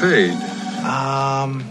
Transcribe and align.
paid? 0.00 0.32
Um, 0.82 1.62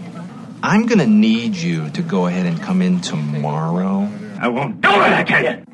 I'm 0.62 0.86
gonna 0.86 1.06
need 1.06 1.56
you 1.56 1.90
to 1.90 2.02
go 2.02 2.26
ahead 2.26 2.46
and 2.46 2.60
come 2.62 2.80
in 2.80 3.00
tomorrow. 3.00 4.08
I 4.38 4.48
won't 4.48 4.80
do 4.80 4.88
it, 4.88 4.94
I 4.94 5.24
tell 5.24 5.42
you! 5.44 5.69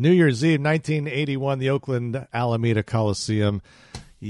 New 0.00 0.12
Year's 0.12 0.44
Eve, 0.44 0.60
1981, 0.60 1.58
the 1.58 1.70
Oakland 1.70 2.28
Alameda 2.32 2.84
Coliseum. 2.84 3.60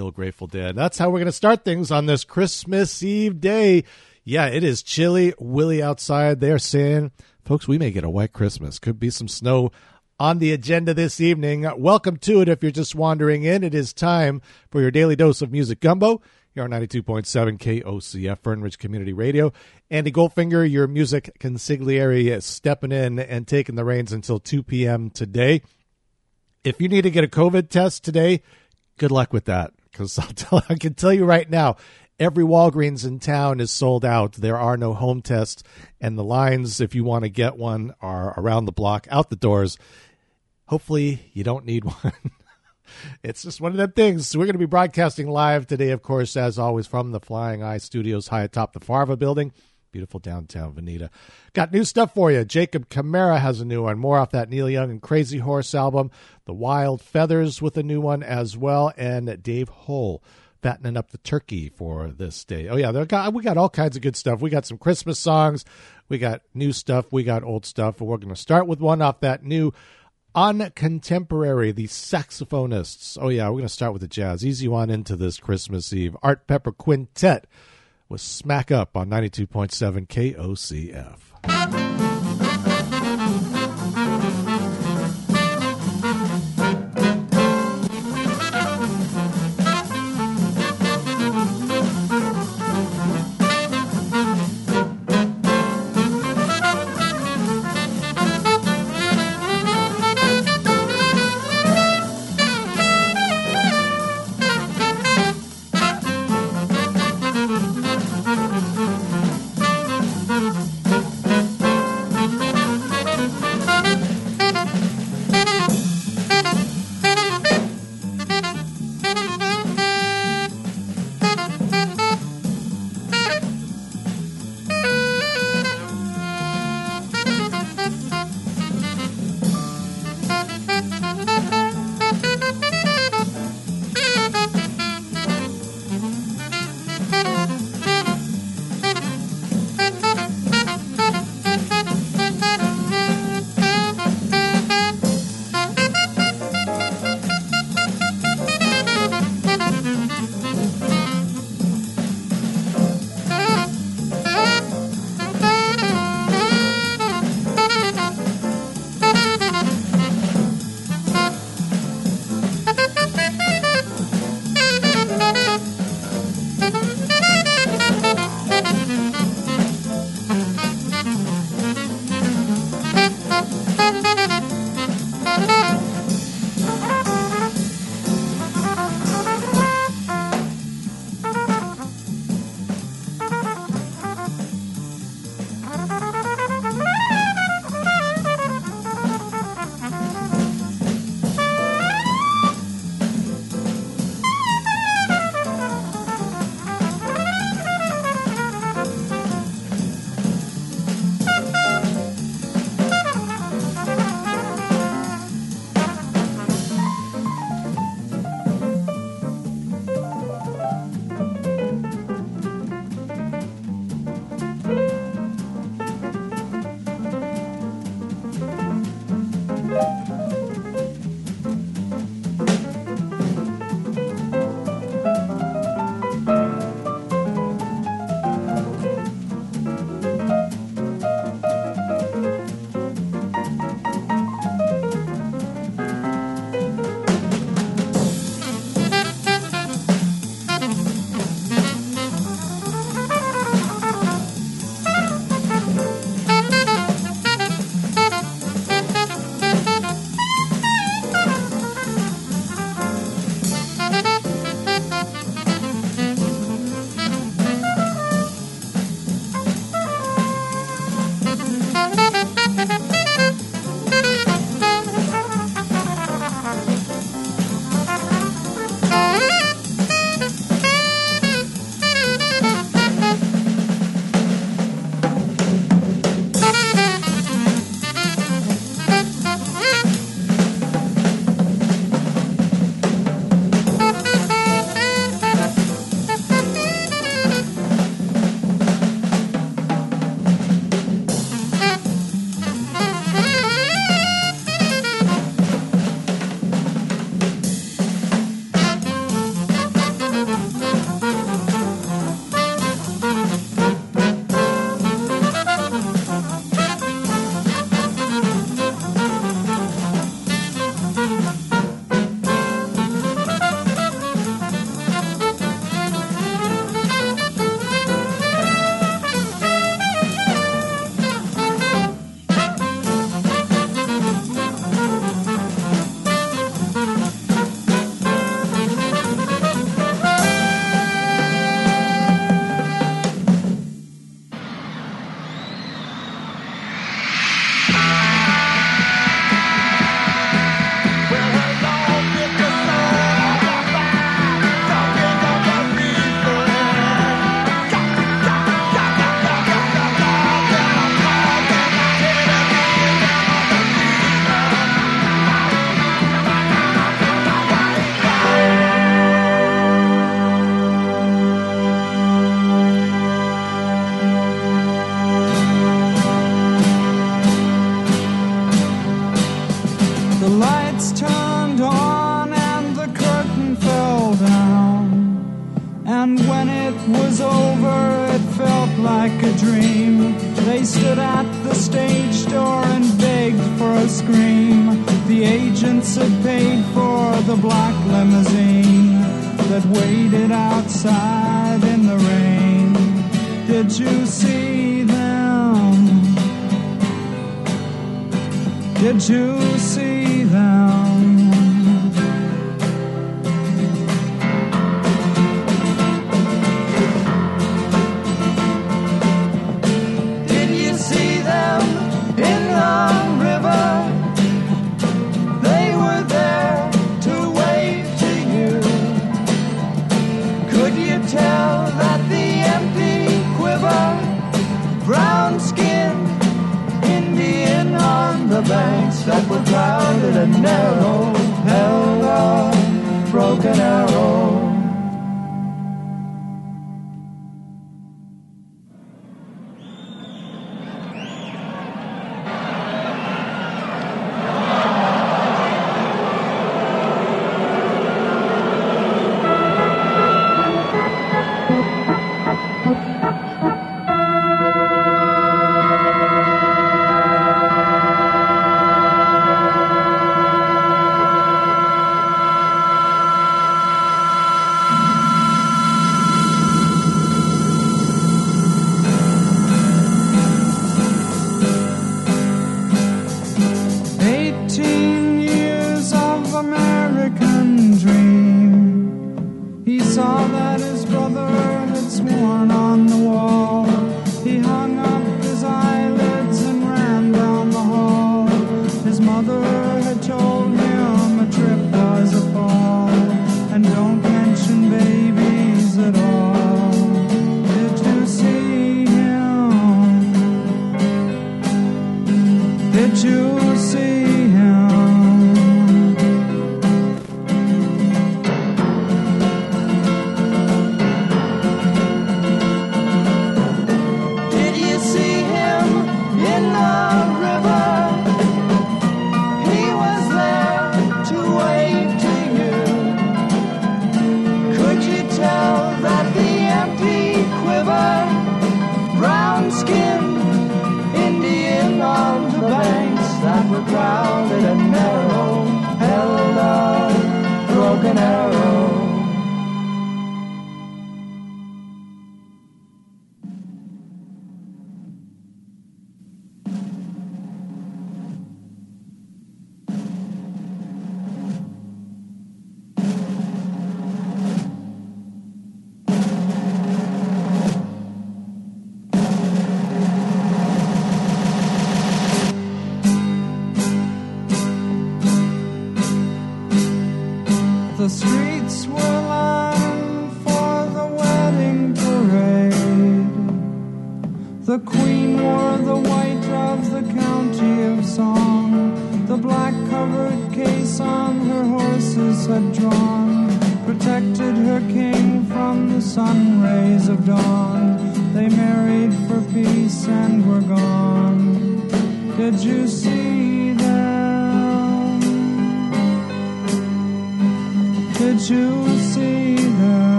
Old 0.00 0.14
Grateful 0.14 0.48
Dead. 0.48 0.74
That's 0.74 0.98
how 0.98 1.08
we're 1.08 1.20
going 1.20 1.26
to 1.26 1.32
start 1.32 1.64
things 1.64 1.92
on 1.92 2.06
this 2.06 2.24
Christmas 2.24 3.00
Eve 3.00 3.40
day. 3.40 3.84
Yeah, 4.24 4.46
it 4.46 4.64
is 4.64 4.82
chilly, 4.82 5.34
willy 5.38 5.80
outside. 5.80 6.40
They're 6.40 6.58
saying, 6.58 7.12
folks, 7.44 7.68
we 7.68 7.78
may 7.78 7.92
get 7.92 8.02
a 8.02 8.10
white 8.10 8.32
Christmas. 8.32 8.80
Could 8.80 8.98
be 8.98 9.10
some 9.10 9.28
snow 9.28 9.70
on 10.18 10.40
the 10.40 10.52
agenda 10.52 10.94
this 10.94 11.20
evening. 11.20 11.64
Welcome 11.78 12.16
to 12.18 12.40
it 12.40 12.48
if 12.48 12.60
you're 12.60 12.72
just 12.72 12.96
wandering 12.96 13.44
in. 13.44 13.62
It 13.62 13.74
is 13.74 13.92
time 13.92 14.42
for 14.68 14.80
your 14.80 14.90
daily 14.90 15.14
dose 15.14 15.42
of 15.42 15.52
music 15.52 15.78
gumbo. 15.78 16.22
Here 16.54 16.64
on 16.64 16.70
92.7 16.70 17.56
KOCF, 17.56 18.40
Fernridge 18.40 18.76
Community 18.76 19.14
Radio. 19.14 19.54
Andy 19.90 20.12
Goldfinger, 20.12 20.70
your 20.70 20.86
music 20.86 21.30
consigliere, 21.40 22.30
is 22.30 22.44
stepping 22.44 22.92
in 22.92 23.18
and 23.18 23.48
taking 23.48 23.74
the 23.74 23.86
reins 23.86 24.12
until 24.12 24.38
2 24.38 24.62
p.m. 24.62 25.08
today. 25.08 25.62
If 26.62 26.78
you 26.78 26.88
need 26.88 27.02
to 27.02 27.10
get 27.10 27.24
a 27.24 27.28
COVID 27.28 27.70
test 27.70 28.04
today, 28.04 28.42
good 28.98 29.10
luck 29.10 29.32
with 29.32 29.46
that. 29.46 29.72
Because 29.90 30.18
I 30.68 30.74
can 30.74 30.92
tell 30.92 31.14
you 31.14 31.24
right 31.24 31.48
now, 31.48 31.76
every 32.20 32.44
Walgreens 32.44 33.06
in 33.06 33.18
town 33.18 33.58
is 33.58 33.70
sold 33.70 34.04
out. 34.04 34.32
There 34.34 34.58
are 34.58 34.76
no 34.76 34.92
home 34.92 35.22
tests, 35.22 35.62
and 36.02 36.18
the 36.18 36.24
lines, 36.24 36.82
if 36.82 36.94
you 36.94 37.02
want 37.02 37.24
to 37.24 37.30
get 37.30 37.56
one, 37.56 37.94
are 38.02 38.38
around 38.38 38.66
the 38.66 38.72
block, 38.72 39.06
out 39.10 39.30
the 39.30 39.36
doors. 39.36 39.78
Hopefully, 40.66 41.30
you 41.32 41.44
don't 41.44 41.64
need 41.64 41.84
one. 42.02 42.12
It's 43.22 43.42
just 43.42 43.60
one 43.60 43.72
of 43.72 43.78
them 43.78 43.92
things. 43.92 44.36
We're 44.36 44.44
going 44.44 44.54
to 44.54 44.58
be 44.58 44.66
broadcasting 44.66 45.28
live 45.28 45.66
today, 45.66 45.90
of 45.90 46.02
course, 46.02 46.36
as 46.36 46.58
always, 46.58 46.86
from 46.86 47.12
the 47.12 47.20
Flying 47.20 47.62
Eye 47.62 47.78
Studios 47.78 48.28
high 48.28 48.42
atop 48.42 48.72
the 48.72 48.80
Farva 48.80 49.16
building. 49.16 49.52
Beautiful 49.92 50.20
downtown 50.20 50.72
Veneta. 50.72 51.10
Got 51.52 51.70
new 51.70 51.84
stuff 51.84 52.14
for 52.14 52.32
you. 52.32 52.46
Jacob 52.46 52.88
Camara 52.88 53.38
has 53.38 53.60
a 53.60 53.64
new 53.66 53.82
one. 53.82 53.98
More 53.98 54.16
off 54.16 54.30
that 54.30 54.48
Neil 54.48 54.70
Young 54.70 54.90
and 54.90 55.02
Crazy 55.02 55.38
Horse 55.38 55.74
album. 55.74 56.10
The 56.46 56.54
Wild 56.54 57.02
Feathers 57.02 57.60
with 57.60 57.76
a 57.76 57.82
new 57.82 58.00
one 58.00 58.22
as 58.22 58.56
well. 58.56 58.92
And 58.96 59.42
Dave 59.42 59.68
Hull 59.68 60.22
fattening 60.62 60.96
up 60.96 61.10
the 61.10 61.18
turkey 61.18 61.68
for 61.68 62.08
this 62.08 62.42
day. 62.44 62.68
Oh, 62.68 62.76
yeah, 62.76 63.04
got, 63.04 63.34
we 63.34 63.42
got 63.42 63.58
all 63.58 63.68
kinds 63.68 63.96
of 63.96 64.02
good 64.02 64.16
stuff. 64.16 64.40
We 64.40 64.48
got 64.48 64.64
some 64.64 64.78
Christmas 64.78 65.18
songs. 65.18 65.64
We 66.08 66.16
got 66.16 66.40
new 66.54 66.72
stuff. 66.72 67.12
We 67.12 67.24
got 67.24 67.42
old 67.42 67.66
stuff. 67.66 68.00
We're 68.00 68.16
going 68.16 68.34
to 68.34 68.40
start 68.40 68.66
with 68.66 68.80
one 68.80 69.02
off 69.02 69.20
that 69.20 69.44
new 69.44 69.74
on 70.34 70.70
contemporary, 70.74 71.72
the 71.72 71.86
saxophonists. 71.86 73.18
Oh, 73.20 73.28
yeah, 73.28 73.48
we're 73.48 73.58
going 73.58 73.64
to 73.64 73.68
start 73.68 73.92
with 73.92 74.02
the 74.02 74.08
jazz. 74.08 74.44
Easy 74.44 74.68
on 74.68 74.90
into 74.90 75.16
this 75.16 75.38
Christmas 75.38 75.92
Eve. 75.92 76.16
Art 76.22 76.46
Pepper 76.46 76.72
Quintet 76.72 77.46
was 78.08 78.22
Smack 78.22 78.70
Up 78.70 78.96
on 78.96 79.10
92.7 79.10 80.06
KOCF. 80.08 81.91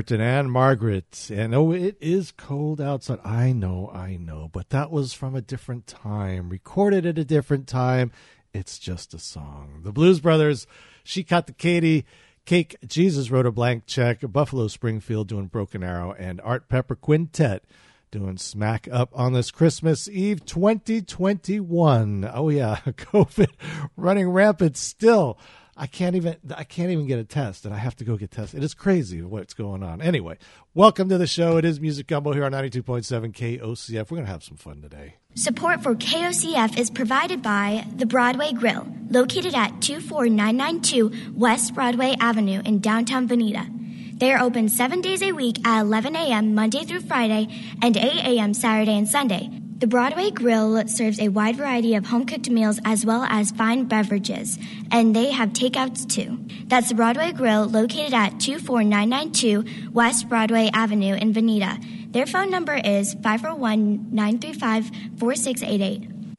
Hurton 0.00 0.20
and 0.20 0.50
Margaret. 0.50 1.30
And 1.30 1.54
oh, 1.54 1.72
it 1.72 1.98
is 2.00 2.32
cold 2.32 2.80
outside. 2.80 3.18
I 3.22 3.52
know, 3.52 3.90
I 3.92 4.16
know. 4.16 4.48
But 4.50 4.70
that 4.70 4.90
was 4.90 5.12
from 5.12 5.34
a 5.34 5.42
different 5.42 5.86
time, 5.86 6.48
recorded 6.48 7.04
at 7.04 7.18
a 7.18 7.24
different 7.24 7.66
time. 7.68 8.10
It's 8.54 8.78
just 8.78 9.12
a 9.12 9.18
song. 9.18 9.80
The 9.84 9.92
Blues 9.92 10.20
Brothers, 10.20 10.66
She 11.04 11.22
Caught 11.22 11.48
the 11.48 11.52
Katy, 11.52 12.06
Cake 12.46 12.76
Jesus 12.86 13.30
wrote 13.30 13.44
a 13.44 13.52
blank 13.52 13.84
check, 13.84 14.20
Buffalo 14.22 14.68
Springfield 14.68 15.28
doing 15.28 15.48
Broken 15.48 15.82
Arrow, 15.82 16.14
and 16.18 16.40
Art 16.40 16.70
Pepper 16.70 16.96
Quintet 16.96 17.62
doing 18.10 18.38
Smack 18.38 18.88
Up 18.90 19.10
on 19.12 19.34
this 19.34 19.50
Christmas 19.50 20.08
Eve 20.08 20.46
2021. 20.46 22.28
Oh 22.32 22.48
yeah, 22.48 22.76
COVID 22.86 23.50
running 23.96 24.30
rampant 24.30 24.78
still. 24.78 25.38
I 25.76 25.86
can't 25.86 26.16
even 26.16 26.36
I 26.54 26.64
can't 26.64 26.90
even 26.90 27.06
get 27.06 27.18
a 27.18 27.24
test 27.24 27.64
and 27.64 27.74
I 27.74 27.78
have 27.78 27.96
to 27.96 28.04
go 28.04 28.16
get 28.16 28.30
tested. 28.30 28.62
It 28.62 28.64
is 28.64 28.74
crazy 28.74 29.22
what's 29.22 29.54
going 29.54 29.82
on. 29.82 30.00
Anyway, 30.02 30.38
welcome 30.74 31.08
to 31.08 31.18
the 31.18 31.26
show. 31.26 31.56
It 31.56 31.64
is 31.64 31.80
Music 31.80 32.06
Gumbo 32.06 32.32
here 32.32 32.44
on 32.44 32.52
92.7 32.52 33.32
KOCF. 33.32 34.10
We're 34.10 34.16
going 34.16 34.26
to 34.26 34.32
have 34.32 34.44
some 34.44 34.56
fun 34.56 34.82
today. 34.82 35.14
Support 35.34 35.82
for 35.82 35.94
KOCF 35.94 36.78
is 36.78 36.90
provided 36.90 37.42
by 37.42 37.86
the 37.94 38.06
Broadway 38.06 38.52
Grill, 38.52 38.86
located 39.10 39.54
at 39.54 39.80
24992 39.80 41.32
West 41.34 41.74
Broadway 41.74 42.16
Avenue 42.20 42.60
in 42.64 42.80
downtown 42.80 43.28
Veneta. 43.28 43.68
They 44.18 44.32
are 44.32 44.42
open 44.42 44.68
seven 44.68 45.00
days 45.00 45.22
a 45.22 45.32
week 45.32 45.66
at 45.66 45.80
11 45.80 46.14
a.m. 46.14 46.54
Monday 46.54 46.84
through 46.84 47.00
Friday 47.00 47.48
and 47.80 47.96
8 47.96 48.02
a.m. 48.02 48.52
Saturday 48.52 48.98
and 48.98 49.08
Sunday. 49.08 49.59
The 49.80 49.86
Broadway 49.86 50.30
Grill 50.30 50.86
serves 50.88 51.18
a 51.18 51.28
wide 51.28 51.56
variety 51.56 51.94
of 51.94 52.04
home 52.04 52.26
cooked 52.26 52.50
meals 52.50 52.78
as 52.84 53.06
well 53.06 53.22
as 53.30 53.50
fine 53.52 53.84
beverages, 53.86 54.58
and 54.90 55.16
they 55.16 55.30
have 55.30 55.54
takeouts 55.54 56.06
too. 56.06 56.38
That's 56.66 56.90
the 56.90 56.94
Broadway 56.94 57.32
Grill 57.32 57.64
located 57.64 58.12
at 58.12 58.38
24992 58.40 59.90
West 59.92 60.28
Broadway 60.28 60.68
Avenue 60.74 61.14
in 61.14 61.32
Veneta. 61.32 62.12
Their 62.12 62.26
phone 62.26 62.50
number 62.50 62.74
is 62.74 63.14
501 63.22 64.14
935 64.14 64.90
4688. 65.18 66.36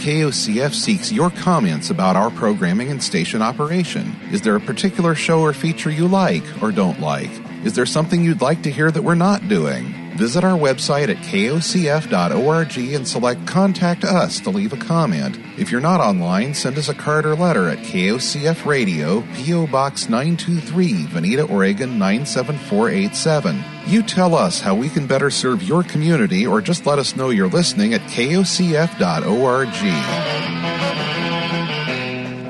KOCF 0.00 0.72
seeks 0.72 1.12
your 1.12 1.28
comments 1.28 1.90
about 1.90 2.16
our 2.16 2.30
programming 2.30 2.90
and 2.90 3.02
station 3.02 3.42
operation. 3.42 4.16
Is 4.30 4.40
there 4.40 4.56
a 4.56 4.60
particular 4.60 5.14
show 5.14 5.42
or 5.42 5.52
feature 5.52 5.90
you 5.90 6.08
like 6.08 6.62
or 6.62 6.72
don't 6.72 7.00
like? 7.00 7.30
Is 7.66 7.74
there 7.74 7.84
something 7.84 8.24
you'd 8.24 8.40
like 8.40 8.62
to 8.62 8.70
hear 8.70 8.90
that 8.90 9.02
we're 9.02 9.14
not 9.14 9.46
doing? 9.46 10.01
Visit 10.16 10.44
our 10.44 10.58
website 10.58 11.08
at 11.08 11.16
kocf.org 11.18 12.78
and 12.94 13.08
select 13.08 13.46
Contact 13.46 14.04
Us 14.04 14.40
to 14.40 14.50
leave 14.50 14.72
a 14.72 14.76
comment. 14.76 15.38
If 15.58 15.72
you're 15.72 15.80
not 15.80 16.00
online, 16.00 16.54
send 16.54 16.76
us 16.76 16.88
a 16.88 16.94
card 16.94 17.24
or 17.24 17.34
letter 17.34 17.68
at 17.68 17.78
KOCF 17.78 18.66
Radio, 18.66 19.22
P.O. 19.34 19.66
Box 19.68 20.08
923, 20.08 21.04
Veneta, 21.06 21.48
Oregon 21.48 21.98
97487. 21.98 23.64
You 23.86 24.02
tell 24.02 24.34
us 24.34 24.60
how 24.60 24.74
we 24.74 24.88
can 24.88 25.06
better 25.06 25.30
serve 25.30 25.62
your 25.62 25.82
community 25.82 26.46
or 26.46 26.60
just 26.60 26.84
let 26.86 26.98
us 26.98 27.16
know 27.16 27.30
you're 27.30 27.48
listening 27.48 27.94
at 27.94 28.02
kocf.org. 28.02 29.68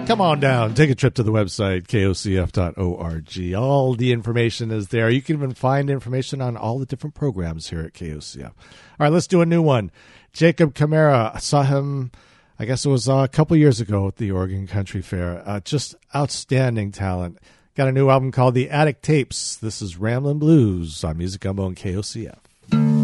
Come 0.06 0.20
on 0.20 0.40
down. 0.40 0.74
Take 0.74 0.90
a 0.90 0.94
trip 0.94 1.14
to 1.14 1.22
the 1.22 1.32
website, 1.32 1.86
kocf.org. 1.86 3.54
All 3.54 3.94
the 3.94 4.12
information 4.12 4.70
is 4.70 4.88
there. 4.88 5.08
You 5.08 5.22
can 5.22 5.36
even 5.36 5.54
find 5.54 5.88
information 5.88 6.40
on 6.40 6.56
all 6.56 6.78
the 6.78 6.86
different 6.86 7.14
programs 7.14 7.70
here 7.70 7.80
at 7.80 7.94
KOCF. 7.94 8.44
All 8.44 8.52
right, 8.98 9.12
let's 9.12 9.26
do 9.26 9.40
a 9.40 9.46
new 9.46 9.62
one. 9.62 9.90
Jacob 10.32 10.74
Camara. 10.74 11.32
I 11.34 11.38
saw 11.38 11.62
him 11.62 12.10
I 12.62 12.64
guess 12.64 12.84
it 12.84 12.90
was 12.90 13.08
uh, 13.08 13.16
a 13.16 13.28
couple 13.28 13.56
years 13.56 13.80
ago 13.80 14.06
at 14.06 14.18
the 14.18 14.30
Oregon 14.30 14.68
Country 14.68 15.02
Fair. 15.02 15.42
Uh, 15.44 15.58
just 15.58 15.96
outstanding 16.14 16.92
talent. 16.92 17.38
Got 17.74 17.88
a 17.88 17.92
new 17.92 18.08
album 18.08 18.30
called 18.30 18.54
The 18.54 18.70
Attic 18.70 19.02
Tapes. 19.02 19.56
This 19.56 19.82
is 19.82 19.96
Ramblin' 19.96 20.38
Blues 20.38 21.02
on 21.02 21.18
Music 21.18 21.40
Gumbo 21.40 21.66
and 21.66 21.76
KOCF. 21.76 23.01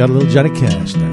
Got 0.00 0.08
a 0.08 0.12
little 0.14 0.30
Johnny 0.30 0.48
Cash 0.48 0.94
now. 0.94 1.09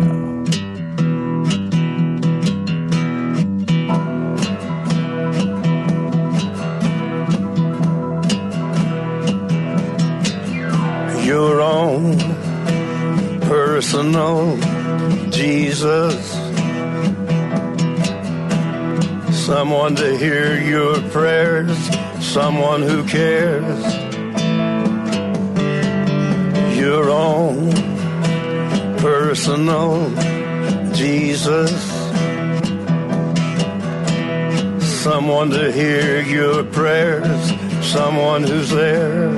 Who's 38.44 38.70
there. 38.70 39.38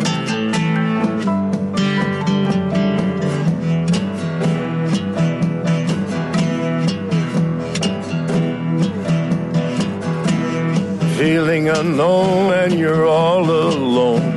feeling 11.20 11.68
unknown 11.68 12.54
and 12.54 12.80
you're 12.80 13.06
all 13.06 13.44
alone. 13.44 14.32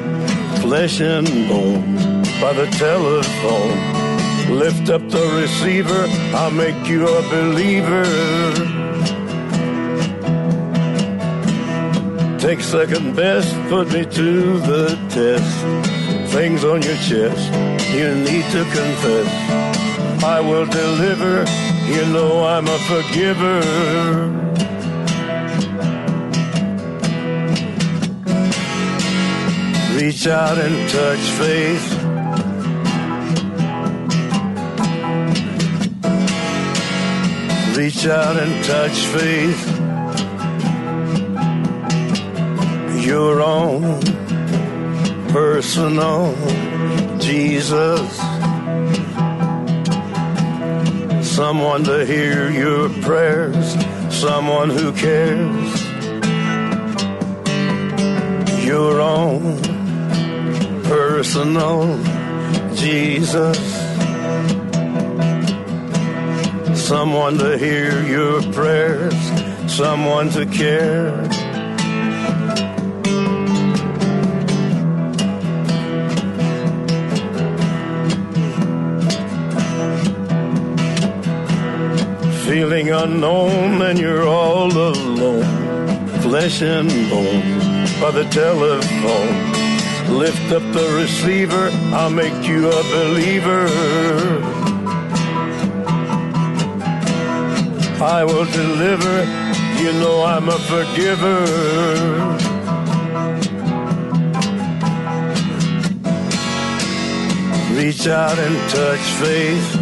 Flesh 0.56 1.00
and 1.00 1.28
bone 1.48 1.94
by 2.40 2.52
the 2.52 2.66
telephone. 2.76 4.58
Lift 4.58 4.90
up 4.90 5.08
the 5.08 5.24
receiver, 5.40 6.06
I'll 6.34 6.50
make 6.50 6.88
you 6.88 7.06
a 7.06 7.22
believer. 7.30 8.81
Take 12.42 12.60
second 12.60 13.14
best, 13.14 13.54
put 13.68 13.86
me 13.92 14.04
to 14.04 14.58
the 14.58 14.88
test. 15.08 16.32
Things 16.34 16.64
on 16.64 16.82
your 16.82 16.96
chest, 16.96 17.52
you 17.94 18.14
need 18.16 18.44
to 18.50 18.62
confess. 18.76 19.28
I 20.24 20.40
will 20.40 20.66
deliver, 20.66 21.44
you 21.86 22.04
know 22.12 22.44
I'm 22.44 22.66
a 22.66 22.78
forgiver. 22.90 24.42
reach 30.02 30.26
out 30.26 30.58
and 30.58 30.90
touch 30.90 31.24
faith. 31.38 31.86
Reach 37.76 38.06
out 38.06 38.36
and 38.36 38.64
touch 38.64 38.98
faith. 39.14 39.71
Your 43.12 43.42
own 43.42 44.00
personal 45.28 46.34
Jesus. 47.18 48.08
Someone 51.20 51.84
to 51.84 52.06
hear 52.06 52.50
your 52.50 52.88
prayers, 53.02 53.76
someone 54.08 54.70
who 54.70 54.92
cares. 54.92 55.84
Your 58.64 58.98
own 59.02 59.60
personal 60.84 62.02
Jesus. 62.74 63.58
Someone 66.74 67.36
to 67.36 67.58
hear 67.58 68.02
your 68.06 68.40
prayers, 68.54 69.20
someone 69.70 70.30
to 70.30 70.46
care. 70.46 71.31
Feeling 82.52 82.90
unknown 82.90 83.80
and 83.80 83.98
you're 83.98 84.28
all 84.28 84.70
alone, 84.70 85.42
flesh 86.20 86.60
and 86.60 86.86
bone 87.08 87.40
by 87.98 88.10
the 88.10 88.28
telephone. 88.30 90.18
Lift 90.18 90.52
up 90.52 90.62
the 90.74 90.92
receiver, 90.94 91.70
I'll 91.94 92.10
make 92.10 92.46
you 92.46 92.68
a 92.68 92.82
believer. 92.92 93.68
I 98.02 98.22
will 98.22 98.44
deliver, 98.44 99.24
you 99.82 99.94
know 99.94 100.22
I'm 100.22 100.50
a 100.50 100.58
forgiver. 100.68 101.46
Reach 107.74 108.06
out 108.08 108.38
and 108.38 108.70
touch 108.70 109.00
faith. 109.22 109.81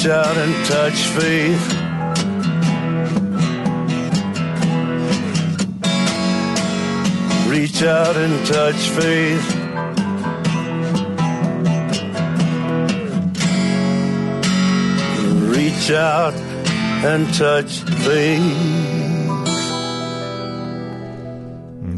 Reach 0.00 0.08
out 0.08 0.36
and 0.38 0.66
touch 0.66 0.94
faith. 1.08 1.80
reach 7.50 7.82
out 7.82 8.16
and 8.16 8.46
touch 8.46 8.76
faith. 8.76 9.54
Reach 15.54 15.90
out 15.90 16.34
and 17.04 17.34
touch 17.34 17.80
faith. 18.02 18.80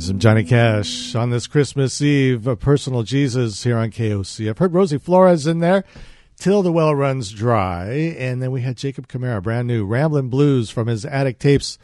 Some 0.03 0.19
Johnny 0.19 0.43
Cash 0.43 1.15
on 1.15 1.31
this 1.31 1.47
Christmas 1.47 2.03
Eve, 2.03 2.49
a 2.49 2.57
personal 2.57 3.05
Jesus 3.05 3.63
here 3.63 3.77
on 3.77 3.93
KOC. 3.93 4.51
I've 4.51 4.59
heard 4.59 4.75
Rosie 4.75 4.99
Flores 4.99 5.47
in 5.47 5.61
there 5.61 5.85
till 6.43 6.62
the 6.62 6.72
well 6.72 6.93
runs 6.93 7.30
dry. 7.30 7.86
And 8.18 8.43
then 8.43 8.51
we 8.51 8.62
had 8.62 8.76
Jacob 8.76 9.07
Camara, 9.07 9.40
brand 9.40 9.68
new 9.68 9.86
Ramblin' 9.86 10.28
Blues 10.28 10.70
from 10.70 10.88
his 10.88 11.05
Attic 11.05 11.38
Tapes 11.38 11.78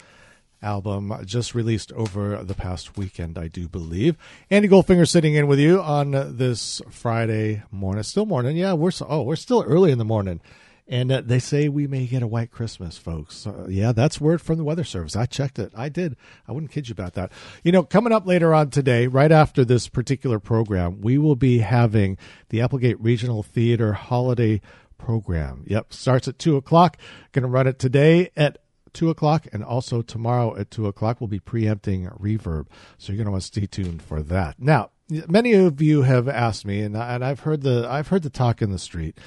album 0.60 1.14
just 1.24 1.54
released 1.54 1.92
over 1.92 2.42
the 2.42 2.54
past 2.54 2.96
weekend, 2.96 3.38
I 3.38 3.46
do 3.46 3.68
believe. 3.68 4.16
Andy 4.50 4.66
Goldfinger 4.66 5.06
sitting 5.06 5.34
in 5.34 5.46
with 5.46 5.60
you 5.60 5.80
on 5.80 6.10
this 6.36 6.82
Friday 6.90 7.62
morning. 7.70 8.02
Still 8.02 8.26
morning, 8.26 8.56
yeah. 8.56 8.72
We're 8.72 8.90
so, 8.90 9.06
oh, 9.08 9.22
we're 9.22 9.36
still 9.36 9.62
early 9.62 9.92
in 9.92 9.98
the 9.98 10.04
morning, 10.04 10.40
and 10.88 11.12
uh, 11.12 11.22
they 11.24 11.38
say 11.38 11.68
we 11.68 11.86
may 11.86 12.06
get 12.06 12.22
a 12.22 12.26
white 12.26 12.50
Christmas, 12.50 12.96
folks. 12.96 13.46
Uh, 13.46 13.66
yeah, 13.68 13.92
that's 13.92 14.20
word 14.20 14.40
from 14.40 14.56
the 14.56 14.64
Weather 14.64 14.84
Service. 14.84 15.16
I 15.16 15.26
checked 15.26 15.58
it. 15.58 15.72
I 15.76 15.88
did. 15.88 16.16
I 16.46 16.52
wouldn't 16.52 16.72
kid 16.72 16.88
you 16.88 16.92
about 16.92 17.14
that. 17.14 17.30
You 17.62 17.72
know, 17.72 17.82
coming 17.82 18.12
up 18.12 18.26
later 18.26 18.54
on 18.54 18.70
today, 18.70 19.06
right 19.06 19.30
after 19.30 19.64
this 19.64 19.88
particular 19.88 20.38
program, 20.38 21.00
we 21.00 21.18
will 21.18 21.36
be 21.36 21.58
having 21.58 22.16
the 22.48 22.62
Applegate 22.62 23.00
Regional 23.00 23.42
Theater 23.42 23.92
Holiday 23.92 24.62
program. 24.96 25.64
Yep, 25.66 25.92
starts 25.92 26.26
at 26.26 26.38
2 26.38 26.56
o'clock. 26.56 26.96
Going 27.32 27.42
to 27.42 27.48
run 27.48 27.66
it 27.66 27.78
today 27.78 28.30
at 28.36 28.58
2 28.94 29.10
o'clock 29.10 29.46
and 29.52 29.62
also 29.62 30.00
tomorrow 30.00 30.56
at 30.56 30.70
2 30.70 30.86
o'clock. 30.86 31.20
We'll 31.20 31.28
be 31.28 31.38
preempting 31.38 32.06
reverb. 32.06 32.66
So 32.96 33.12
you're 33.12 33.18
going 33.18 33.26
to 33.26 33.32
want 33.32 33.42
to 33.42 33.46
stay 33.46 33.66
tuned 33.66 34.02
for 34.02 34.22
that. 34.22 34.58
Now, 34.58 34.90
many 35.28 35.52
of 35.52 35.80
you 35.80 36.02
have 36.02 36.28
asked 36.28 36.64
me, 36.64 36.80
and, 36.80 36.96
and 36.96 37.24
I've 37.24 37.40
heard 37.40 37.62
the 37.62 37.86
I've 37.88 38.08
heard 38.08 38.22
the 38.22 38.30
talk 38.30 38.62
in 38.62 38.70
the 38.70 38.78
street. 38.78 39.18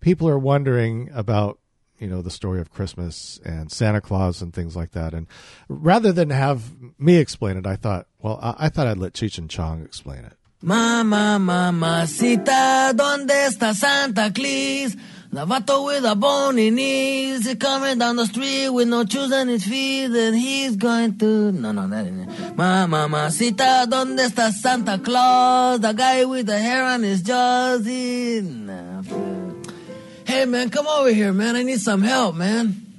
People 0.00 0.28
are 0.28 0.38
wondering 0.38 1.10
about 1.14 1.58
you 1.98 2.06
know 2.06 2.22
the 2.22 2.30
story 2.30 2.60
of 2.60 2.72
Christmas 2.72 3.38
and 3.44 3.70
Santa 3.70 4.00
Claus 4.00 4.42
and 4.42 4.52
things 4.52 4.74
like 4.74 4.92
that. 4.92 5.14
And 5.14 5.26
rather 5.68 6.12
than 6.12 6.30
have 6.30 6.72
me 6.98 7.16
explain 7.16 7.56
it, 7.56 7.66
I 7.66 7.76
thought, 7.76 8.06
well, 8.20 8.38
I, 8.42 8.66
I 8.66 8.68
thought 8.68 8.86
I'd 8.86 8.98
let 8.98 9.12
Cheech 9.12 9.38
and 9.38 9.50
Chong 9.50 9.82
explain 9.82 10.24
it. 10.24 10.32
Mama, 10.62 11.38
¿dónde 12.94 13.46
está 13.46 13.74
Santa 13.74 14.30
Claus? 14.30 14.94
The 15.32 15.46
vato 15.46 15.86
with 15.86 16.04
a 16.04 16.16
bony 16.16 16.70
knees, 16.70 17.46
he's 17.46 17.54
coming 17.54 17.98
down 17.98 18.16
the 18.16 18.26
street 18.26 18.68
with 18.68 18.88
no 18.88 19.04
shoes 19.06 19.32
on 19.32 19.46
his 19.46 19.64
feet, 19.64 20.10
and 20.10 20.34
he's 20.34 20.74
going 20.74 21.16
to... 21.18 21.52
No, 21.52 21.70
no, 21.70 21.84
it. 21.84 22.56
Mama, 22.56 23.08
mamacita, 23.08 23.86
¿dónde 23.88 24.26
está 24.26 24.52
Santa 24.52 24.98
Claus? 24.98 25.80
The 25.80 25.92
guy 25.92 26.24
with 26.24 26.46
the 26.46 26.58
hair 26.58 26.84
on 26.84 27.04
his 27.04 27.22
jaws. 27.22 27.86
Nah, 27.86 29.49
Hey, 30.30 30.44
man, 30.44 30.70
come 30.70 30.86
over 30.86 31.12
here, 31.12 31.32
man. 31.32 31.56
I 31.56 31.64
need 31.64 31.80
some 31.80 32.02
help, 32.02 32.36
man. 32.36 32.89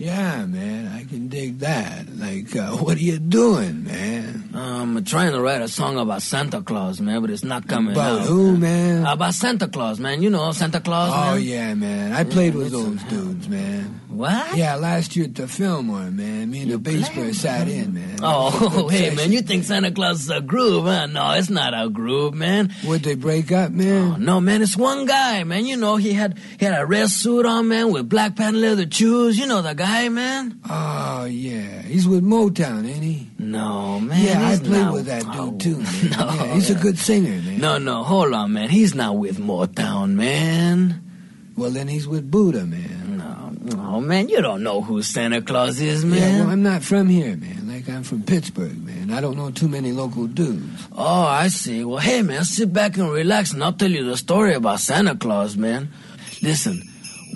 Yeah, 0.00 0.46
man, 0.46 0.88
I 0.88 1.04
can 1.04 1.28
dig 1.28 1.58
that. 1.58 2.06
Like, 2.16 2.56
uh, 2.56 2.70
what 2.78 2.96
are 2.96 3.00
you 3.02 3.18
doing, 3.18 3.84
man? 3.84 4.48
Um, 4.54 4.96
I'm 4.96 5.04
trying 5.04 5.32
to 5.32 5.42
write 5.42 5.60
a 5.60 5.68
song 5.68 5.98
about 5.98 6.22
Santa 6.22 6.62
Claus, 6.62 7.02
man, 7.02 7.20
but 7.20 7.28
it's 7.28 7.44
not 7.44 7.68
coming 7.68 7.92
About 7.92 8.22
out. 8.22 8.26
who, 8.26 8.56
man? 8.56 9.04
About 9.04 9.34
Santa 9.34 9.68
Claus, 9.68 10.00
man. 10.00 10.22
You 10.22 10.30
know 10.30 10.52
Santa 10.52 10.80
Claus, 10.80 11.12
Oh, 11.14 11.34
man? 11.34 11.42
yeah, 11.42 11.74
man. 11.74 12.12
I 12.14 12.24
played 12.24 12.54
with 12.54 12.70
those 12.72 13.02
dudes, 13.04 13.46
man. 13.46 14.00
What? 14.08 14.56
Yeah, 14.56 14.74
last 14.76 15.16
year 15.16 15.26
at 15.26 15.34
the 15.34 15.46
Fillmore, 15.46 16.10
man. 16.10 16.50
Me 16.50 16.62
and 16.62 16.70
the 16.72 16.78
bass 16.78 17.08
player 17.10 17.32
sat 17.32 17.68
in, 17.68 17.94
man. 17.94 18.18
Oh, 18.22 18.88
hey, 18.90 19.14
man, 19.14 19.32
you 19.32 19.42
think 19.42 19.64
Santa 19.64 19.90
Claus 19.92 20.22
is 20.22 20.30
a 20.30 20.40
groove, 20.40 20.84
huh? 20.86 21.06
No, 21.06 21.30
it's 21.32 21.48
not 21.50 21.72
a 21.74 21.88
groove, 21.90 22.34
man. 22.34 22.72
Would 22.84 23.02
they 23.02 23.14
break 23.16 23.52
up, 23.52 23.70
man? 23.70 24.12
Oh, 24.12 24.16
no, 24.16 24.40
man, 24.40 24.62
it's 24.62 24.76
one 24.78 25.04
guy, 25.06 25.44
man. 25.44 25.66
You 25.66 25.76
know, 25.76 25.96
he 25.96 26.12
had 26.14 26.38
he 26.58 26.64
had 26.64 26.78
a 26.80 26.86
red 26.86 27.08
suit 27.10 27.44
on, 27.46 27.68
man, 27.68 27.92
with 27.92 28.08
black 28.08 28.34
patent 28.36 28.58
leather 28.58 28.86
shoes. 28.90 29.38
You 29.38 29.46
know 29.46 29.62
the 29.62 29.74
guy, 29.74 29.89
man? 30.08 30.60
Oh, 30.68 31.24
yeah. 31.24 31.82
He's 31.82 32.06
with 32.06 32.22
Motown, 32.24 32.88
ain't 32.88 33.02
he? 33.02 33.28
No, 33.38 33.98
man. 34.00 34.24
yeah, 34.24 34.48
I 34.48 34.56
played 34.58 34.70
not- 34.70 34.92
with 34.94 35.06
that 35.06 35.22
dude, 35.22 35.34
Oh, 35.36 35.56
too, 35.58 35.76
man. 35.78 36.10
No, 36.18 36.32
yeah, 36.34 36.54
he's 36.54 36.70
a 36.70 36.74
good 36.74 36.98
singer, 36.98 37.30
man. 37.42 37.58
No, 37.60 37.78
no, 37.78 38.02
hold 38.02 38.32
on, 38.32 38.52
man. 38.52 38.68
He's 38.68 38.94
not 38.94 39.16
with 39.16 39.38
Motown, 39.38 40.10
man. 40.14 41.02
Well, 41.56 41.70
then 41.70 41.88
he's 41.88 42.06
with 42.08 42.30
Buddha, 42.30 42.64
man. 42.64 43.18
No, 43.18 43.52
oh, 43.78 44.00
man, 44.00 44.28
you 44.28 44.40
don't 44.40 44.62
know 44.62 44.80
who 44.80 45.02
Santa 45.02 45.42
Claus 45.42 45.80
is, 45.80 46.04
man. 46.04 46.18
Yeah, 46.18 46.40
well, 46.40 46.50
I'm 46.50 46.62
not 46.62 46.82
from 46.82 47.08
here, 47.08 47.36
man. 47.36 47.68
Like, 47.68 47.88
I'm 47.88 48.02
from 48.02 48.22
Pittsburgh, 48.22 48.78
man. 48.84 49.10
I 49.10 49.20
don't 49.20 49.36
know 49.36 49.50
too 49.50 49.68
many 49.68 49.92
local 49.92 50.26
dudes. 50.26 50.86
Oh, 50.92 51.22
I 51.24 51.48
see. 51.48 51.84
Well, 51.84 51.98
hey, 51.98 52.22
man, 52.22 52.44
sit 52.44 52.72
back 52.72 52.96
and 52.96 53.10
relax, 53.10 53.52
and 53.52 53.62
I'll 53.62 53.72
tell 53.72 53.90
you 53.90 54.04
the 54.04 54.16
story 54.16 54.54
about 54.54 54.80
Santa 54.80 55.14
Claus, 55.16 55.56
man. 55.56 55.90
Listen, 56.42 56.82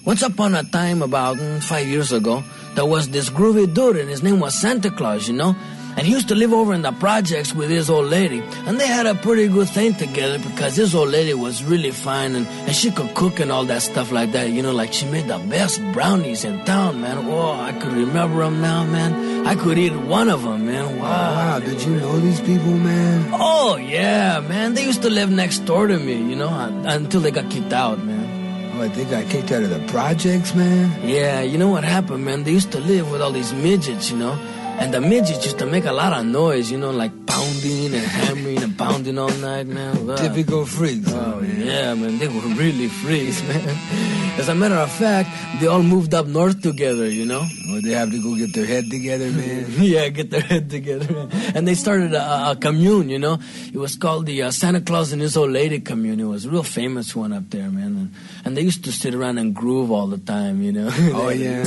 once 0.05 0.22
upon 0.22 0.55
a 0.55 0.62
time, 0.64 1.02
about 1.02 1.36
mm, 1.36 1.62
five 1.62 1.86
years 1.86 2.12
ago, 2.12 2.42
there 2.74 2.84
was 2.84 3.09
this 3.09 3.30
groovy 3.30 3.72
dude, 3.72 3.96
and 3.96 4.11
his 4.11 4.22
name 4.22 4.40
was 4.40 4.55
Santa 4.55 4.90
Claus, 4.90 5.28
you 5.28 5.34
know? 5.34 5.57
And 5.96 6.07
he 6.07 6.12
used 6.12 6.26
to 6.28 6.34
live 6.34 6.52
over 6.52 6.74
in 6.74 6.82
the 6.82 6.90
projects 6.92 7.55
with 7.55 7.70
his 7.70 7.88
old 7.88 8.07
lady. 8.07 8.42
And 8.66 8.80
they 8.80 8.86
had 8.86 9.07
a 9.07 9.14
pretty 9.14 9.46
good 9.46 9.68
thing 9.68 9.94
together 9.94 10.38
because 10.40 10.74
his 10.74 10.92
old 10.92 11.11
lady 11.11 11.34
was 11.34 11.62
really 11.62 11.92
fine 11.92 12.34
and, 12.34 12.48
and 12.48 12.74
she 12.74 12.90
could 12.90 13.14
cook 13.14 13.38
and 13.38 13.52
all 13.52 13.64
that 13.66 13.80
stuff 13.82 14.11
like 14.11 14.32
that. 14.32 14.50
You 14.50 14.61
know, 14.61 14.72
like 14.72 14.92
she 14.92 15.07
made 15.07 15.28
the 15.28 15.38
best 15.38 15.80
brownies 15.92 16.44
in 16.44 16.64
town, 16.64 17.00
man. 17.00 17.18
Oh, 17.28 17.52
I 17.52 17.72
could 17.74 17.92
remember 17.92 18.42
them 18.42 18.61
now, 18.61 18.84
man. 18.84 19.46
I 19.46 19.55
could 19.55 19.78
eat 19.78 19.94
one 19.94 20.28
of 20.30 20.42
them, 20.42 20.66
man. 20.66 20.98
Wow. 20.98 21.05
Wow, 21.05 21.59
did 21.61 21.80
you 21.84 21.94
know 21.94 22.18
these 22.18 22.40
people, 22.40 22.76
man? 22.76 23.30
Oh 23.32 23.76
yeah, 23.76 24.40
man. 24.40 24.74
They 24.74 24.84
used 24.84 25.02
to 25.02 25.11
live 25.11 25.30
next 25.30 25.61
door 25.61 25.86
to 25.86 25.96
me, 25.96 26.14
you 26.14 26.34
know, 26.34 26.48
until 26.86 27.20
they 27.20 27.30
got 27.30 27.48
kicked 27.52 27.72
out, 27.72 28.02
man. 28.02 28.13
What, 28.77 28.93
they 28.95 29.05
got 29.05 29.29
kicked 29.31 29.53
out 29.53 29.62
of 29.62 29.70
the 29.70 29.79
projects, 29.87 30.55
man? 30.55 31.09
Yeah, 31.09 31.43
you 31.43 31.59
know 31.59 31.68
what 31.68 31.85
happened, 31.85 32.25
man? 32.25 32.43
They 32.43 32.51
used 32.51 32.72
to 32.72 32.81
live 32.81 33.11
with 33.11 33.22
all 33.22 33.31
these 33.31 33.53
midgets, 33.53 34.11
you 34.11 34.16
know, 34.16 34.37
and 34.81 34.93
the 34.93 35.01
midgets 35.01 35.45
used 35.45 35.59
to 35.59 35.66
make 35.66 35.85
a 35.85 35.93
lot 35.93 36.12
of 36.12 36.27
noise, 36.27 36.70
you 36.70 36.79
know, 36.79 36.91
like 36.91 37.12
pounding 37.27 37.95
and 37.95 38.05
hammering 38.05 38.62
and 38.62 38.77
pounding 38.79 39.18
all 39.18 39.31
night, 39.41 39.66
man. 39.66 40.07
Wow. 40.07 40.16
Typical 40.16 40.66
freaks, 40.66 41.12
Oh 41.12 41.41
man. 41.41 41.61
yeah, 41.66 41.95
man. 41.95 42.18
They 42.18 42.29
were 42.29 42.41
really 42.55 42.89
freaks, 42.89 43.43
man. 43.49 43.77
As 44.39 44.49
a 44.49 44.55
matter 44.55 44.75
of 44.75 44.91
fact, 44.91 45.29
they 45.61 45.68
all 45.68 45.83
moved 45.83 46.12
up 46.12 46.27
north 46.27 46.61
together, 46.61 47.09
you 47.09 47.25
know. 47.25 47.45
They 47.83 47.91
have 47.93 48.11
to 48.11 48.20
go 48.22 48.35
get 48.37 48.53
their 48.53 48.66
head 48.66 48.91
together, 48.91 49.31
man? 49.31 49.66
yeah, 49.79 50.09
get 50.09 50.31
their 50.31 50.41
head 50.41 50.70
together. 50.70 51.12
man. 51.12 51.29
And 51.55 51.68
they 51.68 51.75
started 51.75 52.14
a, 52.14 52.51
a 52.51 52.57
commune, 52.57 53.11
you 53.11 53.18
know. 53.20 53.39
It 53.72 53.77
was 53.79 53.95
called 53.97 54.27
the 54.27 54.43
uh, 54.43 54.51
Santa 54.51 54.81
Claus 54.81 55.12
and 55.12 55.22
His 55.22 55.37
Old 55.37 55.51
Lady 55.51 55.79
commune. 55.81 56.18
It 56.18 56.25
was 56.25 56.47
a 56.47 56.51
real 56.51 56.62
famous 56.64 57.14
one 57.14 57.33
up 57.33 57.49
there, 57.51 57.70
man. 57.70 57.85
And, 57.97 58.12
and 58.45 58.57
they 58.57 58.62
used 58.62 58.85
to 58.85 58.93
sit 58.93 59.14
around 59.14 59.39
and 59.39 59.55
groove 59.55 59.91
all 59.93 60.07
the 60.09 60.18
time, 60.18 60.62
you 60.62 60.72
know. 60.72 60.91
Oh, 61.14 61.29
yeah? 61.31 61.64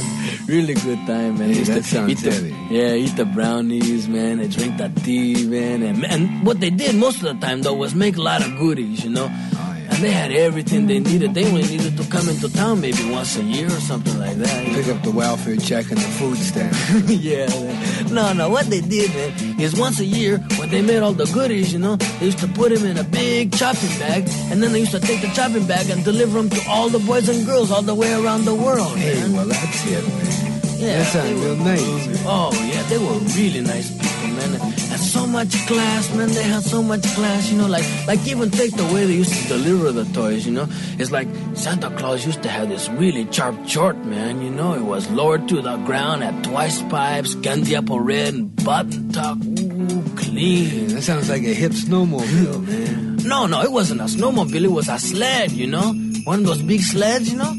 really 0.48 0.74
good 0.74 1.00
time, 1.08 1.38
man. 1.40 1.54
Hey, 1.54 1.64
that 1.64 1.86
sounds 1.86 2.22
heavy. 2.22 2.56
Yeah, 2.70 2.94
eat 3.00 3.16
the 3.16 3.26
brownies, 3.26 4.08
man. 4.08 4.38
They 4.38 4.48
drink 4.48 4.78
the 4.78 4.90
tea, 5.02 5.46
man. 5.48 5.84
And, 5.84 6.06
and 6.06 6.46
what 6.46 6.60
they 6.60 6.70
did 6.70 6.96
most 6.96 7.24
of 7.24 7.40
the 7.40 7.46
time, 7.46 7.62
though, 7.62 7.74
was 7.74 7.94
make 7.96 8.18
a 8.18 8.22
lot 8.22 8.46
of 8.46 8.58
goodies, 8.58 9.04
you 9.04 9.10
know. 9.10 9.26
Oh, 9.26 9.78
yeah. 9.78 9.94
And 9.94 10.04
they 10.04 10.12
had 10.12 10.32
everything 10.32 10.88
they 10.88 11.00
needed. 11.00 11.34
They 11.34 11.46
only 11.46 11.64
needed 11.64 11.98
to 11.98 12.04
come 12.10 12.28
into 12.30 12.52
town 12.54 12.82
maybe 12.82 13.10
once 13.10 13.38
a 13.38 13.44
year 13.44 13.68
or 13.68 13.82
something 13.82 14.18
like 14.20 14.38
that. 14.38 14.66
you 14.68 14.74
know. 14.74 14.78
Pick 14.78 14.96
up 14.96 15.04
the 15.04 15.12
welfare 15.12 15.56
check 15.58 15.90
and 15.90 15.98
the 15.98 16.10
food 16.20 16.38
stamp. 16.38 16.74
yeah. 17.08 17.48
man. 17.48 18.14
No, 18.14 18.34
no. 18.34 18.50
What 18.50 18.68
they 18.68 18.82
did, 18.82 19.14
man, 19.14 19.60
is 19.60 19.76
once 19.76 20.00
a 20.00 20.06
year 20.06 20.38
when 20.58 20.70
they 20.70 20.82
made 20.82 21.00
all 21.00 21.14
the 21.14 21.26
goodies, 21.26 21.74
you 21.74 21.80
know, 21.80 21.96
they 21.96 22.28
used 22.28 22.40
to 22.40 22.48
put 22.48 22.74
them 22.74 22.86
in 22.86 22.98
a 22.98 23.04
big 23.04 23.54
chopping 23.54 23.98
bag, 24.00 24.24
and 24.52 24.62
then 24.62 24.72
they 24.72 24.80
used 24.80 24.92
to 24.92 25.00
take 25.00 25.22
the 25.22 25.30
chopping 25.30 25.66
bag 25.66 25.90
and 25.90 26.04
deliver 26.04 26.38
them 26.38 26.50
to 26.50 26.62
all 26.70 26.90
the 26.90 27.00
boys 27.00 27.28
and 27.30 27.46
girls 27.46 27.72
all 27.72 27.82
the 27.82 27.96
way 27.96 28.14
around 28.14 28.46
the 28.46 28.56
world. 28.56 28.98
hey, 28.98 29.20
man. 29.22 29.34
well, 29.34 29.46
that's 29.46 29.86
it, 29.88 30.08
man. 30.08 30.47
Yeah, 30.78 30.98
that 30.98 31.08
sounds 31.08 31.42
real 31.42 31.56
nice. 31.56 32.24
Oh 32.26 32.52
yeah, 32.72 32.84
they 32.84 32.98
were 32.98 33.18
really 33.36 33.62
nice 33.62 33.90
people, 33.92 34.30
man. 34.38 34.54
Had 34.90 35.00
so 35.00 35.26
much 35.26 35.52
class, 35.66 36.14
man. 36.16 36.30
They 36.30 36.44
had 36.44 36.62
so 36.62 36.84
much 36.84 37.04
class, 37.16 37.52
you 37.52 37.58
know. 37.58 37.68
Like, 37.68 37.86
like 38.08 38.26
even 38.28 38.52
take 38.52 38.76
the 38.76 38.86
way 38.94 39.06
they 39.06 39.14
used 39.14 39.34
to 39.34 39.48
deliver 39.48 39.92
the 39.92 40.06
toys, 40.14 40.46
you 40.46 40.54
know. 40.54 40.68
It's 41.00 41.12
like 41.12 41.28
Santa 41.56 41.90
Claus 41.98 42.26
used 42.26 42.44
to 42.44 42.50
have 42.50 42.70
this 42.70 42.90
really 42.90 43.28
sharp 43.32 43.68
short, 43.68 43.98
man. 44.06 44.42
You 44.42 44.52
know, 44.52 44.74
it 44.76 44.84
was 44.84 45.10
lowered 45.10 45.48
to 45.50 45.62
the 45.62 45.78
ground, 45.78 46.24
at 46.24 46.44
twice 46.44 46.82
pipes, 46.84 47.34
candy 47.36 47.76
apple 47.76 48.00
red, 48.00 48.36
and 48.36 48.56
button 48.64 49.12
tuck, 49.12 49.38
ooh, 49.40 50.04
clean. 50.16 50.90
That 50.90 51.02
sounds 51.02 51.28
like 51.30 51.42
a 51.42 51.54
hip 51.54 51.72
snowmobile, 51.72 52.68
man. 52.68 53.18
No, 53.26 53.48
no, 53.48 53.62
it 53.62 53.72
wasn't 53.72 54.02
a 54.02 54.06
snowmobile. 54.06 54.64
It 54.64 54.72
was 54.72 54.90
a 54.90 55.00
sled, 55.00 55.52
you 55.52 55.68
know, 55.68 55.94
one 56.24 56.40
of 56.40 56.46
those 56.46 56.62
big 56.62 56.82
sleds, 56.82 57.32
you 57.32 57.38
know. 57.38 57.54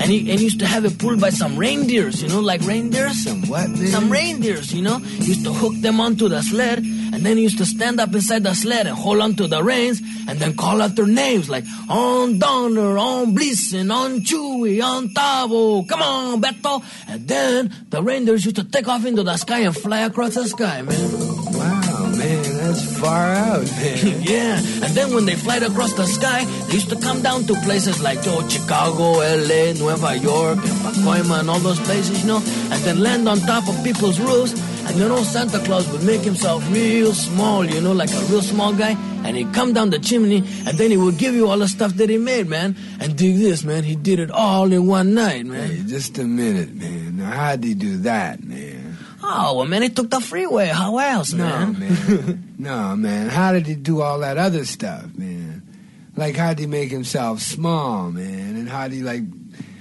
And 0.00 0.10
he, 0.10 0.30
and 0.30 0.40
used 0.40 0.58
to 0.60 0.66
have 0.66 0.84
it 0.84 0.98
pulled 0.98 1.20
by 1.20 1.30
some 1.30 1.56
reindeers, 1.56 2.22
you 2.22 2.28
know, 2.28 2.40
like 2.40 2.60
reindeers. 2.62 3.24
Some 3.24 3.42
what? 3.48 3.68
Some 3.76 4.10
reindeers, 4.10 4.72
you 4.74 4.82
know. 4.82 4.98
He 4.98 5.26
used 5.26 5.44
to 5.44 5.52
hook 5.52 5.74
them 5.76 6.00
onto 6.00 6.28
the 6.28 6.42
sled, 6.42 6.78
and 6.78 7.24
then 7.24 7.36
he 7.36 7.44
used 7.44 7.58
to 7.58 7.66
stand 7.66 8.00
up 8.00 8.12
inside 8.12 8.42
the 8.42 8.54
sled 8.54 8.86
and 8.86 8.96
hold 8.96 9.20
onto 9.20 9.46
the 9.46 9.62
reins, 9.62 10.02
and 10.28 10.38
then 10.38 10.56
call 10.56 10.82
out 10.82 10.96
their 10.96 11.06
names 11.06 11.48
like 11.48 11.64
on 11.88 12.38
Donner, 12.38 12.98
on 12.98 13.34
Blitzen, 13.34 13.94
on 13.94 14.20
Chewy, 14.20 14.82
on 14.82 15.08
Tavo, 15.08 15.88
come 15.88 16.02
on, 16.02 16.42
Beto. 16.42 16.82
And 17.08 17.26
then 17.28 17.72
the 17.88 18.02
reindeers 18.02 18.44
used 18.44 18.56
to 18.56 18.64
take 18.64 18.88
off 18.88 19.04
into 19.06 19.22
the 19.22 19.36
sky 19.36 19.60
and 19.60 19.76
fly 19.76 20.00
across 20.00 20.34
the 20.34 20.46
sky, 20.48 20.82
man. 20.82 20.94
Wow, 20.94 21.52
man, 21.58 21.73
that's 22.64 22.98
far 22.98 23.32
out, 23.32 23.66
man. 23.72 24.22
yeah, 24.22 24.56
and 24.56 24.94
then 24.94 25.14
when 25.14 25.24
they 25.26 25.36
flight 25.36 25.62
across 25.62 25.92
the 25.92 26.06
sky, 26.06 26.44
they 26.66 26.74
used 26.74 26.88
to 26.90 26.96
come 26.96 27.22
down 27.22 27.44
to 27.44 27.54
places 27.62 28.02
like 28.02 28.18
oh, 28.26 28.46
Chicago, 28.48 29.20
LA, 29.20 29.72
Nueva 29.74 30.16
York, 30.16 30.58
and 30.58 30.78
Pacoima, 30.84 31.40
and 31.40 31.50
all 31.50 31.60
those 31.60 31.80
places, 31.80 32.22
you 32.22 32.28
know, 32.28 32.38
and 32.38 32.82
then 32.84 33.00
land 33.00 33.28
on 33.28 33.38
top 33.40 33.68
of 33.68 33.82
people's 33.84 34.18
roofs. 34.20 34.52
And 34.86 34.98
you 34.98 35.08
know, 35.08 35.22
Santa 35.22 35.58
Claus 35.60 35.90
would 35.92 36.02
make 36.02 36.20
himself 36.20 36.62
real 36.70 37.12
small, 37.14 37.64
you 37.64 37.80
know, 37.80 37.92
like 37.92 38.12
a 38.12 38.20
real 38.30 38.42
small 38.42 38.74
guy, 38.74 38.96
and 39.24 39.36
he'd 39.36 39.52
come 39.54 39.72
down 39.72 39.90
the 39.90 39.98
chimney, 39.98 40.38
and 40.66 40.76
then 40.78 40.90
he 40.90 40.96
would 40.96 41.16
give 41.18 41.34
you 41.34 41.48
all 41.48 41.58
the 41.58 41.68
stuff 41.68 41.94
that 41.94 42.10
he 42.10 42.18
made, 42.18 42.48
man. 42.48 42.76
And 43.00 43.16
dig 43.16 43.36
this, 43.36 43.64
man, 43.64 43.84
he 43.84 43.96
did 43.96 44.18
it 44.18 44.30
all 44.30 44.72
in 44.72 44.86
one 44.86 45.14
night, 45.14 45.46
man. 45.46 45.70
Hey, 45.70 45.82
just 45.86 46.18
a 46.18 46.24
minute, 46.24 46.74
man. 46.74 47.16
Now, 47.16 47.30
how'd 47.30 47.64
he 47.64 47.74
do 47.74 47.98
that, 47.98 48.42
man? 48.44 48.83
Oh, 49.26 49.54
well, 49.56 49.66
man, 49.66 49.80
he 49.82 49.88
took 49.88 50.10
the 50.10 50.20
freeway. 50.20 50.66
How 50.66 50.98
else, 50.98 51.32
man? 51.32 51.72
No, 51.72 51.78
man? 51.78 52.06
man. 52.06 52.54
no, 52.58 52.96
man. 52.96 53.28
How 53.30 53.52
did 53.52 53.66
he 53.66 53.74
do 53.74 54.02
all 54.02 54.18
that 54.20 54.36
other 54.36 54.66
stuff, 54.66 55.06
man? 55.16 55.62
Like, 56.14 56.36
how'd 56.36 56.58
he 56.58 56.66
make 56.66 56.90
himself 56.90 57.40
small, 57.40 58.10
man? 58.10 58.56
And 58.56 58.68
how'd 58.68 58.92
he, 58.92 59.02
like, 59.02 59.22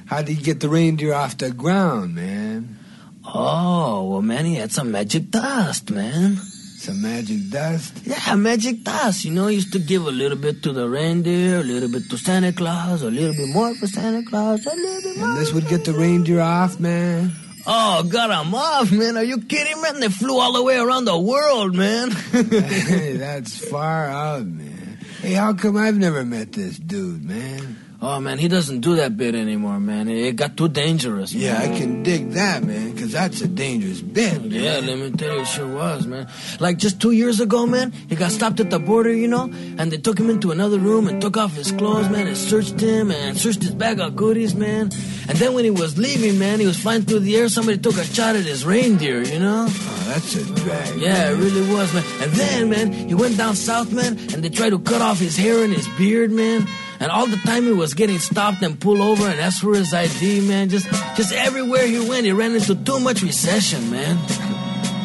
how'd 0.05 0.29
he 0.29 0.35
get 0.35 0.61
the 0.61 0.69
reindeer 0.69 1.13
off 1.13 1.37
the 1.37 1.51
ground, 1.51 2.15
man? 2.15 2.79
Oh, 3.25 4.09
well, 4.09 4.21
man, 4.21 4.45
he 4.45 4.55
had 4.55 4.71
some 4.71 4.91
magic 4.91 5.29
dust, 5.29 5.91
man. 5.91 6.37
Some 6.37 7.01
magic 7.01 7.49
dust? 7.49 7.99
Yeah, 8.05 8.35
magic 8.35 8.83
dust. 8.83 9.25
You 9.25 9.31
know, 9.31 9.47
he 9.47 9.55
used 9.55 9.73
to 9.73 9.79
give 9.79 10.07
a 10.07 10.11
little 10.11 10.37
bit 10.37 10.63
to 10.63 10.71
the 10.71 10.87
reindeer, 10.87 11.59
a 11.59 11.63
little 11.63 11.89
bit 11.89 12.09
to 12.09 12.17
Santa 12.17 12.53
Claus, 12.53 13.01
a 13.01 13.11
little 13.11 13.35
bit 13.35 13.49
more 13.49 13.75
for 13.75 13.87
Santa 13.87 14.23
Claus, 14.23 14.65
a 14.65 14.69
little 14.75 15.01
bit 15.01 15.17
more. 15.17 15.29
And 15.29 15.37
this 15.37 15.53
would 15.53 15.67
get 15.67 15.83
the 15.85 15.93
reindeer 15.93 16.39
off, 16.39 16.79
man? 16.79 17.31
Oh, 17.65 18.03
God, 18.03 18.29
I'm 18.29 18.53
off, 18.53 18.91
man. 18.91 19.15
Are 19.15 19.23
you 19.23 19.39
kidding, 19.39 19.81
man? 19.81 19.99
They 19.99 20.09
flew 20.09 20.37
all 20.39 20.53
the 20.53 20.63
way 20.63 20.77
around 20.77 21.05
the 21.05 21.17
world, 21.17 21.75
man. 21.75 22.09
that's 22.31 23.57
far 23.69 24.07
out, 24.07 24.45
man. 24.45 24.99
Hey, 25.21 25.33
how 25.33 25.53
come 25.53 25.77
I've 25.77 25.97
never 25.97 26.25
met 26.25 26.51
this 26.51 26.77
dude, 26.77 27.23
man? 27.23 27.77
Oh, 28.05 28.19
man, 28.19 28.37
he 28.37 28.49
doesn't 28.49 28.81
do 28.81 28.97
that 28.97 29.15
bit 29.15 29.33
anymore, 29.33 29.79
man. 29.79 30.09
It 30.09 30.35
got 30.35 30.57
too 30.57 30.67
dangerous, 30.67 31.33
man. 31.33 31.41
Yeah, 31.41 31.57
I 31.57 31.67
can 31.79 32.03
dig 32.03 32.31
that, 32.31 32.61
man, 32.61 32.91
because 32.91 33.13
that's 33.13 33.39
a 33.39 33.47
dangerous 33.47 34.01
bit, 34.01 34.41
man. 34.41 34.51
Yeah, 34.51 34.81
let 34.83 34.97
me 34.97 35.09
tell 35.11 35.33
you, 35.33 35.41
it 35.43 35.47
sure 35.47 35.73
was, 35.73 36.05
man. 36.05 36.27
Like 36.59 36.79
just 36.79 36.99
two 36.99 37.11
years 37.11 37.39
ago, 37.39 37.65
man, 37.65 37.93
he 38.09 38.17
got 38.17 38.33
stopped 38.33 38.59
at 38.59 38.69
the 38.69 38.77
border, 38.77 39.13
you 39.13 39.29
know, 39.29 39.43
and 39.77 39.89
they 39.89 39.95
took 39.95 40.19
him 40.19 40.29
into 40.29 40.51
another 40.51 40.79
room 40.79 41.07
and 41.07 41.21
took 41.21 41.37
off 41.37 41.53
his 41.53 41.71
clothes, 41.71 42.09
man, 42.09 42.27
and 42.27 42.35
searched 42.35 42.77
him 42.77 43.09
and 43.09 43.37
searched 43.37 43.61
his 43.61 43.73
bag 43.73 44.01
of 44.01 44.17
goodies, 44.17 44.53
man. 44.53 44.91
And 45.29 45.37
then 45.37 45.53
when 45.53 45.63
he 45.63 45.71
was 45.71 45.97
leaving, 45.97 46.37
man, 46.37 46.59
he 46.59 46.67
was 46.67 46.77
flying 46.77 47.03
through 47.03 47.19
the 47.19 47.37
air. 47.37 47.47
Somebody 47.47 47.77
took 47.77 47.95
a 47.95 48.03
shot 48.03 48.35
at 48.35 48.43
his 48.43 48.65
reindeer, 48.65 49.21
you 49.21 49.39
know? 49.39 49.65
Oh, 49.69 50.03
that's 50.09 50.35
a 50.35 50.43
drag. 50.55 50.99
Yeah, 50.99 51.31
it 51.31 51.35
really 51.35 51.73
was, 51.73 51.93
man. 51.93 52.03
And 52.19 52.31
then, 52.33 52.69
man, 52.69 52.91
he 52.91 53.15
went 53.15 53.37
down 53.37 53.55
south, 53.55 53.93
man, 53.93 54.19
and 54.33 54.43
they 54.43 54.49
tried 54.49 54.71
to 54.71 54.79
cut 54.79 55.01
off 55.01 55.19
his 55.19 55.37
hair 55.37 55.63
and 55.63 55.71
his 55.71 55.87
beard, 55.97 56.31
man. 56.31 56.67
And 57.03 57.11
all 57.11 57.27
the 57.27 57.35
time 57.35 57.63
he 57.63 57.73
was 57.73 57.93
getting 57.93 58.17
stopped 58.17 58.61
and 58.61 58.79
pulled 58.79 59.01
over 59.01 59.27
and 59.27 59.37
asked 59.37 59.59
for 59.59 59.75
his 59.75 59.93
ID, 59.93 60.47
man. 60.47 60.69
Just, 60.69 60.89
just 61.17 61.33
everywhere 61.33 61.85
he 61.85 61.99
went, 61.99 62.25
he 62.25 62.31
ran 62.31 62.55
into 62.55 62.75
too 62.75 62.97
much 63.01 63.21
recession, 63.21 63.91
man. 63.91 64.15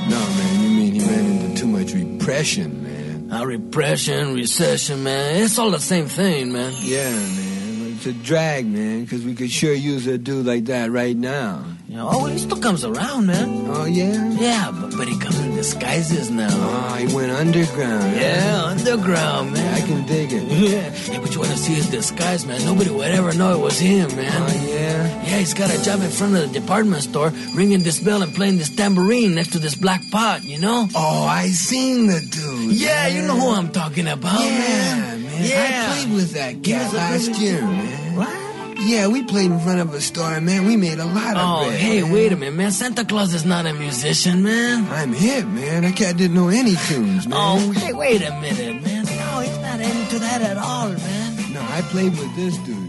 No, 0.08 0.16
man, 0.16 0.62
you 0.62 0.68
mean 0.70 0.92
he 0.92 1.00
ran 1.00 1.24
into 1.26 1.60
too 1.60 1.66
much 1.66 1.92
repression, 1.94 2.84
man. 2.84 3.32
Uh, 3.32 3.44
repression, 3.44 4.32
recession, 4.32 5.02
man. 5.02 5.42
It's 5.42 5.58
all 5.58 5.72
the 5.72 5.80
same 5.80 6.06
thing, 6.06 6.52
man. 6.52 6.72
Yeah, 6.76 7.10
man. 7.10 7.94
It's 7.96 8.06
a 8.06 8.12
drag, 8.12 8.64
man, 8.66 9.02
because 9.02 9.24
we 9.24 9.34
could 9.34 9.50
sure 9.50 9.74
use 9.74 10.06
a 10.06 10.18
dude 10.18 10.46
like 10.46 10.66
that 10.66 10.92
right 10.92 11.16
now. 11.16 11.64
You 11.88 11.96
know, 11.96 12.08
oh, 12.12 12.26
he 12.26 12.36
still 12.36 12.58
comes 12.60 12.84
around, 12.84 13.26
man. 13.28 13.64
Oh, 13.70 13.86
yeah? 13.86 14.28
Yeah, 14.32 14.70
but, 14.78 14.94
but 14.94 15.08
he 15.08 15.18
comes 15.18 15.38
in 15.40 15.54
disguises 15.56 16.30
now. 16.30 16.48
Oh, 16.52 16.94
he 16.96 17.06
went 17.14 17.32
underground. 17.32 18.02
huh? 18.12 18.20
Yeah, 18.20 18.62
underground, 18.66 19.54
man. 19.54 19.74
I 19.74 19.80
can 19.86 20.04
dig 20.06 20.30
it. 20.32 20.42
Yeah, 20.68 20.90
hey, 20.90 21.18
but 21.18 21.32
you 21.32 21.38
want 21.40 21.52
to 21.52 21.56
see 21.56 21.72
his 21.72 21.88
disguise, 21.88 22.44
man? 22.44 22.62
Nobody 22.66 22.90
would 22.90 23.10
ever 23.10 23.32
know 23.32 23.54
it 23.58 23.62
was 23.62 23.78
him, 23.78 24.14
man. 24.16 24.30
Oh, 24.30 24.66
yeah? 24.68 25.06
Yeah, 25.24 25.38
he's 25.38 25.54
got 25.54 25.74
a 25.74 25.82
job 25.82 26.02
in 26.02 26.10
front 26.10 26.36
of 26.36 26.52
the 26.52 26.60
department 26.60 27.02
store, 27.04 27.30
ringing 27.54 27.82
this 27.82 28.00
bell 28.00 28.22
and 28.22 28.34
playing 28.34 28.58
this 28.58 28.68
tambourine 28.68 29.34
next 29.34 29.52
to 29.52 29.58
this 29.58 29.74
black 29.74 30.02
pot, 30.10 30.44
you 30.44 30.58
know? 30.60 30.88
Oh, 30.94 31.24
I 31.24 31.46
seen 31.48 32.06
the 32.06 32.20
dude. 32.20 32.72
Yeah, 32.76 33.06
you 33.08 33.22
know 33.22 33.36
who 33.40 33.48
I'm 33.54 33.70
talking 33.72 34.08
about, 34.08 34.38
Yeah, 34.40 34.58
man. 34.58 35.22
man. 35.22 35.42
Yeah. 35.44 35.86
I 35.88 35.94
played 36.04 36.14
with 36.14 36.32
that 36.34 36.60
guy 36.60 36.92
last 36.92 37.30
year, 37.40 37.62
man. 37.62 37.97
Yeah, 38.80 39.08
we 39.08 39.22
played 39.24 39.50
in 39.50 39.58
front 39.60 39.80
of 39.80 39.92
a 39.92 40.00
store, 40.00 40.40
man. 40.40 40.64
We 40.64 40.76
made 40.76 40.98
a 40.98 41.04
lot 41.04 41.36
of 41.36 41.42
Oh, 41.44 41.66
bread, 41.68 41.80
hey, 41.80 42.02
man. 42.02 42.12
wait 42.12 42.32
a 42.32 42.36
minute, 42.36 42.54
man. 42.54 42.70
Santa 42.70 43.04
Claus 43.04 43.34
is 43.34 43.44
not 43.44 43.66
a 43.66 43.72
musician, 43.74 44.42
man. 44.42 44.86
I'm 44.90 45.12
hip, 45.12 45.46
man. 45.48 45.82
That 45.82 45.96
cat 45.96 46.16
didn't 46.16 46.34
know 46.36 46.48
any 46.48 46.74
tunes, 46.86 47.26
man. 47.26 47.38
Oh, 47.38 47.72
hey, 47.72 47.92
wait 47.92 48.22
a 48.22 48.30
minute, 48.40 48.82
man. 48.84 49.04
No, 49.04 49.40
he's 49.40 49.58
not 49.58 49.80
into 49.80 50.18
that 50.20 50.42
at 50.42 50.56
all, 50.58 50.90
man. 50.90 51.52
No, 51.52 51.60
I 51.60 51.82
played 51.90 52.12
with 52.16 52.34
this 52.36 52.56
dude. 52.58 52.87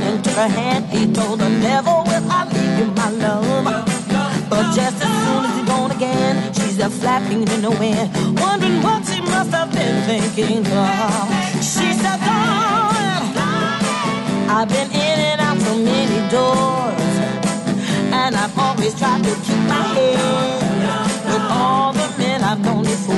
Girl 0.00 0.08
and 0.08 0.24
took 0.24 0.34
her 0.34 0.48
hand. 0.48 0.86
He 0.86 1.12
told 1.12 1.40
her, 1.40 1.48
never 1.48 1.90
will 1.90 2.26
I 2.30 2.44
leave 2.52 2.78
you, 2.78 2.86
my 2.94 3.10
love. 3.10 3.64
But 4.50 4.74
just 4.74 5.02
as 5.02 5.12
soon 5.24 5.44
as 5.44 5.56
he's 5.56 5.66
gone 5.66 5.90
again, 5.90 6.52
she's 6.52 6.76
there 6.76 6.90
flapping 6.90 7.42
in 7.42 7.62
the 7.62 7.70
wind, 7.70 8.10
wondering 8.40 8.82
what 8.82 9.06
she 9.06 9.20
must 9.20 9.50
have 9.50 9.72
been 9.72 9.96
thinking 10.08 10.66
of. 10.66 11.28
She 11.72 11.92
said, 12.02 12.18
darling, 12.26 13.26
I've 14.48 14.68
been 14.68 14.90
in 14.90 15.18
and 15.30 15.40
out 15.40 15.58
so 15.58 15.74
many 15.76 16.20
doors, 16.30 17.14
and 18.12 18.36
I've 18.36 18.58
always 18.58 18.94
tried 18.98 19.22
to 19.24 19.34
keep 19.46 19.62
my 19.74 19.84
head 19.96 20.18
with 21.30 21.44
all 21.50 21.92
the 21.92 22.08
men 22.18 22.42
I've 22.42 22.60
known 22.60 22.84
before. 22.84 23.14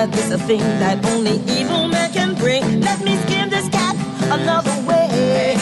That 0.00 0.12
this 0.12 0.30
a 0.30 0.38
thing 0.38 0.60
that 0.80 1.04
only 1.12 1.36
evil 1.58 1.86
men 1.86 2.10
can 2.10 2.34
bring, 2.34 2.80
let 2.80 3.04
me 3.04 3.18
skin 3.24 3.50
this 3.50 3.68
cat 3.68 3.94
another 4.32 4.72
way. 4.88 5.58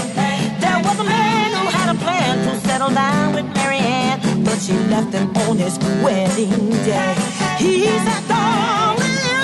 There 0.63 0.79
was 0.87 0.97
a 1.01 1.03
man 1.03 1.51
who 1.59 1.67
had 1.77 1.89
a 1.93 1.99
plan 1.99 2.47
to 2.47 2.55
settle 2.69 2.91
down 2.91 3.35
with 3.35 3.47
Mary 3.57 3.79
Ann, 3.79 4.45
but 4.45 4.61
she 4.61 4.75
left 4.95 5.13
him 5.13 5.27
on 5.49 5.59
his 5.59 5.77
wedding 6.05 6.71
day. 6.87 7.17
He 7.59 7.87
said, 8.07 8.23
darling, 8.31 9.43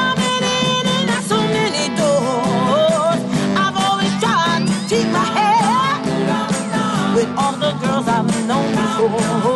I've 0.00 0.16
been 0.24 0.44
in 0.64 0.84
and 0.96 1.10
out 1.10 1.24
so 1.24 1.38
many 1.58 1.84
doors. 2.00 3.20
I've 3.60 3.76
always 3.76 4.14
tried 4.24 4.64
to 4.70 4.76
keep 4.88 5.08
my 5.12 5.28
head 5.36 6.00
with 7.14 7.28
all 7.36 7.52
the 7.52 7.72
girls 7.84 8.08
I've 8.08 8.30
known 8.48 8.72
before. 8.72 9.55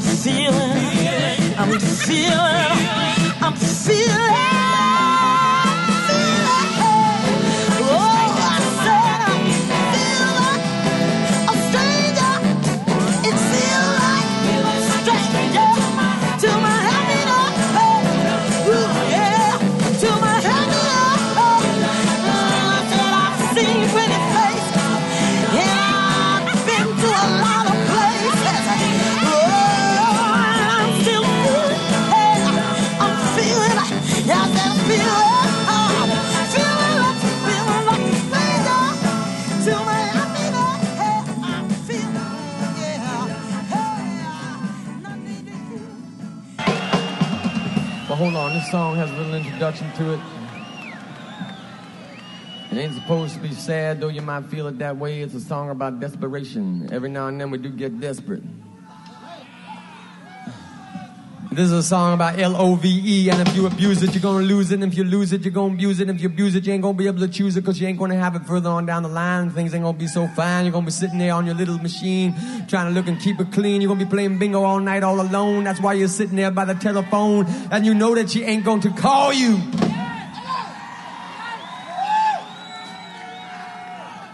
Feeling, 0.00 1.58
I'm 1.58 1.78
feeling, 1.78 3.42
I'm 3.42 3.54
feeling. 3.54 4.19
This 48.60 48.70
song 48.70 48.94
has 48.94 49.10
a 49.10 49.14
little 49.14 49.34
introduction 49.34 49.90
to 49.92 50.12
it. 50.12 50.20
It 52.70 52.76
ain't 52.76 52.94
supposed 52.94 53.32
to 53.34 53.40
be 53.40 53.52
sad, 53.52 54.00
though 54.00 54.08
you 54.08 54.20
might 54.20 54.44
feel 54.46 54.66
it 54.66 54.78
that 54.80 54.98
way. 54.98 55.22
It's 55.22 55.32
a 55.32 55.40
song 55.40 55.70
about 55.70 55.98
desperation. 55.98 56.90
Every 56.92 57.08
now 57.08 57.28
and 57.28 57.40
then 57.40 57.50
we 57.50 57.56
do 57.56 57.70
get 57.70 57.98
desperate. 58.00 58.42
This 61.60 61.72
is 61.72 61.72
a 61.74 61.82
song 61.82 62.14
about 62.14 62.38
L-O-V-E, 62.38 63.28
and 63.28 63.46
if 63.46 63.54
you 63.54 63.66
abuse 63.66 64.02
it, 64.02 64.14
you're 64.14 64.22
gonna 64.22 64.46
lose 64.46 64.72
it. 64.72 64.80
And 64.80 64.90
if 64.90 64.96
you 64.96 65.04
lose 65.04 65.34
it, 65.34 65.42
you're 65.42 65.52
gonna 65.52 65.74
abuse 65.74 66.00
it. 66.00 66.08
And 66.08 66.16
if 66.16 66.22
you 66.22 66.30
abuse 66.30 66.54
it, 66.54 66.64
you 66.64 66.72
ain't 66.72 66.80
gonna 66.80 66.96
be 66.96 67.06
able 67.06 67.18
to 67.18 67.28
choose 67.28 67.54
it, 67.54 67.62
cause 67.66 67.78
you 67.78 67.86
ain't 67.86 67.98
gonna 67.98 68.16
have 68.16 68.34
it 68.34 68.46
further 68.46 68.70
on 68.70 68.86
down 68.86 69.02
the 69.02 69.10
line. 69.10 69.50
Things 69.50 69.74
ain't 69.74 69.84
gonna 69.84 69.98
be 69.98 70.06
so 70.06 70.26
fine. 70.28 70.64
You're 70.64 70.72
gonna 70.72 70.86
be 70.86 70.90
sitting 70.90 71.18
there 71.18 71.34
on 71.34 71.44
your 71.44 71.54
little 71.54 71.76
machine, 71.76 72.34
trying 72.66 72.86
to 72.86 72.92
look 72.98 73.08
and 73.08 73.20
keep 73.20 73.38
it 73.40 73.52
clean. 73.52 73.82
You're 73.82 73.90
gonna 73.90 74.02
be 74.02 74.10
playing 74.10 74.38
bingo 74.38 74.62
all 74.62 74.80
night 74.80 75.02
all 75.02 75.20
alone. 75.20 75.64
That's 75.64 75.82
why 75.82 75.92
you're 75.92 76.08
sitting 76.08 76.36
there 76.36 76.50
by 76.50 76.64
the 76.64 76.72
telephone, 76.72 77.44
and 77.70 77.84
you 77.84 77.92
know 77.92 78.14
that 78.14 78.30
she 78.30 78.42
ain't 78.42 78.64
going 78.64 78.80
to 78.80 78.90
call 78.92 79.30
you. 79.30 79.60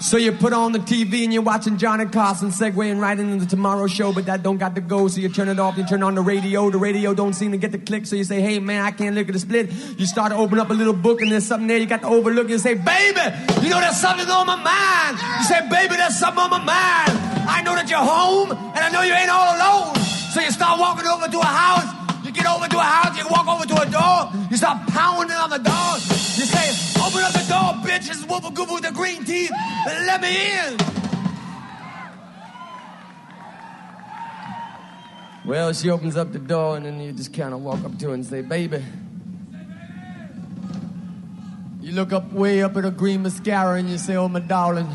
So 0.06 0.18
you 0.18 0.30
put 0.30 0.52
on 0.52 0.70
the 0.70 0.78
TV 0.78 1.24
and 1.24 1.32
you're 1.32 1.42
watching 1.42 1.78
Johnny 1.78 2.06
Carson 2.06 2.50
segueing 2.50 3.00
right 3.00 3.18
into 3.18 3.44
the 3.44 3.50
Tomorrow 3.50 3.88
Show, 3.88 4.12
but 4.12 4.26
that 4.26 4.40
don't 4.40 4.56
got 4.56 4.76
to 4.76 4.80
go. 4.80 5.08
So 5.08 5.20
you 5.20 5.28
turn 5.28 5.48
it 5.48 5.58
off. 5.58 5.76
You 5.76 5.84
turn 5.84 6.04
on 6.04 6.14
the 6.14 6.20
radio. 6.20 6.70
The 6.70 6.78
radio 6.78 7.12
don't 7.12 7.32
seem 7.32 7.50
to 7.50 7.58
get 7.58 7.72
the 7.72 7.78
click. 7.78 8.06
So 8.06 8.14
you 8.14 8.22
say, 8.22 8.40
"Hey 8.40 8.60
man, 8.60 8.84
I 8.84 8.92
can't 8.92 9.16
look 9.16 9.26
at 9.26 9.32
the 9.32 9.40
split." 9.40 9.68
You 9.98 10.06
start 10.06 10.30
to 10.30 10.38
open 10.38 10.60
up 10.60 10.70
a 10.70 10.74
little 10.74 10.92
book 10.92 11.22
and 11.22 11.32
there's 11.32 11.44
something 11.44 11.66
there 11.66 11.78
you 11.78 11.86
got 11.86 12.02
to 12.02 12.06
overlook. 12.06 12.48
You 12.48 12.58
say, 12.58 12.74
"Baby, 12.74 13.20
you 13.62 13.68
know 13.68 13.80
there's 13.80 14.00
something 14.00 14.30
on 14.30 14.46
my 14.46 14.54
mind." 14.54 15.18
You 15.38 15.44
say, 15.44 15.68
"Baby, 15.68 15.96
there's 15.96 16.16
something 16.16 16.38
on 16.38 16.50
my 16.50 16.62
mind." 16.62 17.10
I 17.50 17.62
know 17.64 17.74
that 17.74 17.90
you're 17.90 17.98
home 17.98 18.52
and 18.52 18.78
I 18.78 18.88
know 18.90 19.02
you 19.02 19.12
ain't 19.12 19.28
all 19.28 19.56
alone. 19.58 19.96
So 20.30 20.40
you 20.40 20.52
start 20.52 20.78
walking 20.78 21.08
over 21.08 21.26
to 21.26 21.40
a 21.40 21.44
house. 21.44 21.90
You 22.24 22.30
get 22.30 22.46
over 22.46 22.68
to 22.68 22.78
a 22.78 22.90
house. 22.94 23.18
You 23.18 23.26
walk 23.28 23.48
over 23.48 23.66
to 23.66 23.82
a 23.82 23.86
door. 23.90 24.30
You 24.52 24.56
start 24.56 24.86
pounding 24.86 25.36
on 25.36 25.50
the 25.50 25.58
door. 25.58 25.98
"Open 27.06 27.22
up 27.22 27.32
the 27.32 27.46
door, 27.48 27.72
bitch! 27.86 28.10
It's 28.10 28.24
Woofa 28.24 28.52
Goofa 28.52 28.74
with 28.74 28.84
the 28.84 28.92
green 28.92 29.24
teeth. 29.24 29.52
Let 29.86 30.20
me 30.20 30.52
in." 30.52 30.96
Well, 35.46 35.72
she 35.72 35.90
opens 35.90 36.16
up 36.16 36.32
the 36.32 36.40
door, 36.40 36.76
and 36.76 36.84
then 36.84 37.00
you 37.00 37.12
just 37.12 37.32
kind 37.32 37.54
of 37.54 37.60
walk 37.60 37.84
up 37.84 37.96
to 38.00 38.08
her 38.08 38.14
and 38.14 38.26
say, 38.26 38.42
Baby. 38.42 38.82
You 41.80 41.92
look 41.92 42.12
up 42.12 42.32
way 42.32 42.64
up 42.64 42.76
at 42.76 42.82
her 42.82 42.90
green 42.90 43.22
mascara 43.22 43.78
and 43.78 43.88
you 43.88 43.96
say, 43.96 44.16
Oh, 44.16 44.26
my 44.26 44.40
darling. 44.40 44.88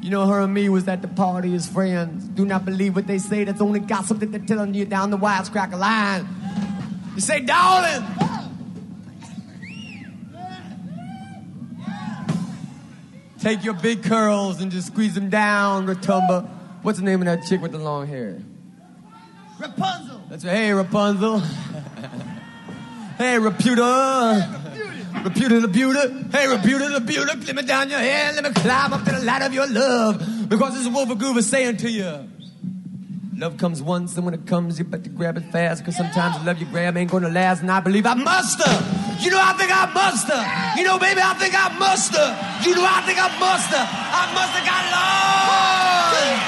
You 0.00 0.10
know, 0.10 0.28
her 0.28 0.38
and 0.38 0.54
me 0.54 0.68
was 0.68 0.86
at 0.86 1.02
the 1.02 1.08
party 1.08 1.52
as 1.56 1.68
friends. 1.68 2.28
Do 2.28 2.44
not 2.44 2.64
believe 2.64 2.94
what 2.94 3.08
they 3.08 3.18
say. 3.18 3.42
That's 3.42 3.60
only 3.60 3.80
gossip 3.80 4.20
that 4.20 4.30
they're 4.30 4.40
telling 4.40 4.72
you 4.72 4.84
down 4.84 5.10
the 5.10 5.18
wisecracker 5.18 5.76
line. 5.76 6.28
You 7.16 7.20
say, 7.20 7.40
Darling. 7.40 8.06
Take 13.42 13.64
your 13.64 13.74
big 13.74 14.04
curls 14.04 14.60
and 14.60 14.70
just 14.70 14.86
squeeze 14.86 15.16
them 15.16 15.28
down, 15.28 15.88
Ratumba. 15.88 16.48
What's 16.82 17.00
the 17.00 17.04
name 17.04 17.22
of 17.22 17.26
that 17.26 17.44
chick 17.44 17.60
with 17.60 17.72
the 17.72 17.78
long 17.78 18.06
hair? 18.06 18.40
Rapunzel. 19.58 20.20
That's 20.30 20.44
right. 20.44 20.54
Hey, 20.54 20.72
Rapunzel. 20.72 21.38
hey, 23.18 23.38
Reputa. 23.40 24.46
Reputa 25.24 25.60
the 25.60 25.66
beauty. 25.66 25.98
Hey, 26.30 26.46
Reputa 26.46 26.92
the 26.92 27.00
beauty. 27.00 27.24
Let 27.24 27.56
me 27.56 27.62
down 27.62 27.90
your 27.90 27.98
hair. 27.98 28.32
Let 28.32 28.44
me 28.44 28.50
climb 28.50 28.92
up 28.92 29.04
to 29.06 29.10
the 29.10 29.24
ladder 29.24 29.46
of 29.46 29.54
your 29.54 29.66
love. 29.66 30.48
Because 30.48 30.74
this 30.74 30.86
is 30.86 30.88
Woofa 30.88 31.18
Goofa 31.18 31.42
saying 31.42 31.78
to 31.78 31.90
you. 31.90 32.28
Love 33.36 33.56
comes 33.56 33.82
once, 33.82 34.14
and 34.16 34.24
when 34.24 34.34
it 34.34 34.46
comes, 34.46 34.78
you 34.78 34.84
better 34.84 35.10
grab 35.10 35.36
it 35.36 35.46
fast. 35.46 35.84
Cause 35.84 35.96
sometimes 35.96 36.38
the 36.38 36.44
love 36.44 36.60
you 36.60 36.66
grab 36.66 36.96
ain't 36.96 37.10
gonna 37.10 37.28
last, 37.28 37.60
and 37.60 37.72
I 37.72 37.80
believe 37.80 38.06
I 38.06 38.14
must 38.14 38.62
have. 38.62 39.01
You 39.22 39.30
know, 39.30 39.38
I 39.40 39.52
think 39.52 39.70
I 39.70 39.86
must 39.94 40.26
have. 40.26 40.76
You 40.76 40.82
know, 40.82 40.98
baby, 40.98 41.20
I 41.22 41.34
think 41.34 41.54
I 41.54 41.68
must 41.78 42.12
have. 42.12 42.66
You 42.66 42.74
know, 42.74 42.82
I 42.84 43.02
think 43.06 43.18
I 43.22 43.28
must 43.38 43.70
have. 43.70 43.86
I 43.86 44.26
must 44.34 44.50
have 44.58 44.66
got 44.66 44.84
lost. 44.90 46.42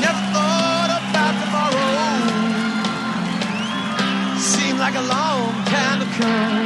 Never 0.00 0.22
thought 0.32 0.90
about 1.04 1.34
tomorrow. 1.44 2.56
Seemed 4.40 4.78
like 4.78 4.94
a 4.94 5.02
long 5.02 5.52
time 5.66 6.00
to 6.00 6.06
come. 6.16 6.57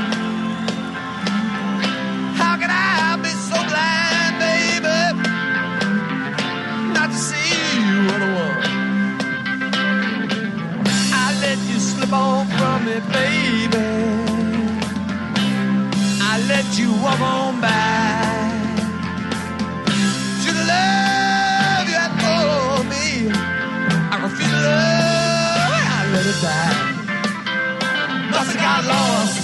Me, 12.85 13.01
baby. 13.13 13.87
I 16.21 16.35
let 16.49 16.67
you 16.79 16.91
walk 17.03 17.21
on 17.21 17.61
by. 17.61 17.71
To 20.43 20.51
the 20.59 20.65
love 20.73 21.89
you 21.89 21.97
had 22.03 22.13
for 22.23 22.85
me, 22.93 23.31
I 24.11 24.17
refuse 24.23 24.51
to 24.51 24.71
love, 24.71 25.73
I 25.97 26.03
let 26.13 26.27
it 26.33 26.39
die. 26.43 26.77
Must 28.31 28.53
have 28.53 28.61
got 28.61 28.85
lost. 28.87 29.42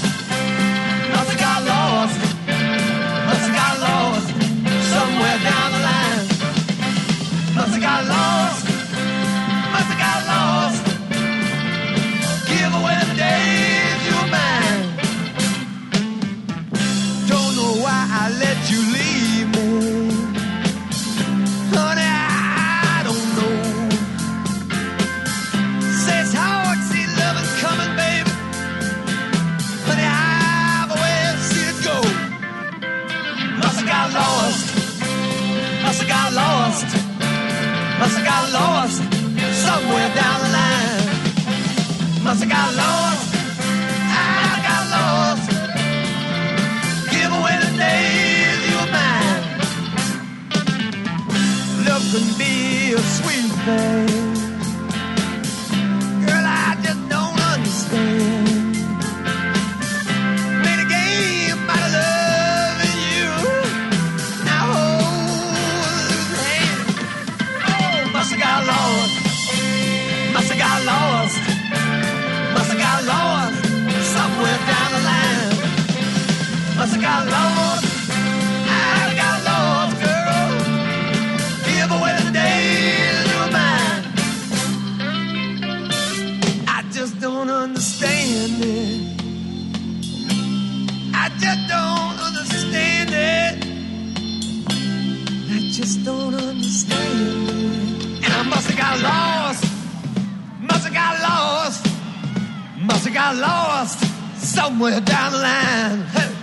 Got 103.29 103.37
lost 103.37 104.05
somewhere 104.37 105.01
down 105.01 105.33
the 105.33 105.39
line. 105.39 106.01
Hey. 106.01 106.35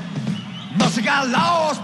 Must 0.77 0.95
have 0.97 1.05
got 1.05 1.29
lost, 1.29 1.83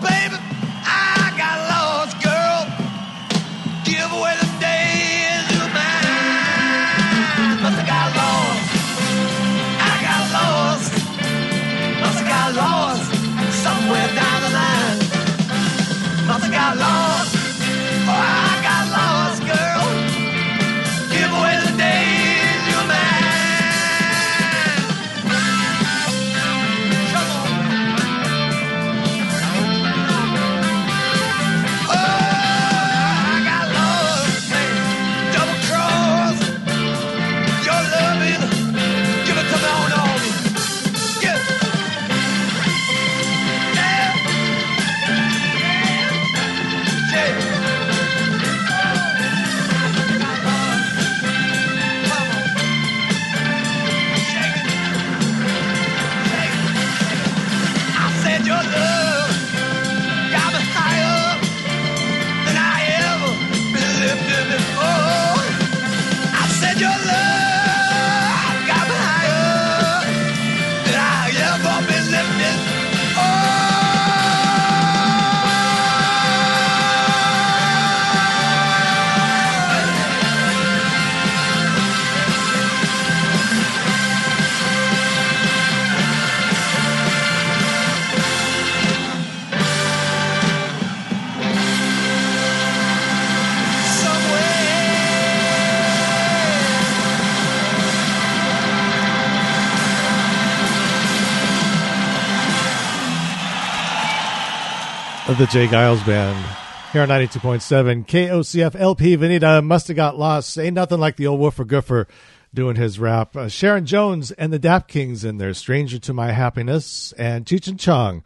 of 105.32 105.38
the 105.38 105.46
J. 105.46 105.68
Geils 105.68 106.06
Band 106.06 106.46
here 106.92 107.04
on 107.04 107.08
92.7 107.08 108.06
KOCF 108.06 108.76
LP 108.78 109.16
Veneta 109.16 109.64
must 109.64 109.88
have 109.88 109.96
got 109.96 110.20
lost. 110.20 110.58
Ain't 110.58 110.74
nothing 110.74 111.00
like 111.00 111.16
the 111.16 111.28
old 111.28 111.40
Woofa 111.40 111.66
Goofa 111.66 112.06
doing 112.54 112.76
his 112.76 113.00
rap. 113.00 113.38
Uh, 113.38 113.48
Sharon 113.48 113.86
Jones 113.86 114.32
and 114.32 114.52
the 114.52 114.60
Dap 114.60 114.90
Kings 114.90 115.24
in 115.24 115.38
there, 115.38 115.54
Stranger 115.54 116.00
to 116.00 116.14
My 116.14 116.34
Happiness, 116.34 117.14
and 117.14 117.46
Cheech 117.46 117.70
and 117.70 117.80
Chong 117.80 118.26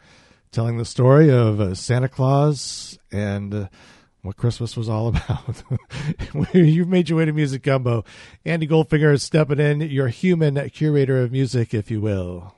telling 0.51 0.77
the 0.77 0.85
story 0.85 1.29
of 1.31 1.59
uh, 1.59 1.75
Santa 1.75 2.09
Claus 2.09 2.97
and 3.11 3.53
uh, 3.53 3.67
what 4.23 4.37
Christmas 4.37 4.75
was 4.75 4.89
all 4.89 5.07
about. 5.09 5.61
You've 6.55 6.87
made 6.87 7.09
your 7.09 7.19
way 7.19 7.25
to 7.25 7.33
Music 7.33 7.61
Gumbo. 7.61 8.03
Andy 8.45 8.67
Goldfinger 8.67 9.13
is 9.13 9.21
stepping 9.21 9.59
in, 9.59 9.81
your 9.81 10.07
human 10.07 10.69
curator 10.71 11.21
of 11.21 11.31
music, 11.31 11.73
if 11.75 11.91
you 11.91 12.01
will. 12.01 12.55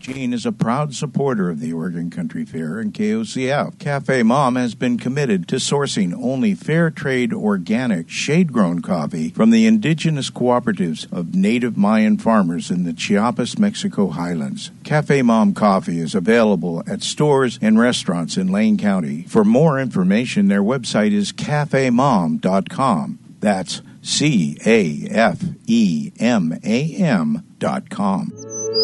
Gene 0.00 0.32
is 0.32 0.44
a 0.44 0.50
proud 0.52 0.94
supporter 0.94 1.48
of 1.48 1.60
the 1.60 1.72
Oregon 1.72 2.10
Country 2.10 2.44
Fair 2.44 2.80
and 2.80 2.92
KOCF. 2.92 3.78
Cafe 3.78 4.22
Mam 4.24 4.56
has 4.56 4.74
been 4.74 4.98
committed 4.98 5.46
to 5.46 5.56
sourcing 5.56 6.12
only 6.14 6.54
fair 6.54 6.90
trade 6.90 7.32
organic 7.32 8.08
shade 8.08 8.52
grown 8.52 8.82
coffee 8.82 9.28
from 9.30 9.50
the 9.50 9.64
indigenous 9.64 10.28
cooperatives 10.28 11.10
of 11.12 11.36
native 11.36 11.76
Mayan 11.76 12.16
farmers 12.18 12.68
in 12.68 12.82
the 12.82 12.92
Chiapas, 12.92 13.58
Mexico 13.58 14.08
highlands. 14.08 14.72
Cafe 14.82 15.22
Mam 15.22 15.54
coffee 15.54 16.00
is 16.00 16.16
available 16.16 16.82
at 16.88 17.02
stores 17.02 17.58
and 17.62 17.78
restaurants 17.78 18.36
in 18.36 18.48
Lane 18.48 18.78
County. 18.78 19.22
For 19.28 19.44
more 19.44 19.78
information, 19.78 20.48
their 20.48 20.62
website 20.62 21.12
is 21.12 21.32
cafemam.com. 21.32 23.18
That's 23.38 23.82
C 24.02 24.58
A 24.66 25.06
F 25.10 25.42
E 25.66 26.10
M 26.18 26.58
A 26.64 26.94
M 26.96 27.44
dot 27.60 27.88
com. 27.88 28.32
In 28.72 28.80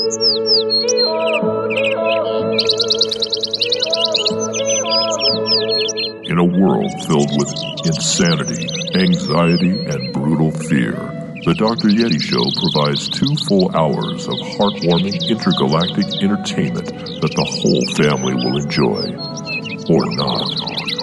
a 6.37 6.45
world 6.45 6.93
filled 7.07 7.33
with 7.33 7.49
insanity, 7.87 8.69
anxiety, 8.95 9.81
and 9.89 10.13
brutal 10.13 10.51
fear, 10.53 10.93
the 11.43 11.55
Dr. 11.57 11.89
Yeti 11.89 12.21
Show 12.21 12.45
provides 12.61 13.09
two 13.09 13.35
full 13.49 13.75
hours 13.75 14.29
of 14.29 14.37
heartwarming 14.61 15.27
intergalactic 15.27 16.05
entertainment 16.23 16.93
that 17.23 17.33
the 17.33 17.49
whole 17.49 17.81
family 17.97 18.35
will 18.35 18.61
enjoy. 18.61 19.17
Or 19.89 20.05
not. 20.21 20.98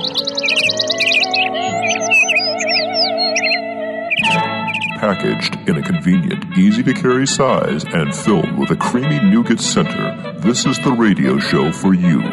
Packaged 5.05 5.55
in 5.69 5.77
a 5.77 5.83
convenient, 5.83 6.57
easy 6.57 6.81
to 6.81 6.91
carry 6.91 7.27
size 7.27 7.85
and 7.93 8.15
filled 8.15 8.57
with 8.57 8.71
a 8.71 8.75
creamy 8.75 9.19
nougat 9.19 9.59
center, 9.59 10.33
this 10.39 10.65
is 10.65 10.79
the 10.79 10.91
radio 10.91 11.37
show 11.37 11.71
for 11.71 11.93
you. 11.93 12.23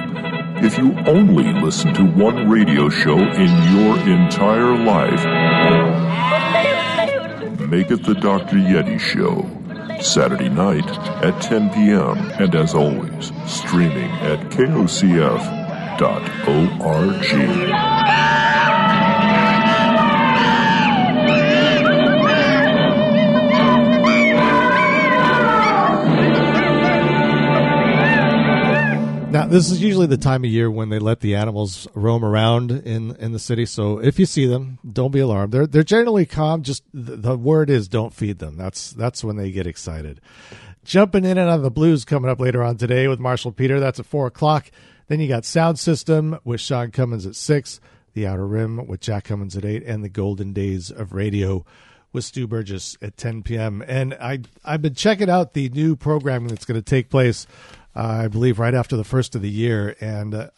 If 0.67 0.79
you 0.79 0.97
only 1.01 1.53
listen 1.53 1.93
to 1.93 2.03
one 2.03 2.49
radio 2.49 2.89
show 2.89 3.19
in 3.19 3.51
your 3.75 3.99
entire 4.09 4.75
life, 4.75 5.23
make 7.69 7.91
it 7.91 8.05
the 8.05 8.15
Dr. 8.15 8.57
Yeti 8.57 8.99
Show. 8.99 9.47
Saturday 10.03 10.49
night 10.49 10.89
at 11.23 11.43
10 11.43 11.69
p.m. 11.75 12.17
And 12.41 12.55
as 12.55 12.75
always, 12.75 13.33
streaming 13.47 14.11
at 14.23 14.41
kocf.org. 14.51 15.23
Now, 29.33 29.47
this 29.47 29.71
is 29.71 29.83
usually 29.83 30.07
the 30.07 30.17
time 30.17 30.45
of 30.45 30.51
year 30.51 30.71
when 30.71 30.91
they 30.91 30.99
let 30.99 31.21
the 31.21 31.35
animals 31.35 31.89
roam 31.95 32.25
around 32.25 32.71
in, 32.71 33.17
in 33.17 33.33
the 33.33 33.39
city. 33.39 33.65
So 33.65 33.99
if 33.99 34.19
you 34.19 34.27
see 34.27 34.47
them, 34.47 34.79
don't 34.91 35.11
be 35.11 35.21
alarmed. 35.21 35.53
They're 35.53 35.67
they're 35.67 35.83
generally 35.83 36.27
calm. 36.27 36.63
Just 36.63 36.85
the, 36.93 37.17
the 37.17 37.37
word 37.37 37.71
is 37.71 37.89
don't 37.89 38.13
feed 38.13 38.39
them. 38.39 38.57
That's 38.57 38.93
that's 38.93 39.25
when 39.25 39.37
they 39.37 39.51
get 39.51 39.67
excited. 39.67 40.21
Jumping 40.85 41.25
in 41.25 41.39
and 41.39 41.49
out 41.49 41.57
of 41.57 41.63
the 41.63 41.71
blues 41.71 42.05
coming 42.05 42.31
up 42.31 42.41
later 42.41 42.63
on 42.63 42.77
today 42.77 43.09
with 43.09 43.21
Marshall 43.21 43.53
Peter. 43.53 43.81
That's 43.81 44.01
at 44.01 44.07
four 44.07 44.27
o'clock. 44.27 44.71
Then 45.09 45.21
you 45.21 45.29
got 45.29 45.45
Sound 45.45 45.79
System 45.79 46.39
with 46.45 46.61
Sean 46.61 46.91
Cummins 46.91 47.27
at 47.27 47.37
six. 47.37 47.81
The 48.15 48.27
Outer 48.27 48.47
Rim 48.47 48.87
with 48.87 49.01
Jack 49.01 49.25
Cummins 49.25 49.57
at 49.57 49.65
eight, 49.65 49.83
and 49.85 50.05
the 50.05 50.11
Golden 50.11 50.53
Days 50.53 50.91
of 50.91 51.15
Radio 51.15 51.65
with 52.13 52.25
Stu 52.25 52.47
Burgess 52.47 52.97
at 53.01 53.17
10 53.17 53.43
p.m. 53.43 53.83
And 53.87 54.15
I 54.15 54.41
I've 54.65 54.83
been 54.83 54.95
checking 54.95 55.31
out 55.31 55.55
the 55.55 55.69
new 55.71 55.97
programming 55.97 56.49
that's 56.49 56.67
going 56.67 56.79
to 56.79 56.85
take 56.85 57.09
place 57.09 57.47
I 57.95 58.29
believe, 58.29 58.59
right 58.59 58.75
after 58.75 58.97
the 58.97 59.05
first 59.05 59.35
of 59.35 59.43
the 59.43 59.51
year. 59.51 59.97
And 60.01 60.35
uh, 60.35 60.51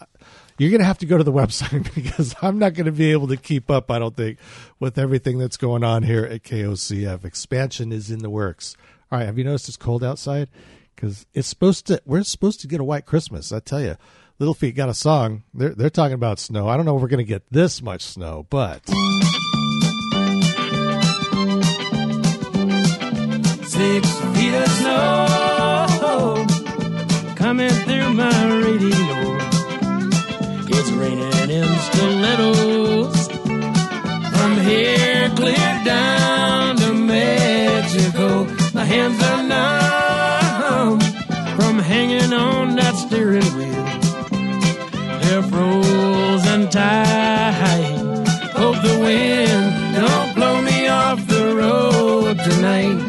you're 0.59 0.70
going 0.70 0.80
to 0.80 0.87
have 0.87 0.99
to 0.99 1.07
go 1.07 1.18
to 1.18 1.24
the 1.24 1.32
website 1.32 1.93
because 1.95 2.35
I'm 2.41 2.59
not 2.59 2.74
going 2.74 2.87
to 2.87 2.93
be 2.93 3.12
able 3.12 3.28
to 3.28 3.37
keep 3.37 3.70
up, 3.70 3.91
I 3.91 3.99
don't 3.99 4.16
think, 4.16 4.39
with 4.78 4.99
everything 4.99 5.39
that's 5.39 5.57
going 5.57 5.82
on 5.82 6.03
here 6.03 6.24
at 6.24 6.43
KOCF. 6.43 7.24
Expansion 7.24 7.93
is 7.93 8.11
in 8.11 8.20
the 8.20 8.30
works. 8.30 8.76
All 9.11 9.18
right, 9.18 9.26
have 9.26 9.39
you 9.39 9.45
noticed 9.45 9.68
it's 9.68 9.76
cold 9.76 10.05
outside? 10.05 10.49
Because 10.95 11.26
it's 11.35 11.49
supposed 11.49 11.87
to, 11.89 12.01
we're 12.07 12.22
supposed 12.22 12.61
to 12.61 12.68
get 12.68 12.80
a 12.80 12.85
white 12.85 13.05
Christmas. 13.05 13.53
I 13.53 13.61
tell 13.61 13.80
you, 13.80 13.97
Little 14.39 14.55
Feat 14.55 14.76
got 14.76 14.89
a 14.89 14.95
song. 14.95 15.43
They're, 15.53 15.74
they're 15.74 15.91
talking 15.91 16.14
about 16.14 16.39
snow. 16.39 16.68
I 16.68 16.76
don't 16.76 16.87
know 16.87 16.97
if 16.97 17.03
we're 17.03 17.09
going 17.09 17.18
to 17.18 17.24
get 17.24 17.51
this 17.51 17.82
much 17.82 18.03
snow, 18.03 18.47
but. 18.49 18.87
Six 23.66 24.20
feet 24.37 24.55
of 24.55 24.68
snow 24.68 25.43
coming 27.45 27.68
through 27.68 28.11
my 28.14 28.47
radio. 28.64 29.16
It's 30.76 30.90
raining 30.92 31.51
in 31.51 31.68
stilettos 31.88 33.28
from 34.34 34.53
here 34.68 35.28
clear 35.36 35.72
down 35.84 36.76
to 36.76 36.95
Mexico. 36.95 38.47
My 38.72 38.86
hands 38.86 39.22
are 39.30 39.42
numb 39.53 41.01
from 41.57 41.78
hanging 41.80 42.32
on 42.32 42.76
that 42.76 42.95
steering 42.97 43.53
wheel. 43.59 43.84
They're 45.20 45.42
frozen 45.42 46.70
tight. 46.70 48.24
Hope 48.57 48.80
the 48.88 48.97
wind 49.05 49.95
don't 49.95 50.34
blow 50.34 50.62
me 50.62 50.88
off 50.88 51.18
the 51.26 51.55
road 51.55 52.38
tonight. 52.38 53.01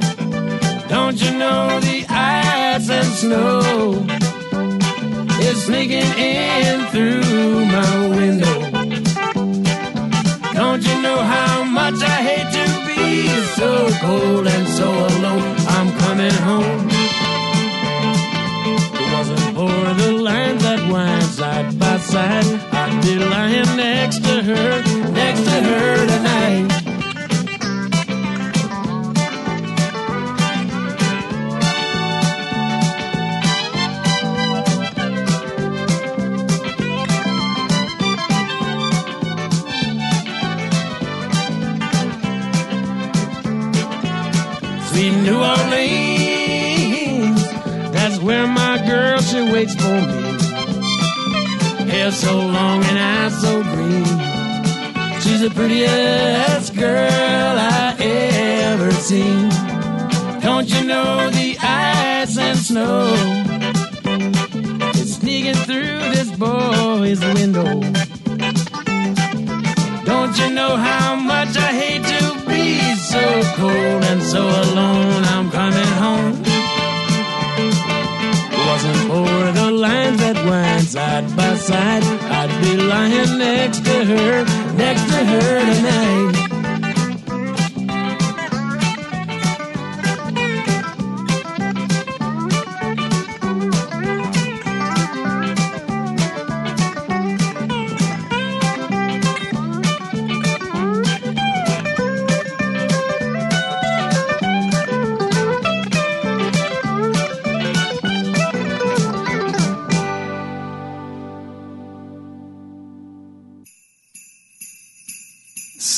Don't 0.90 1.22
you 1.22 1.32
know 1.38 1.80
the 1.80 1.95
ice 2.16 2.90
and 2.90 3.08
snow 3.22 4.06
is 5.42 5.66
sneaking 5.66 6.12
in 6.18 6.86
through 6.88 7.66
my 7.66 8.08
window? 8.18 8.60
Don't 10.54 10.84
you 10.88 11.02
know 11.02 11.20
how 11.36 11.64
much 11.64 11.96
I 12.02 12.18
hate 12.30 12.50
to 12.58 12.66
be 12.88 13.28
so 13.60 13.90
cold 14.02 14.48
and 14.48 14.68
so 14.68 14.90
alone? 14.90 15.56
I'm 15.76 15.90
coming 16.04 16.38
home. 16.50 16.88
It 19.02 19.08
wasn't 19.14 19.56
for 19.58 19.94
the 20.02 20.12
line 20.28 20.58
that 20.60 20.82
winds 20.92 21.36
side 21.36 21.78
by 21.78 21.98
side, 21.98 22.46
I'd 22.72 23.02
be 23.04 23.16
lying 23.20 23.76
next 23.76 24.24
to 24.24 24.42
her, 24.44 24.82
next 25.12 25.44
to 25.44 25.58
her 25.70 26.08
tonight. 26.08 26.85
Sweet 44.96 45.18
New 45.24 45.44
Orleans, 45.44 47.44
that's 47.92 48.18
where 48.20 48.48
my 48.48 48.78
girl 48.88 49.20
she 49.20 49.42
waits 49.52 49.76
for 49.76 49.92
me. 49.92 50.24
Hair 51.92 52.14
so 52.14 52.38
long 52.38 52.82
and 52.86 52.98
eyes 52.98 53.38
so 53.42 53.62
green. 53.62 54.06
She's 55.20 55.42
the 55.42 55.50
prettiest 55.54 56.78
girl 56.78 57.58
I 57.60 57.94
ever 58.00 58.92
seen. 58.92 59.50
Don't 60.40 60.70
you 60.70 60.86
know 60.88 61.30
the 61.30 61.58
ice 61.60 62.38
and 62.38 62.58
snow 62.58 63.14
is 64.96 65.16
sneaking 65.16 65.56
through 65.56 66.00
this 66.16 66.32
boy's 66.38 67.20
window? 67.20 67.82
Don't 70.26 70.40
you 70.40 70.56
know 70.56 70.76
how 70.76 71.16
much 71.16 71.56
I 71.56 71.72
hate 71.72 72.04
to 72.04 72.50
be 72.50 72.96
so 72.96 73.44
cold 73.58 74.04
and 74.06 74.24
so 74.24 74.42
alone? 74.42 75.24
I'm 75.24 75.52
coming 75.52 75.92
home. 76.02 76.42
Wasn't 78.68 79.02
for 79.08 79.52
the 79.52 79.70
lines 79.70 80.18
that 80.22 80.38
wind 80.50 80.88
side 80.88 81.28
by 81.36 81.54
side, 81.54 82.04
I'd 82.04 82.50
be 82.64 82.76
lying 82.76 83.38
next 83.38 83.86
to 83.86 84.04
her, 84.04 84.46
next 84.74 85.04
to 85.12 85.26
her 85.26 85.60
tonight. 85.60 86.45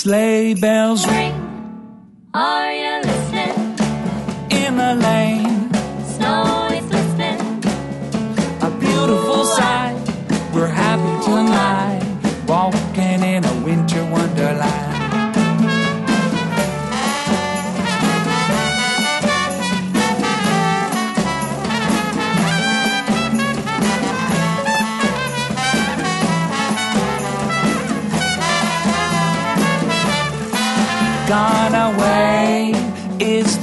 sleigh 0.07 0.53
bells 0.53 1.05
ring. 1.05 1.35
Are 2.33 2.71
you 2.71 3.06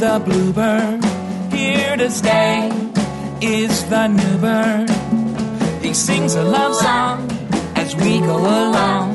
the 0.04 0.20
bluebird. 0.20 1.02
Here 1.50 1.96
to 1.96 2.10
stay 2.10 2.70
is 3.40 3.88
the 3.88 4.06
new 4.08 4.36
bird. 4.38 4.90
He 5.82 5.94
sings 5.94 6.34
a 6.34 6.44
love 6.44 6.74
song 6.74 7.30
as 7.74 7.96
we 7.96 8.20
go 8.20 8.36
along, 8.36 9.06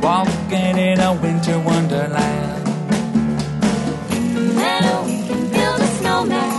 walking 0.00 0.76
in 0.88 1.00
a 1.00 1.12
winter 1.24 1.58
wonderland. 1.58 2.68
In 4.16 4.34
the 4.36 4.44
meadow, 4.60 4.96
we 5.10 5.18
can 5.28 5.42
build 5.56 5.80
a 5.88 5.90
snowman. 5.98 6.52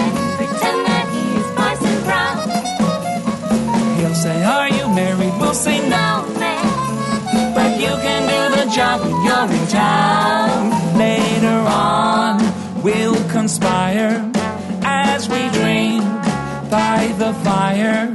and 0.00 0.12
pretend 0.38 0.80
that 0.90 1.06
he 1.14 1.24
is 1.40 1.48
Parson 1.58 1.98
Brown. 2.06 2.36
He'll 3.98 4.18
Say, 4.24 4.38
are 4.56 4.68
you 4.78 4.86
married? 5.00 5.34
We'll 5.40 5.54
say 5.54 5.78
no, 5.96 6.06
man. 6.42 6.64
But 7.54 7.70
you 7.82 7.92
can 8.06 8.22
do 8.34 8.42
the 8.58 8.66
job 8.76 8.96
when 9.02 9.16
you're 9.26 9.48
in 9.58 9.66
town 9.68 10.77
will 12.88 13.16
conspire 13.28 14.30
as 14.82 15.28
we 15.28 15.42
drink 15.60 16.02
by 16.70 17.14
the 17.18 17.34
fire 17.44 18.06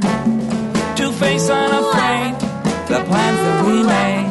to 0.96 1.12
face 1.12 1.48
unafraid 1.48 2.34
the 2.88 3.00
plans 3.08 3.40
that 3.46 3.64
we 3.68 3.82
made. 3.84 4.23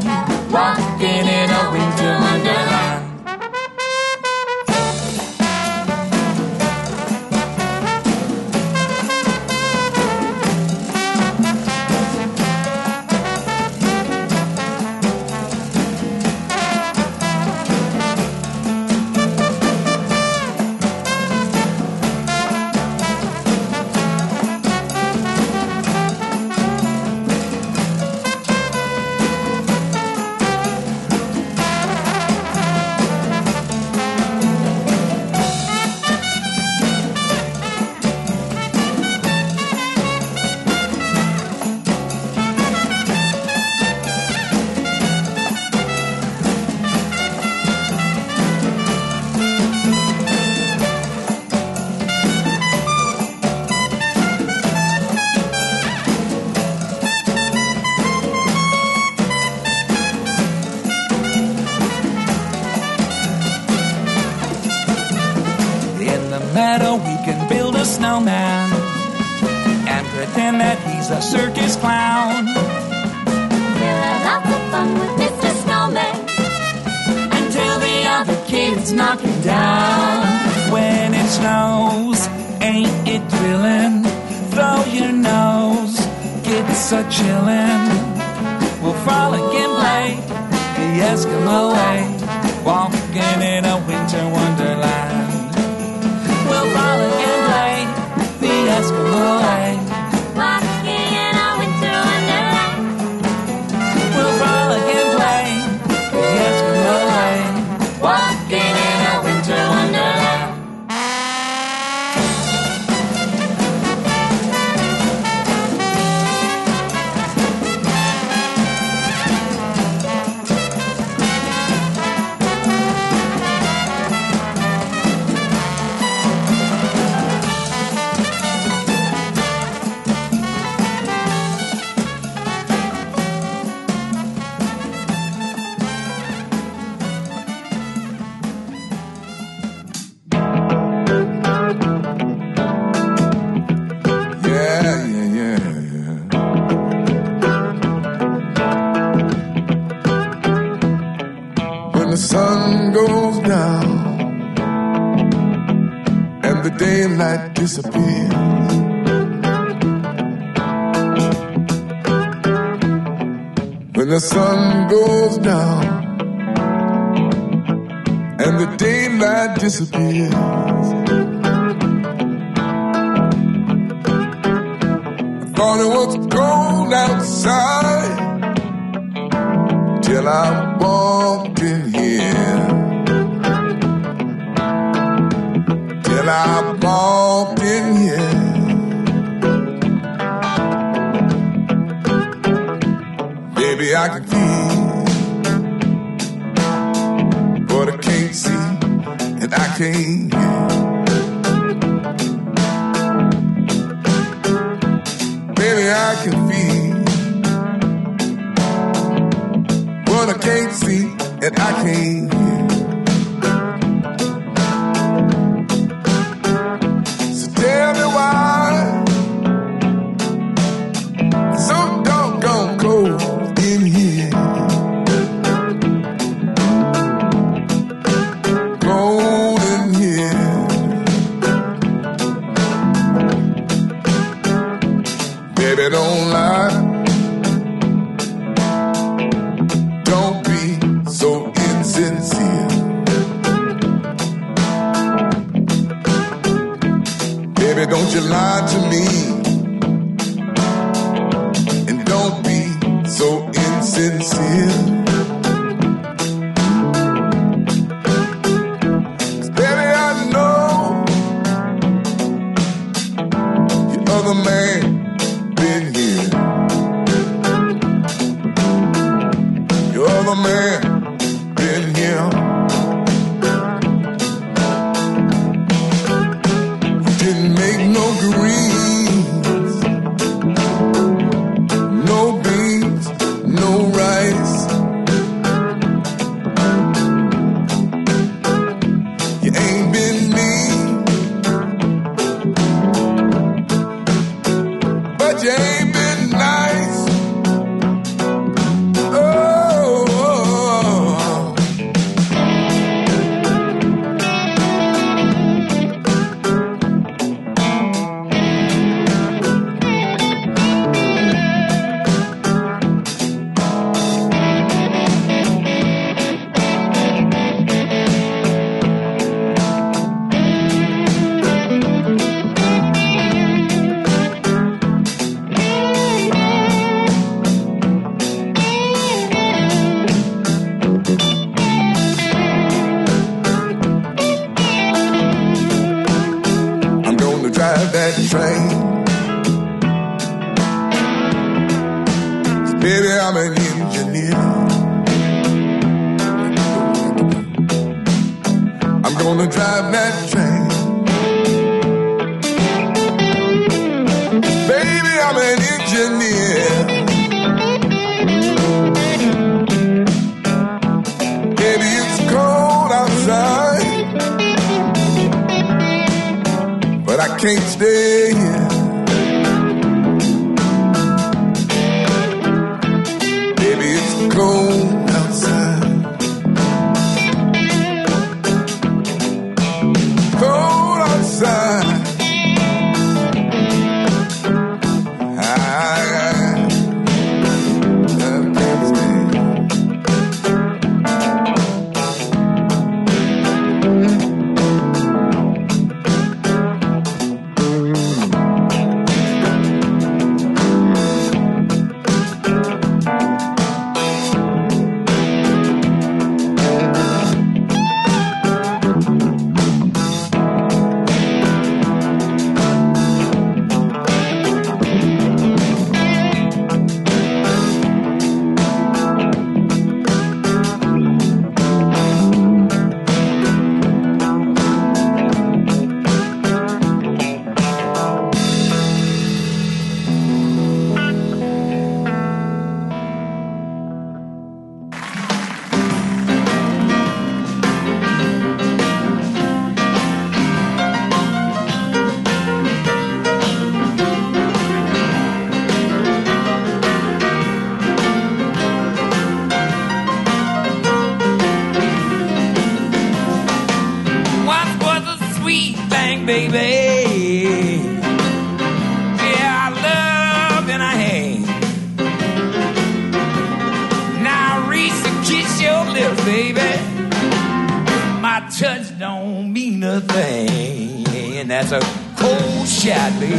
touch 468.58 468.98
don't 469.00 469.52
mean 469.52 469.84
a 469.84 470.00
thing. 470.00 471.08
And 471.38 471.50
that's 471.50 471.72
a 471.72 471.80
cold 472.18 472.68
shot, 472.68 473.12
baby. 473.20 473.36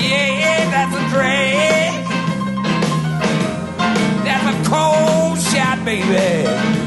Yeah, 0.00 0.70
that's 0.70 0.94
a 0.94 1.08
drag. 1.10 2.04
That's 4.24 4.46
a 4.54 4.70
cold 4.70 5.40
shot, 5.40 5.84
baby. 5.84 6.83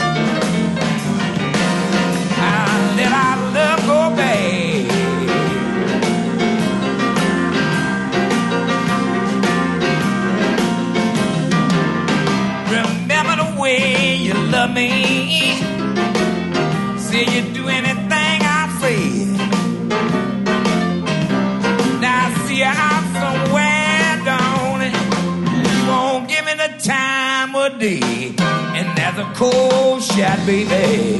melody 27.77 28.33
and 28.39 28.97
that's 28.97 29.17
a 29.19 29.33
cold 29.35 30.01
shot 30.01 30.37
baby 30.45 31.19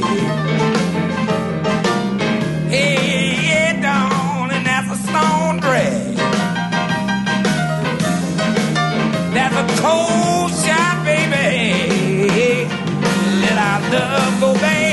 hey 2.68 3.48
yeah 3.48 3.80
down 3.80 4.50
and 4.50 4.66
that's 4.66 4.90
a 4.90 4.96
stone 5.06 5.58
dress 5.60 6.16
that's 9.34 9.54
a 9.54 9.82
cold 9.82 10.50
shot 10.50 11.04
baby 11.04 12.68
let 13.40 13.58
our 13.58 13.80
love 13.92 14.40
go 14.40 14.52
back. 14.54 14.87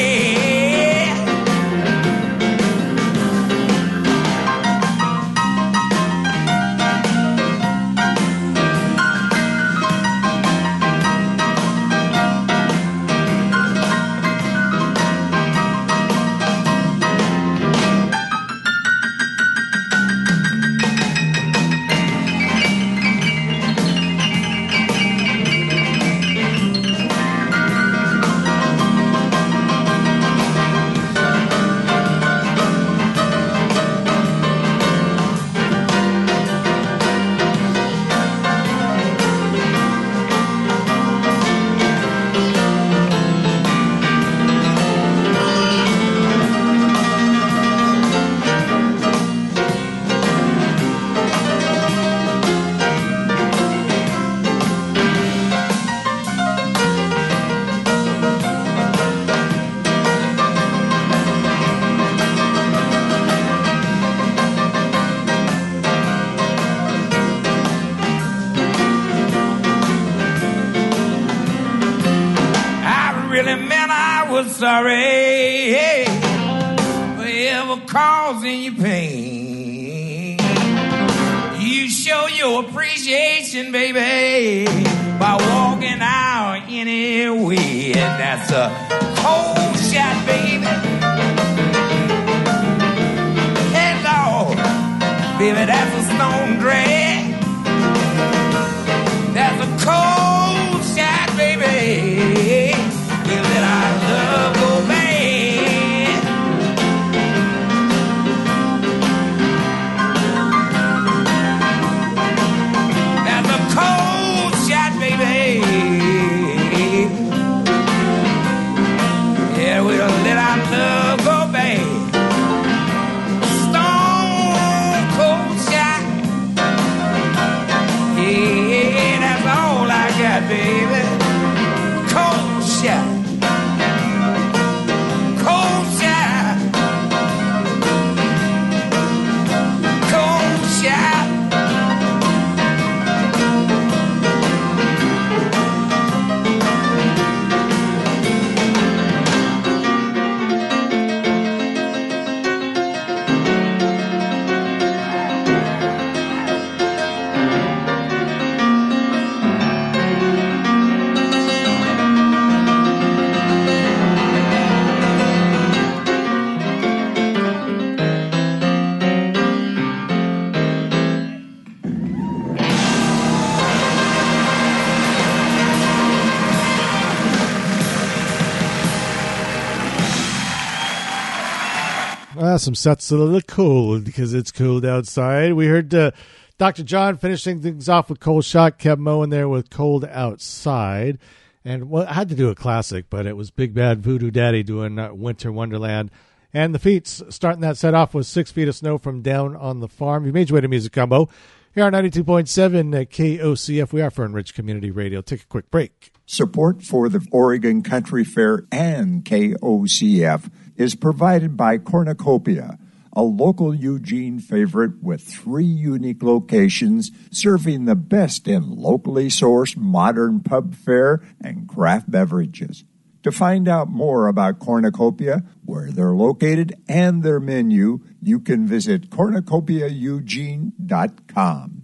Some 182.65 182.73
sets 182.73 183.11
a 183.11 183.15
little 183.15 183.41
cold 183.41 184.05
because 184.05 184.33
it's 184.33 184.51
cold 184.51 184.87
outside. 184.87 185.53
We 185.53 185.67
heard 185.67 185.93
uh, 185.93 186.09
Dr. 186.57 186.81
John 186.81 187.15
finishing 187.15 187.61
things 187.61 187.87
off 187.87 188.09
with 188.09 188.19
Cold 188.19 188.43
Shot, 188.43 188.79
kept 188.79 188.99
mowing 188.99 189.29
there 189.29 189.47
with 189.47 189.69
Cold 189.69 190.03
Outside. 190.03 191.19
And 191.63 191.91
well, 191.91 192.07
I 192.09 192.13
had 192.13 192.29
to 192.29 192.35
do 192.35 192.49
a 192.49 192.55
classic, 192.55 193.05
but 193.07 193.27
it 193.27 193.37
was 193.37 193.51
Big 193.51 193.75
Bad 193.75 194.01
Voodoo 194.01 194.31
Daddy 194.31 194.63
doing 194.63 194.97
uh, 194.97 195.13
Winter 195.13 195.51
Wonderland. 195.51 196.09
And 196.55 196.73
the 196.73 196.79
Feats 196.79 197.21
starting 197.29 197.61
that 197.61 197.77
set 197.77 197.93
off 197.93 198.15
with 198.15 198.25
Six 198.25 198.51
Feet 198.51 198.67
of 198.67 198.75
Snow 198.75 198.97
from 198.97 199.21
Down 199.21 199.55
on 199.55 199.79
the 199.79 199.87
Farm. 199.87 200.25
You 200.25 200.33
made 200.33 200.49
your 200.49 200.55
way 200.55 200.61
to 200.61 200.67
Music 200.67 200.91
Gumbo 200.91 201.29
here 201.75 201.85
on 201.85 201.93
92.7 201.93 203.07
KOCF. 203.11 203.93
We 203.93 204.01
are 204.01 204.09
Fern 204.09 204.33
Ridge 204.33 204.55
Community 204.55 204.89
Radio. 204.89 205.21
Take 205.21 205.43
a 205.43 205.45
quick 205.47 205.69
break. 205.69 206.11
Support 206.25 206.81
for 206.81 207.09
the 207.09 207.23
Oregon 207.31 207.83
Country 207.83 208.23
Fair 208.23 208.65
and 208.71 209.23
KOCF 209.23 210.49
is 210.76 210.95
provided 210.95 211.56
by 211.56 211.77
Cornucopia, 211.77 212.77
a 213.14 213.23
local 213.23 213.73
Eugene 213.73 214.39
favorite 214.39 215.02
with 215.02 215.22
three 215.22 215.64
unique 215.64 216.22
locations 216.22 217.11
serving 217.31 217.85
the 217.85 217.95
best 217.95 218.45
in 218.47 218.76
locally 218.76 219.27
sourced 219.27 219.77
modern 219.77 220.41
pub 220.41 220.76
fare 220.76 221.22
and 221.41 221.68
craft 221.68 222.11
beverages. 222.11 222.84
To 223.23 223.31
find 223.31 223.68
out 223.68 223.89
more 223.89 224.27
about 224.27 224.60
Cornucopia, 224.60 225.43
where 225.64 225.89
they're 225.89 226.14
located, 226.14 226.76
and 226.88 227.23
their 227.23 227.39
menu, 227.39 228.02
you 228.22 228.39
can 228.39 228.68
visit 228.68 229.10
cornucopiaeugene.com. 229.10 231.84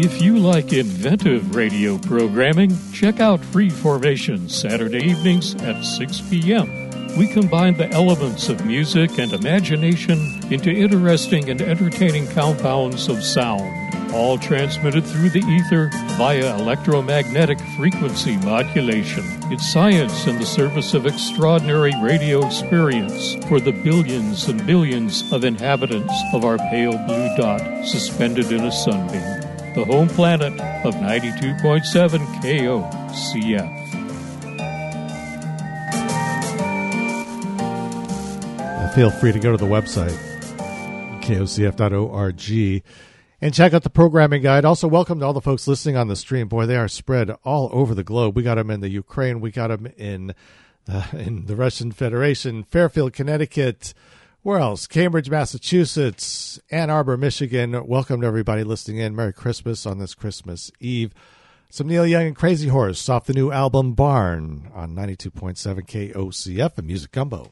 If 0.00 0.22
you 0.22 0.38
like 0.38 0.72
inventive 0.72 1.56
radio 1.56 1.98
programming, 1.98 2.70
check 2.92 3.18
out 3.18 3.44
Free 3.44 3.68
Formation 3.68 4.48
Saturday 4.48 5.04
evenings 5.04 5.56
at 5.56 5.82
6 5.82 6.20
p.m. 6.30 7.16
We 7.16 7.26
combine 7.26 7.76
the 7.76 7.90
elements 7.90 8.48
of 8.48 8.64
music 8.64 9.18
and 9.18 9.32
imagination 9.32 10.18
into 10.52 10.70
interesting 10.70 11.50
and 11.50 11.60
entertaining 11.60 12.28
compounds 12.28 13.08
of 13.08 13.24
sound, 13.24 14.14
all 14.14 14.38
transmitted 14.38 15.04
through 15.04 15.30
the 15.30 15.40
ether 15.40 15.90
via 16.16 16.56
electromagnetic 16.56 17.58
frequency 17.76 18.36
modulation. 18.36 19.24
It's 19.50 19.72
science 19.72 20.28
in 20.28 20.38
the 20.38 20.46
service 20.46 20.94
of 20.94 21.06
extraordinary 21.06 21.92
radio 22.00 22.46
experience 22.46 23.34
for 23.46 23.58
the 23.58 23.72
billions 23.72 24.46
and 24.46 24.64
billions 24.64 25.32
of 25.32 25.42
inhabitants 25.42 26.14
of 26.32 26.44
our 26.44 26.58
pale 26.70 26.96
blue 26.98 27.36
dot 27.36 27.84
suspended 27.84 28.52
in 28.52 28.60
a 28.60 28.70
sunbeam 28.70 29.47
the 29.74 29.84
home 29.84 30.08
planet 30.08 30.52
of 30.84 30.94
92.7 30.94 32.18
KOCF. 32.42 33.78
Uh, 38.60 38.88
feel 38.94 39.10
free 39.10 39.32
to 39.32 39.38
go 39.38 39.52
to 39.52 39.56
the 39.56 39.66
website, 39.66 40.16
kocf.org, 41.22 42.82
and 43.40 43.54
check 43.54 43.72
out 43.74 43.82
the 43.82 43.90
programming 43.90 44.42
guide. 44.42 44.64
Also, 44.64 44.88
welcome 44.88 45.20
to 45.20 45.26
all 45.26 45.32
the 45.32 45.40
folks 45.40 45.68
listening 45.68 45.96
on 45.96 46.08
the 46.08 46.16
stream. 46.16 46.48
Boy, 46.48 46.66
they 46.66 46.76
are 46.76 46.88
spread 46.88 47.30
all 47.44 47.68
over 47.72 47.94
the 47.94 48.02
globe. 48.02 48.34
We 48.34 48.42
got 48.42 48.56
them 48.56 48.70
in 48.70 48.80
the 48.80 48.88
Ukraine, 48.88 49.40
we 49.40 49.50
got 49.50 49.68
them 49.68 49.86
in, 49.96 50.34
uh, 50.88 51.06
in 51.12 51.46
the 51.46 51.56
Russian 51.56 51.92
Federation, 51.92 52.64
Fairfield, 52.64 53.12
Connecticut, 53.12 53.94
where 54.42 54.58
else? 54.58 54.86
Cambridge, 54.86 55.30
Massachusetts, 55.30 56.60
Ann 56.70 56.90
Arbor, 56.90 57.16
Michigan. 57.16 57.86
Welcome 57.86 58.20
to 58.20 58.26
everybody 58.26 58.64
listening 58.64 58.98
in. 58.98 59.16
Merry 59.16 59.32
Christmas 59.32 59.84
on 59.84 59.98
this 59.98 60.14
Christmas 60.14 60.70
Eve. 60.80 61.12
Some 61.70 61.88
Neil 61.88 62.06
Young 62.06 62.28
and 62.28 62.36
Crazy 62.36 62.68
Horse 62.68 63.08
off 63.08 63.26
the 63.26 63.34
new 63.34 63.50
album 63.50 63.92
Barn 63.92 64.70
on 64.74 64.94
92.7 64.94 66.14
KOCF 66.14 66.78
and 66.78 66.86
Music 66.86 67.12
Gumbo. 67.12 67.50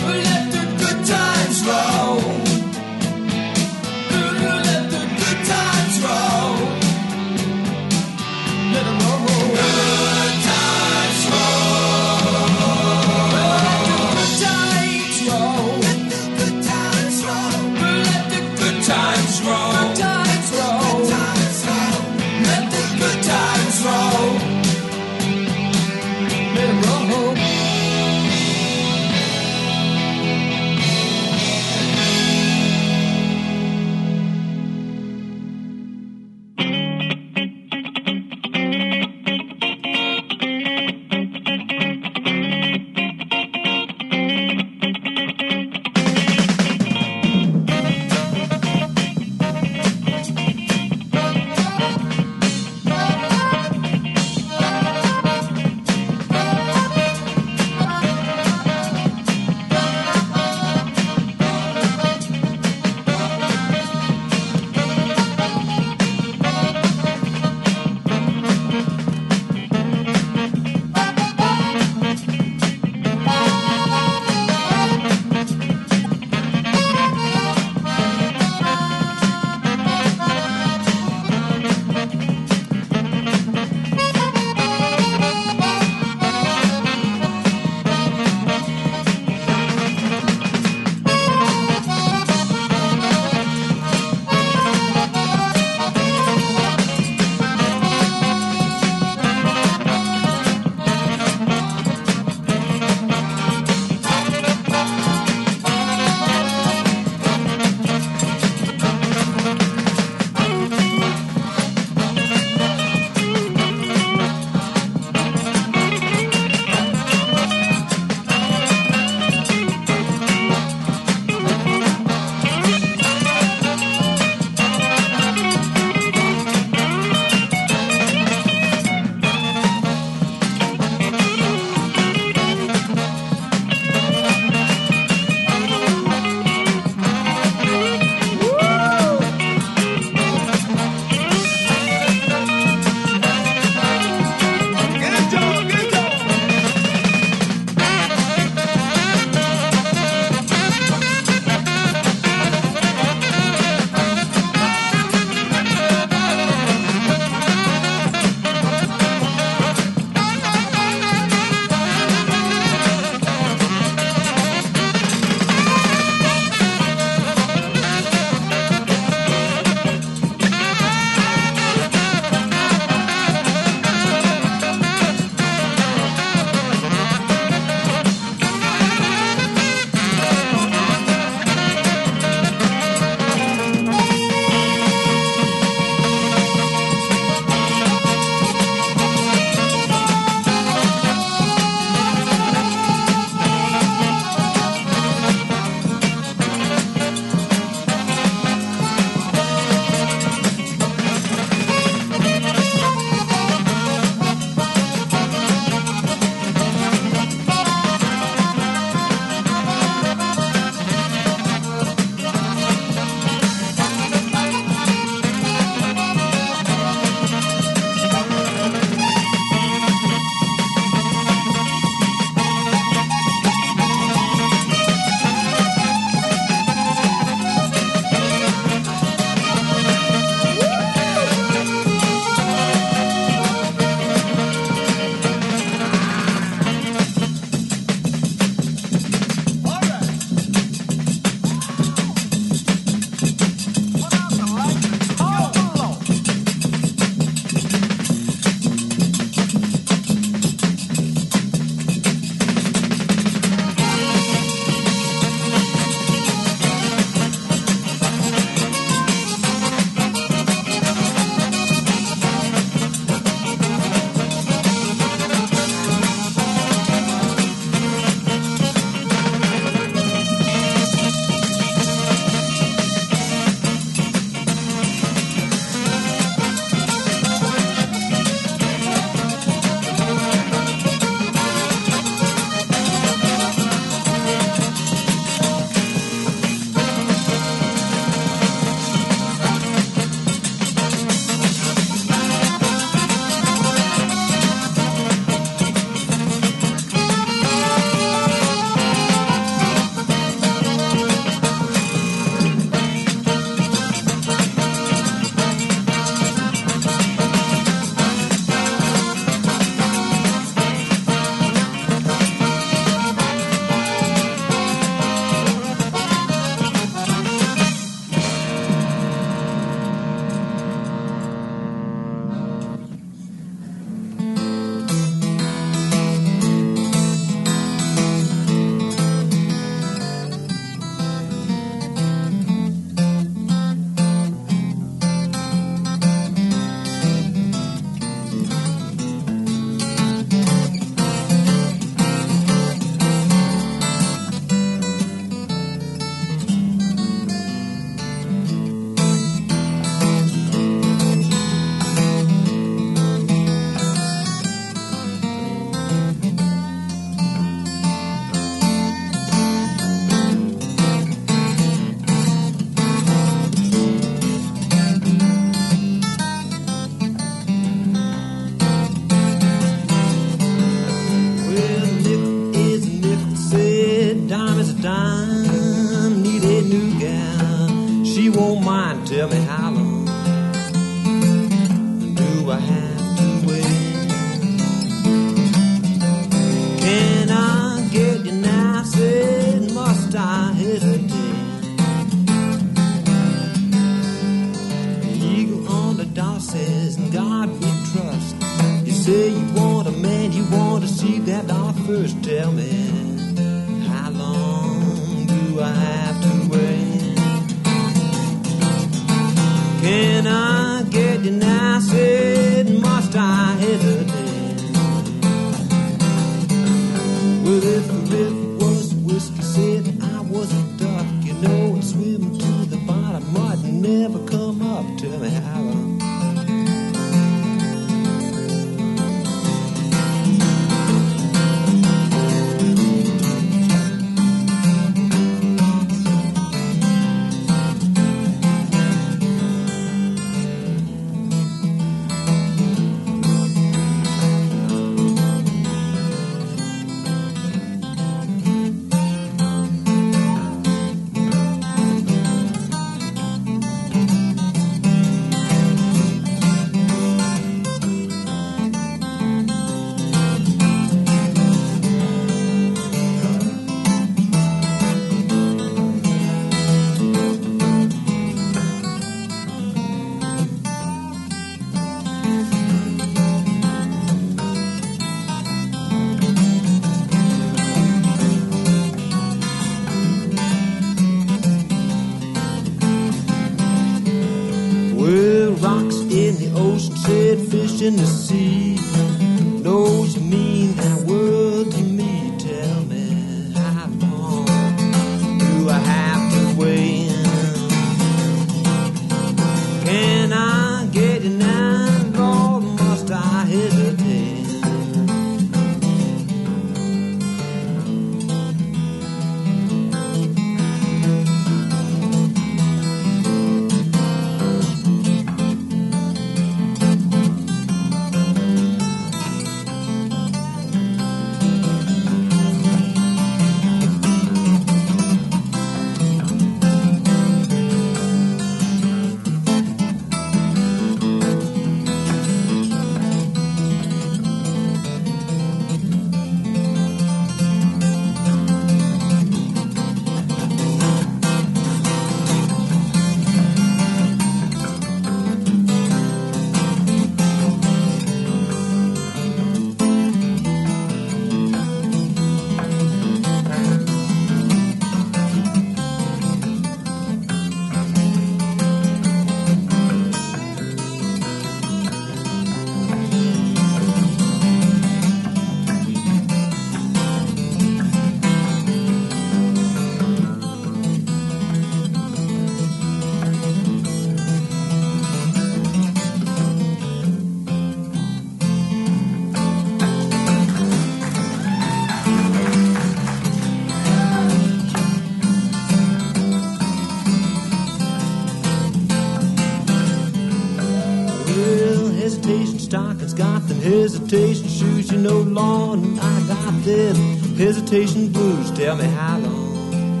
no 595.06 595.20
lawn. 595.20 595.98
I 596.00 596.26
got 596.26 596.64
that 596.64 596.96
hesitation 597.38 598.12
blues. 598.12 598.50
Tell 598.52 598.76
me 598.76 598.84
how 598.84 599.18
long 599.18 600.00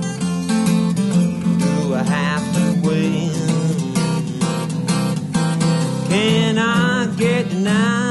do 1.58 1.94
I 1.94 2.02
have 2.02 2.44
to 2.56 2.88
wait? 2.88 3.32
Can 6.08 6.58
I 6.58 7.06
get 7.16 7.48
denied? 7.48 8.05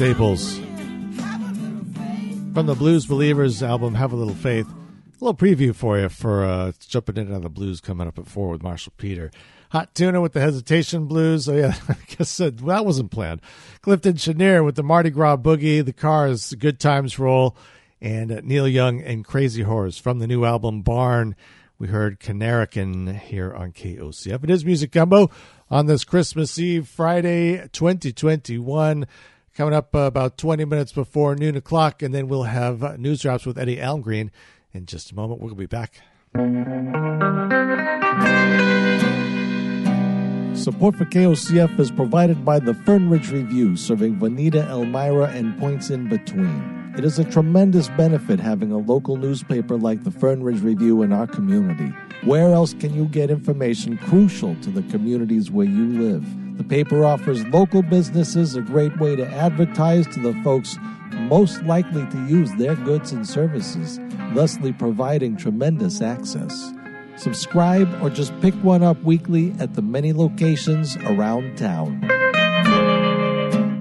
Staples. 0.00 0.56
From 2.54 2.64
the 2.64 2.74
Blues 2.74 3.04
Believers 3.04 3.62
album, 3.62 3.94
Have 3.96 4.14
a 4.14 4.16
Little 4.16 4.32
Faith. 4.32 4.66
A 4.66 5.22
little 5.22 5.36
preview 5.36 5.74
for 5.74 5.98
you 5.98 6.08
for 6.08 6.42
uh, 6.42 6.72
jumping 6.88 7.18
in 7.18 7.30
on 7.34 7.42
the 7.42 7.50
blues 7.50 7.82
coming 7.82 8.08
up 8.08 8.18
at 8.18 8.26
four 8.26 8.48
with 8.48 8.62
Marshall 8.62 8.94
Peter. 8.96 9.30
Hot 9.72 9.94
Tuna 9.94 10.22
with 10.22 10.32
the 10.32 10.40
Hesitation 10.40 11.04
Blues. 11.04 11.50
Oh, 11.50 11.54
yeah, 11.54 11.74
I 11.90 11.96
guess 12.16 12.34
that 12.38 12.62
wasn't 12.62 13.10
planned. 13.10 13.42
Clifton 13.82 14.14
Chenier 14.14 14.64
with 14.64 14.76
the 14.76 14.82
Mardi 14.82 15.10
Gras 15.10 15.36
Boogie, 15.36 15.84
the 15.84 15.92
Cars, 15.92 16.54
Good 16.54 16.80
Times 16.80 17.18
Roll, 17.18 17.54
and 18.00 18.32
uh, 18.32 18.40
Neil 18.42 18.66
Young 18.66 19.02
and 19.02 19.22
Crazy 19.22 19.64
Horse. 19.64 19.98
From 19.98 20.18
the 20.18 20.26
new 20.26 20.46
album 20.46 20.80
Barn, 20.80 21.36
we 21.78 21.88
heard 21.88 22.20
Canerican 22.20 23.18
here 23.18 23.52
on 23.52 23.72
KOCF. 23.72 24.44
It 24.44 24.48
is 24.48 24.64
Music 24.64 24.92
Gumbo 24.92 25.30
on 25.70 25.84
this 25.84 26.04
Christmas 26.04 26.58
Eve, 26.58 26.88
Friday, 26.88 27.68
2021. 27.72 29.06
Coming 29.60 29.74
up 29.74 29.94
uh, 29.94 29.98
about 29.98 30.38
20 30.38 30.64
minutes 30.64 30.90
before 30.90 31.34
noon 31.34 31.54
o'clock, 31.54 32.00
and 32.00 32.14
then 32.14 32.28
we'll 32.28 32.44
have 32.44 32.82
uh, 32.82 32.96
news 32.96 33.20
drops 33.20 33.44
with 33.44 33.58
Eddie 33.58 33.76
Almgreen 33.76 34.30
in 34.72 34.86
just 34.86 35.10
a 35.10 35.14
moment. 35.14 35.42
We'll 35.42 35.54
be 35.54 35.66
back. 35.66 36.00
Support 40.56 40.96
for 40.96 41.04
KOCF 41.04 41.78
is 41.78 41.90
provided 41.90 42.42
by 42.42 42.58
the 42.58 42.72
Fern 42.72 43.10
Ridge 43.10 43.30
Review, 43.30 43.76
serving 43.76 44.18
Veneta, 44.18 44.66
Elmira, 44.66 45.26
and 45.26 45.58
points 45.58 45.90
in 45.90 46.08
between. 46.08 46.94
It 46.96 47.04
is 47.04 47.18
a 47.18 47.24
tremendous 47.24 47.90
benefit 47.90 48.40
having 48.40 48.72
a 48.72 48.78
local 48.78 49.18
newspaper 49.18 49.76
like 49.76 50.04
the 50.04 50.10
Fern 50.10 50.42
Ridge 50.42 50.62
Review 50.62 51.02
in 51.02 51.12
our 51.12 51.26
community. 51.26 51.92
Where 52.24 52.54
else 52.54 52.72
can 52.72 52.94
you 52.94 53.04
get 53.04 53.30
information 53.30 53.98
crucial 53.98 54.56
to 54.62 54.70
the 54.70 54.84
communities 54.84 55.50
where 55.50 55.66
you 55.66 56.00
live? 56.00 56.49
The 56.60 56.68
paper 56.68 57.06
offers 57.06 57.46
local 57.46 57.80
businesses 57.80 58.54
a 58.54 58.60
great 58.60 58.94
way 58.98 59.16
to 59.16 59.26
advertise 59.26 60.06
to 60.08 60.20
the 60.20 60.34
folks 60.44 60.76
most 61.10 61.62
likely 61.62 62.04
to 62.08 62.26
use 62.26 62.52
their 62.56 62.74
goods 62.74 63.12
and 63.12 63.26
services, 63.26 63.98
thusly 64.34 64.70
providing 64.70 65.38
tremendous 65.38 66.02
access. 66.02 66.74
Subscribe 67.16 67.88
or 68.02 68.10
just 68.10 68.38
pick 68.42 68.52
one 68.56 68.82
up 68.82 69.02
weekly 69.02 69.54
at 69.58 69.72
the 69.72 69.80
many 69.80 70.12
locations 70.12 70.98
around 70.98 71.56
town. 71.56 72.02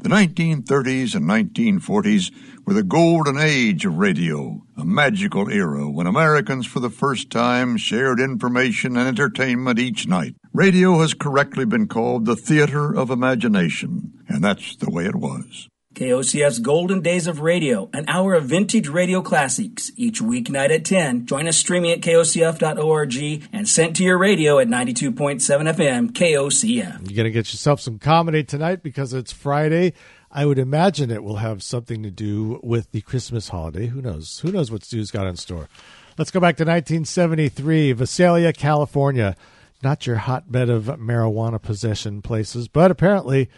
The 0.02 0.08
1930s 0.08 1.16
and 1.16 1.30
1940s 1.30 2.32
were 2.66 2.74
the 2.74 2.84
golden 2.84 3.38
age 3.38 3.86
of 3.86 3.98
radio, 3.98 4.62
a 4.78 4.86
magical 4.86 5.50
era 5.50 5.90
when 5.90 6.08
Americans 6.08 6.66
for 6.66 6.80
the 6.80 6.90
first 6.90 7.30
time 7.30 7.76
shared 7.76 8.22
information 8.22 8.96
and 8.96 9.06
entertainment 9.06 9.80
each 9.80 10.08
night. 10.08 10.36
Radio 10.54 11.00
has 11.00 11.14
correctly 11.14 11.64
been 11.64 11.88
called 11.88 12.26
the 12.26 12.36
theater 12.36 12.92
of 12.92 13.12
imagination, 13.12 14.24
and 14.28 14.44
that's 14.44 14.76
the 14.78 14.90
way 14.90 15.06
it 15.06 15.16
was. 15.16 15.70
KOCF's 15.94 16.60
Golden 16.60 17.02
Days 17.02 17.28
of 17.28 17.42
Radio, 17.42 17.90
an 17.94 18.06
hour 18.08 18.34
of 18.34 18.46
vintage 18.46 18.88
radio 18.88 19.22
classics, 19.22 19.92
each 19.96 20.22
weeknight 20.22 20.72
at 20.72 20.86
10. 20.86 21.28
Join 21.28 21.48
us 21.48 21.58
streaming 21.58 21.92
at 21.92 22.02
kocf.org 22.02 23.48
and 23.54 23.70
sent 23.70 23.96
to 23.98 24.04
your 24.04 24.18
radio 24.18 24.58
at 24.58 24.68
92.7 24.68 25.40
FM 25.40 26.12
KOCF. 26.12 27.10
You're 27.10 27.16
going 27.16 27.26
to 27.26 27.32
get 27.32 27.52
yourself 27.52 27.80
some 27.80 28.00
comedy 28.00 28.44
tonight 28.44 28.82
because 28.82 29.14
it's 29.14 29.32
Friday. 29.32 29.94
I 30.32 30.46
would 30.46 30.60
imagine 30.60 31.12
it 31.12 31.24
will 31.24 31.38
have 31.38 31.62
something 31.62 32.02
to 32.02 32.12
do 32.12 32.60
with 32.64 32.92
the 32.92 33.02
Christmas 33.02 33.50
holiday. 33.50 33.88
Who 33.88 34.02
knows? 34.02 34.40
Who 34.40 34.52
knows 34.52 34.72
what 34.72 34.84
Stu's 34.84 35.12
got 35.12 35.28
in 35.28 35.36
store? 35.36 35.70
Let's 36.18 36.32
go 36.32 36.40
back 36.40 36.58
to 36.58 36.64
1973, 36.64 37.92
Visalia, 37.94 38.52
California. 38.54 39.36
Not 39.82 40.06
your 40.06 40.18
hotbed 40.18 40.70
of 40.70 40.86
marijuana 40.86 41.62
possession 41.62 42.22
places, 42.22 42.68
but 42.68 42.92
apparently 42.92 43.50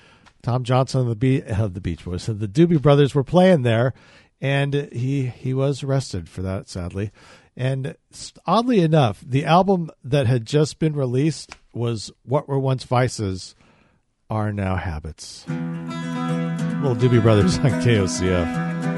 Tom 0.44 0.64
Johnston 0.64 1.02
of 1.02 1.08
the, 1.08 1.16
Be- 1.16 1.42
of 1.44 1.74
the 1.74 1.82
Beach 1.82 2.06
Boys, 2.06 2.28
and 2.28 2.40
the 2.40 2.48
Doobie 2.48 2.82
Brothers 2.82 3.16
were 3.16 3.24
playing 3.24 3.64
there, 3.64 3.94
and 4.40 4.74
he 4.92 5.28
he 5.28 5.54
was 5.54 5.84
arrested 5.84 6.30
for 6.30 6.42
that, 6.42 6.70
sadly. 6.70 7.12
And 7.56 7.96
oddly 8.46 8.80
enough, 8.80 9.22
the 9.22 9.46
album 9.46 9.92
that 10.04 10.26
had 10.28 10.46
just 10.46 10.80
been 10.80 10.94
released 10.94 11.56
was 11.74 12.12
"What 12.24 12.48
Were 12.48 12.60
Once 12.60 12.84
Vices 12.84 13.56
Are 14.30 14.52
Now 14.52 14.76
Habits." 14.78 15.46
Little 15.48 16.96
Doobie 16.96 17.22
Brothers 17.22 17.58
on 17.60 17.72
KOCF. 17.82 18.91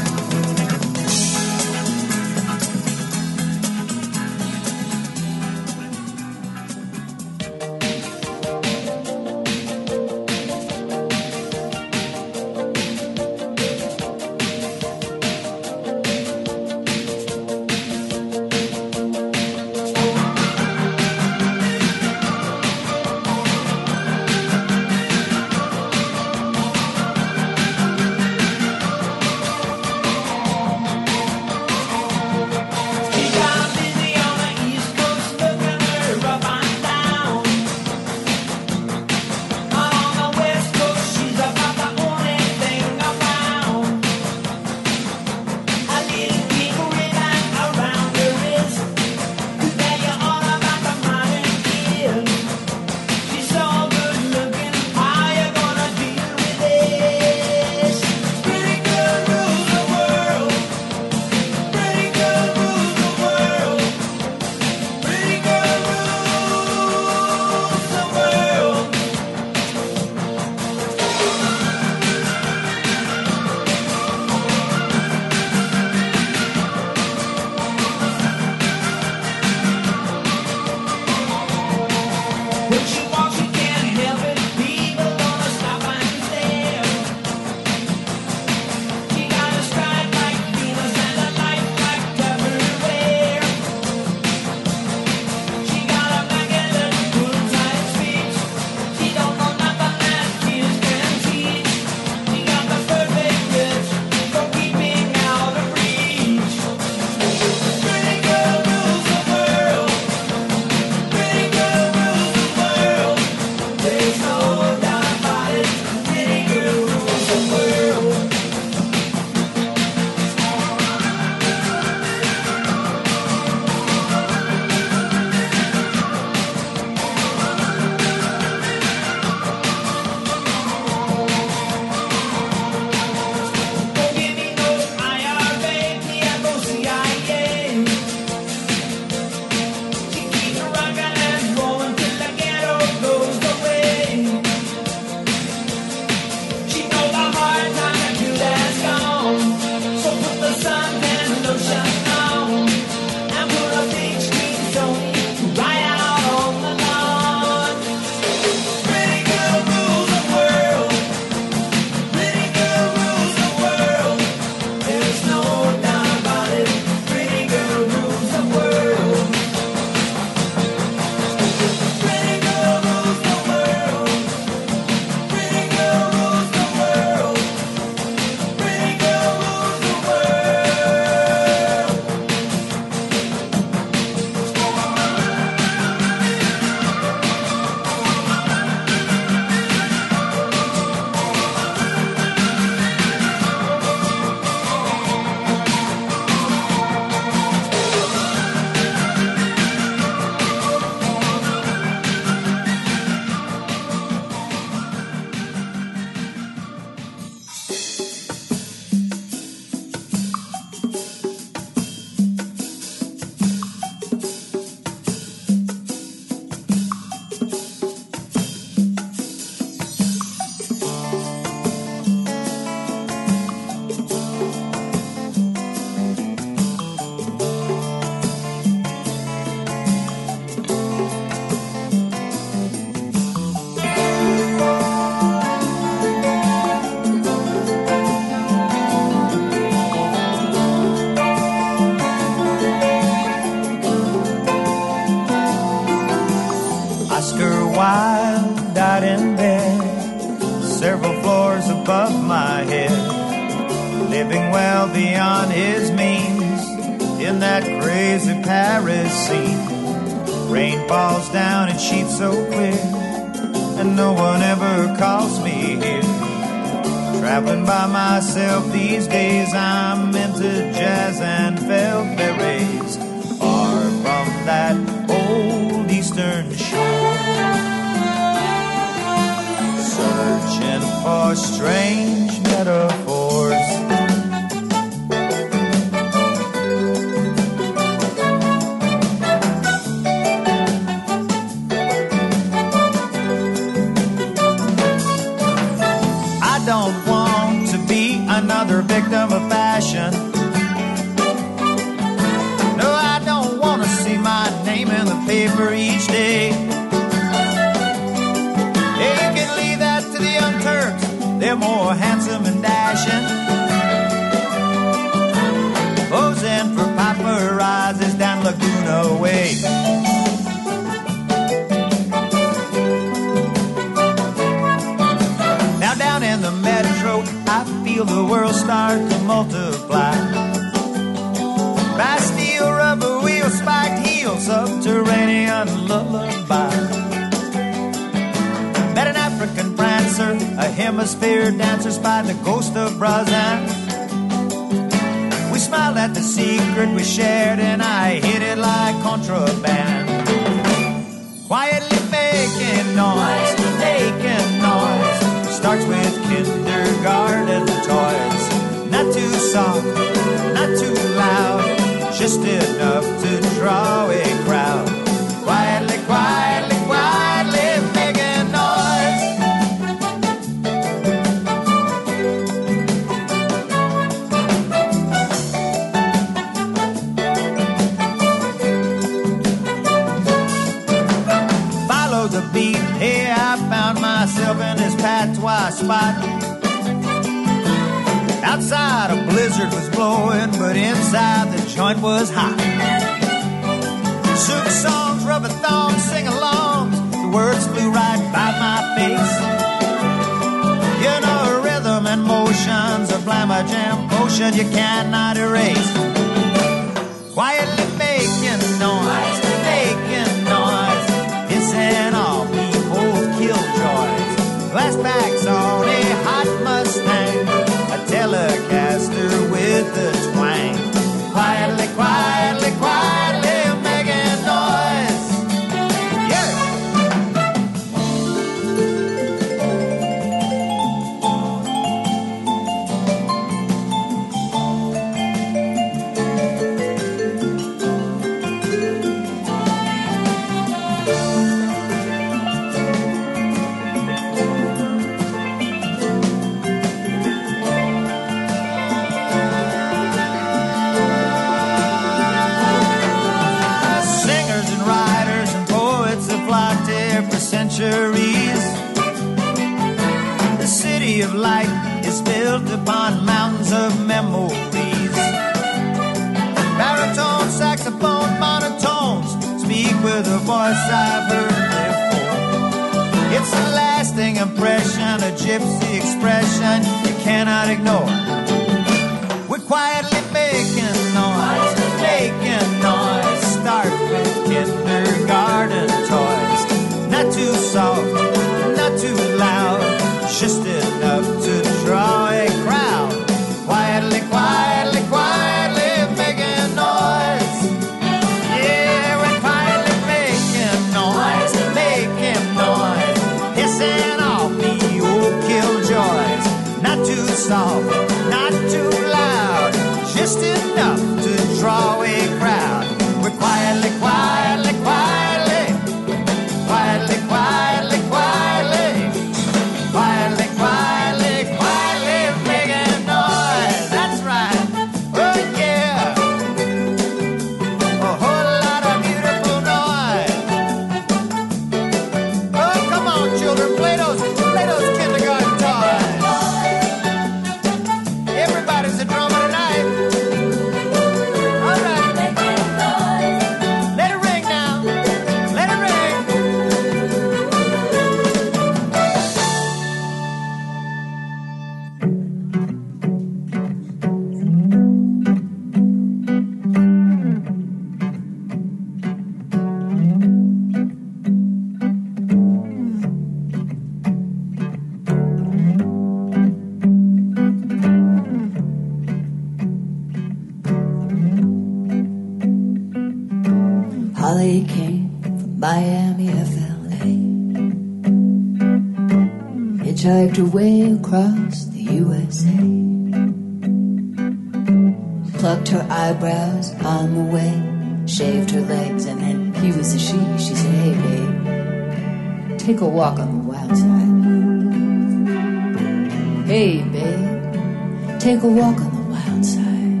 Hey 596.48 596.80
babe, 596.80 598.18
take 598.18 598.42
a 598.42 598.46
walk 598.46 598.80
on 598.80 598.90
the 598.96 599.02
wild 599.12 599.44
side. 599.44 600.00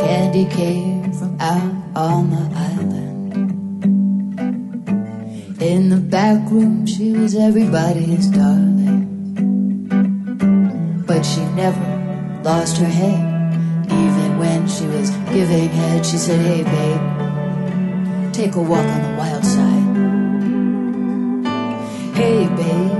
Candy 0.00 0.46
came 0.46 1.12
from 1.12 1.38
out 1.38 1.74
on 1.94 2.30
the 2.30 2.48
island. 2.56 3.32
In 5.60 5.90
the 5.90 5.98
back 5.98 6.50
room, 6.50 6.86
she 6.86 7.12
was 7.12 7.34
everybody's 7.34 8.28
darling. 8.28 9.04
But 11.06 11.22
she 11.22 11.44
never 11.50 12.40
lost 12.42 12.78
her 12.78 12.86
head. 12.86 13.20
Even 13.92 14.38
when 14.38 14.66
she 14.66 14.86
was 14.86 15.10
giving 15.34 15.68
head, 15.68 16.06
she 16.06 16.16
said, 16.16 16.40
Hey 16.40 16.62
babe, 16.62 18.32
take 18.32 18.54
a 18.54 18.62
walk 18.62 18.86
on 18.86 19.02
the 19.02 19.12
wild 19.18 19.44
side. 19.44 19.84
Hey 22.16 22.48
babe, 22.56 22.99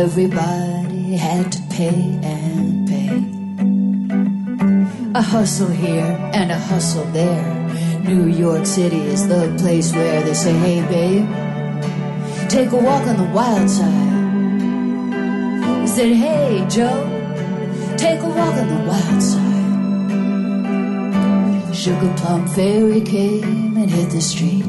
Everybody 0.00 1.14
had 1.14 1.52
to 1.52 1.60
pay 1.68 2.18
and 2.22 2.88
pay. 2.88 3.18
A 5.14 5.20
hustle 5.20 5.68
here 5.68 6.16
and 6.32 6.50
a 6.50 6.58
hustle 6.58 7.04
there. 7.12 7.44
New 8.02 8.26
York 8.28 8.64
City 8.64 8.96
is 8.96 9.28
the 9.28 9.54
place 9.60 9.92
where 9.92 10.22
they 10.22 10.32
say, 10.32 10.54
hey 10.54 10.80
babe, 10.88 11.28
take 12.48 12.72
a 12.72 12.76
walk 12.76 13.06
on 13.06 13.18
the 13.18 13.28
wild 13.34 13.68
side. 13.68 14.22
He 15.82 15.86
said, 15.86 16.12
hey 16.16 16.64
Joe, 16.70 17.04
take 17.98 18.20
a 18.20 18.28
walk 18.38 18.54
on 18.54 18.68
the 18.68 18.82
wild 18.88 19.22
side. 19.22 19.60
Sugar 21.76 22.14
Plum 22.16 22.48
Fairy 22.48 23.02
came 23.02 23.76
and 23.76 23.90
hit 23.90 24.08
the 24.08 24.22
street. 24.22 24.64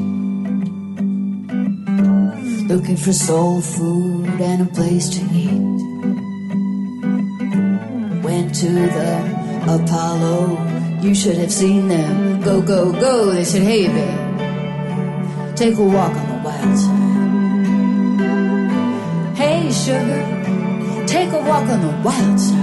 Looking 2.68 2.98
for 2.98 3.14
soul 3.14 3.62
food 3.62 4.11
and 4.42 4.62
a 4.62 4.66
place 4.72 5.08
to 5.10 5.20
eat. 5.32 5.62
Went 8.22 8.54
to 8.56 8.70
the 8.70 9.12
Apollo. 9.64 10.58
You 11.00 11.14
should 11.14 11.36
have 11.36 11.52
seen 11.52 11.88
them. 11.88 12.40
Go, 12.42 12.60
go, 12.62 12.92
go. 12.92 13.30
They 13.32 13.44
said, 13.44 13.62
hey, 13.62 13.86
babe, 13.88 15.56
take 15.56 15.76
a 15.76 15.84
walk 15.84 16.12
on 16.12 16.28
the 16.28 16.40
wild 16.44 16.78
side. 16.78 16.98
Hey, 19.36 19.70
sugar, 19.72 21.06
take 21.06 21.30
a 21.30 21.40
walk 21.40 21.68
on 21.68 21.80
the 21.80 21.92
wild 22.04 22.40
side. 22.40 22.61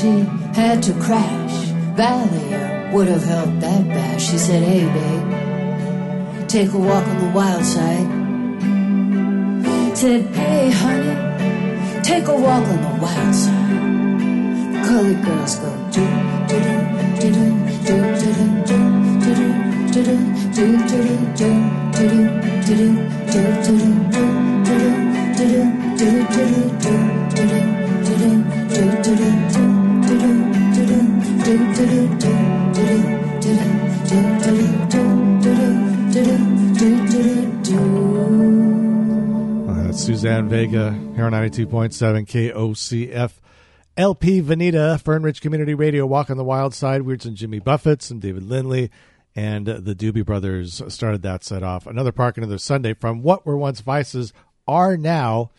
She 0.00 0.10
had 0.58 0.82
to 0.84 0.92
crash. 0.94 1.54
Valium 1.96 2.92
would 2.92 3.08
have 3.08 3.24
helped 3.24 3.60
that 3.60 3.86
bash. 3.88 4.30
She 4.30 4.38
said, 4.38 4.62
Hey, 4.62 4.84
babe, 4.96 6.48
take 6.48 6.72
a 6.72 6.78
walk 6.78 7.06
on 7.06 7.18
the 7.24 7.30
wild 7.30 7.64
side. 7.64 8.08
Said, 9.96 10.22
Hey, 10.34 10.70
honey, 10.70 12.02
take 12.02 12.26
a 12.26 12.34
walk 12.34 12.64
on 12.74 12.80
the 12.82 12.94
wild 13.02 13.34
side. 13.34 13.70
The 14.72 14.80
colored 14.88 15.22
girls 15.24 15.56
go, 15.56 15.70
do, 15.92 16.04
do, 16.48 16.58
do, 17.20 17.28
do, 17.28 17.38
do, 17.82 17.98
do, 18.16 18.38
do, 18.62 18.78
do, 19.14 19.34
do, 19.92 19.92
do, 19.92 20.02
do, 20.02 20.26
do, 20.52 20.72
do, 20.72 21.02
do, 21.02 21.36
do, 21.36 21.50
do, 21.92 22.40
do, 22.66 23.42
do, 23.62 23.80
do, 24.10 24.42
Uh, 24.42 24.51
Suzanne 40.42 40.48
Vega 40.48 40.90
here 41.14 41.26
on 41.26 41.32
92.7 41.32 42.26
KOCF. 42.26 43.32
LP 43.96 44.40
Veneta, 44.40 45.00
Fern 45.00 45.22
Ridge 45.22 45.40
Community 45.40 45.74
Radio, 45.74 46.04
Walk 46.06 46.30
on 46.30 46.36
the 46.36 46.44
Wild 46.44 46.74
Side, 46.74 47.02
Weirds 47.02 47.26
and 47.26 47.36
Jimmy 47.36 47.60
Buffett, 47.60 48.10
and 48.10 48.20
David 48.20 48.42
Lindley, 48.42 48.90
and 49.36 49.66
the 49.66 49.94
Doobie 49.94 50.24
Brothers 50.24 50.82
started 50.88 51.22
that 51.22 51.44
set 51.44 51.62
off. 51.62 51.86
Another 51.86 52.10
Park, 52.12 52.38
Another 52.38 52.58
Sunday 52.58 52.94
from 52.94 53.22
What 53.22 53.46
Were 53.46 53.56
Once 53.56 53.82
Vices 53.82 54.32
Are 54.66 54.96
Now 54.96 55.50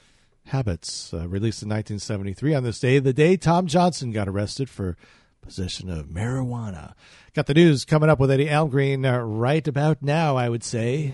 Habits, 0.47 1.13
uh, 1.13 1.27
released 1.29 1.61
in 1.63 1.69
1973 1.69 2.53
on 2.53 2.63
this 2.63 2.79
day, 2.79 2.99
the 2.99 3.13
day 3.13 3.37
Tom 3.37 3.67
Johnston 3.67 4.11
got 4.11 4.27
arrested 4.27 4.69
for 4.69 4.97
possession 5.41 5.89
of 5.89 6.07
marijuana. 6.07 6.93
Got 7.33 7.45
the 7.45 7.53
news 7.53 7.85
coming 7.85 8.09
up 8.09 8.19
with 8.19 8.31
Eddie 8.31 8.47
Algreen 8.47 9.05
uh, 9.05 9.19
right 9.21 9.65
about 9.65 10.01
now, 10.01 10.35
I 10.35 10.49
would 10.49 10.63
say. 10.63 11.13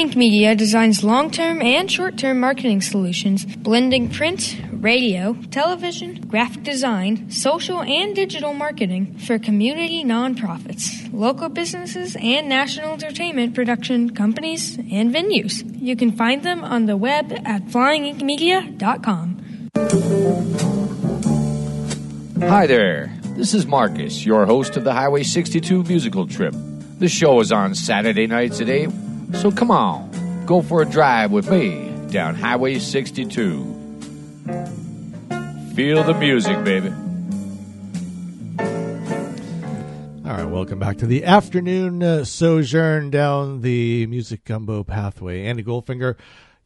Ink 0.00 0.16
Media 0.16 0.54
designs 0.54 1.04
long 1.04 1.30
term 1.30 1.60
and 1.60 1.90
short 1.90 2.16
term 2.16 2.40
marketing 2.40 2.80
solutions, 2.80 3.44
blending 3.44 4.08
print, 4.08 4.56
radio, 4.72 5.34
television, 5.50 6.22
graphic 6.22 6.62
design, 6.62 7.30
social, 7.30 7.82
and 7.82 8.16
digital 8.16 8.54
marketing 8.54 9.18
for 9.18 9.38
community 9.38 10.02
nonprofits, 10.02 11.06
local 11.12 11.50
businesses, 11.50 12.16
and 12.18 12.48
national 12.48 12.94
entertainment 12.94 13.54
production 13.54 14.14
companies 14.14 14.78
and 14.78 15.14
venues. 15.14 15.62
You 15.78 15.96
can 15.96 16.12
find 16.12 16.44
them 16.44 16.64
on 16.64 16.86
the 16.86 16.96
web 16.96 17.30
at 17.44 17.66
flyinginkmedia.com. 17.66 19.68
Hi 22.48 22.66
there. 22.66 23.12
This 23.36 23.52
is 23.52 23.66
Marcus, 23.66 24.24
your 24.24 24.46
host 24.46 24.78
of 24.78 24.84
the 24.84 24.94
Highway 24.94 25.24
62 25.24 25.82
musical 25.82 26.26
trip. 26.26 26.54
The 27.00 27.08
show 27.10 27.38
is 27.40 27.52
on 27.52 27.74
Saturday 27.74 28.26
nights 28.26 28.62
at 28.62 28.70
8, 28.70 28.88
so 29.34 29.50
come 29.50 29.70
on, 29.70 30.44
go 30.46 30.62
for 30.62 30.82
a 30.82 30.86
drive 30.86 31.30
with 31.30 31.50
me 31.50 31.90
down 32.10 32.34
Highway 32.34 32.78
62. 32.78 33.62
Feel 35.74 36.02
the 36.02 36.14
music, 36.18 36.64
baby. 36.64 36.92
All 40.28 40.36
right, 40.36 40.44
welcome 40.44 40.78
back 40.78 40.98
to 40.98 41.06
the 41.06 41.24
afternoon 41.24 42.02
uh, 42.02 42.24
sojourn 42.24 43.10
down 43.10 43.62
the 43.62 44.06
music 44.06 44.44
gumbo 44.44 44.84
pathway. 44.84 45.44
Andy 45.44 45.62
Goldfinger, 45.62 46.16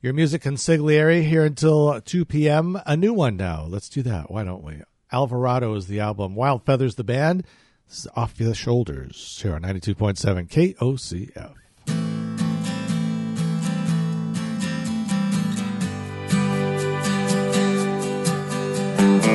your 0.01 0.13
music 0.13 0.43
consigliere 0.43 1.23
here 1.23 1.45
until 1.45 2.01
2 2.01 2.25
p.m. 2.25 2.81
A 2.87 2.97
new 2.97 3.13
one 3.13 3.37
now. 3.37 3.65
Let's 3.69 3.89
do 3.89 4.03
that. 4.03 4.31
Why 4.31 4.45
don't 4.45 4.63
we? 4.63 4.83
Alvarado 5.13 5.75
is 5.75 5.87
the 5.87 6.01
album. 6.01 6.35
Wild 6.35 6.65
Feathers, 6.65 6.97
the 6.97 7.05
band. 7.05 7.47
This 7.89 8.01
is 8.01 8.09
Off 8.17 8.39
Your 8.41 8.55
Shoulders 8.55 9.39
here 9.43 9.55
on 9.55 9.63
92.7 9.63 10.49
KOCF. 10.49 11.55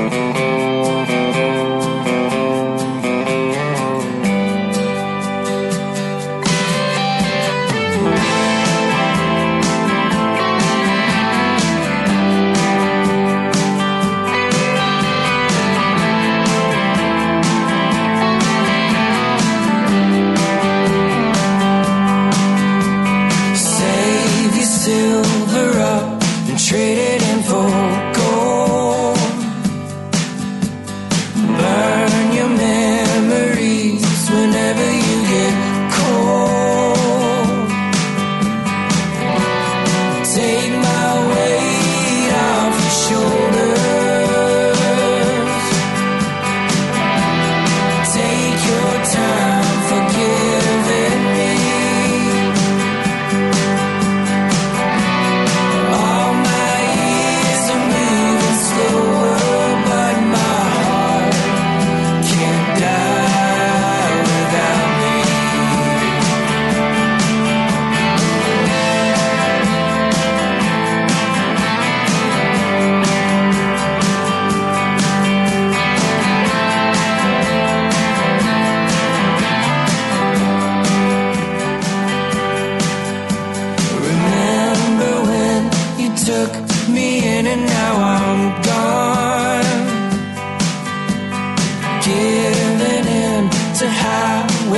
Thank 0.07 0.28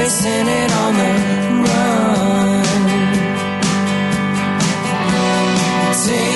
We're 0.01 0.09
sinning 0.09 0.71
on 0.71 0.93
the 0.95 1.11
run. 1.63 2.63
Take 6.03 6.30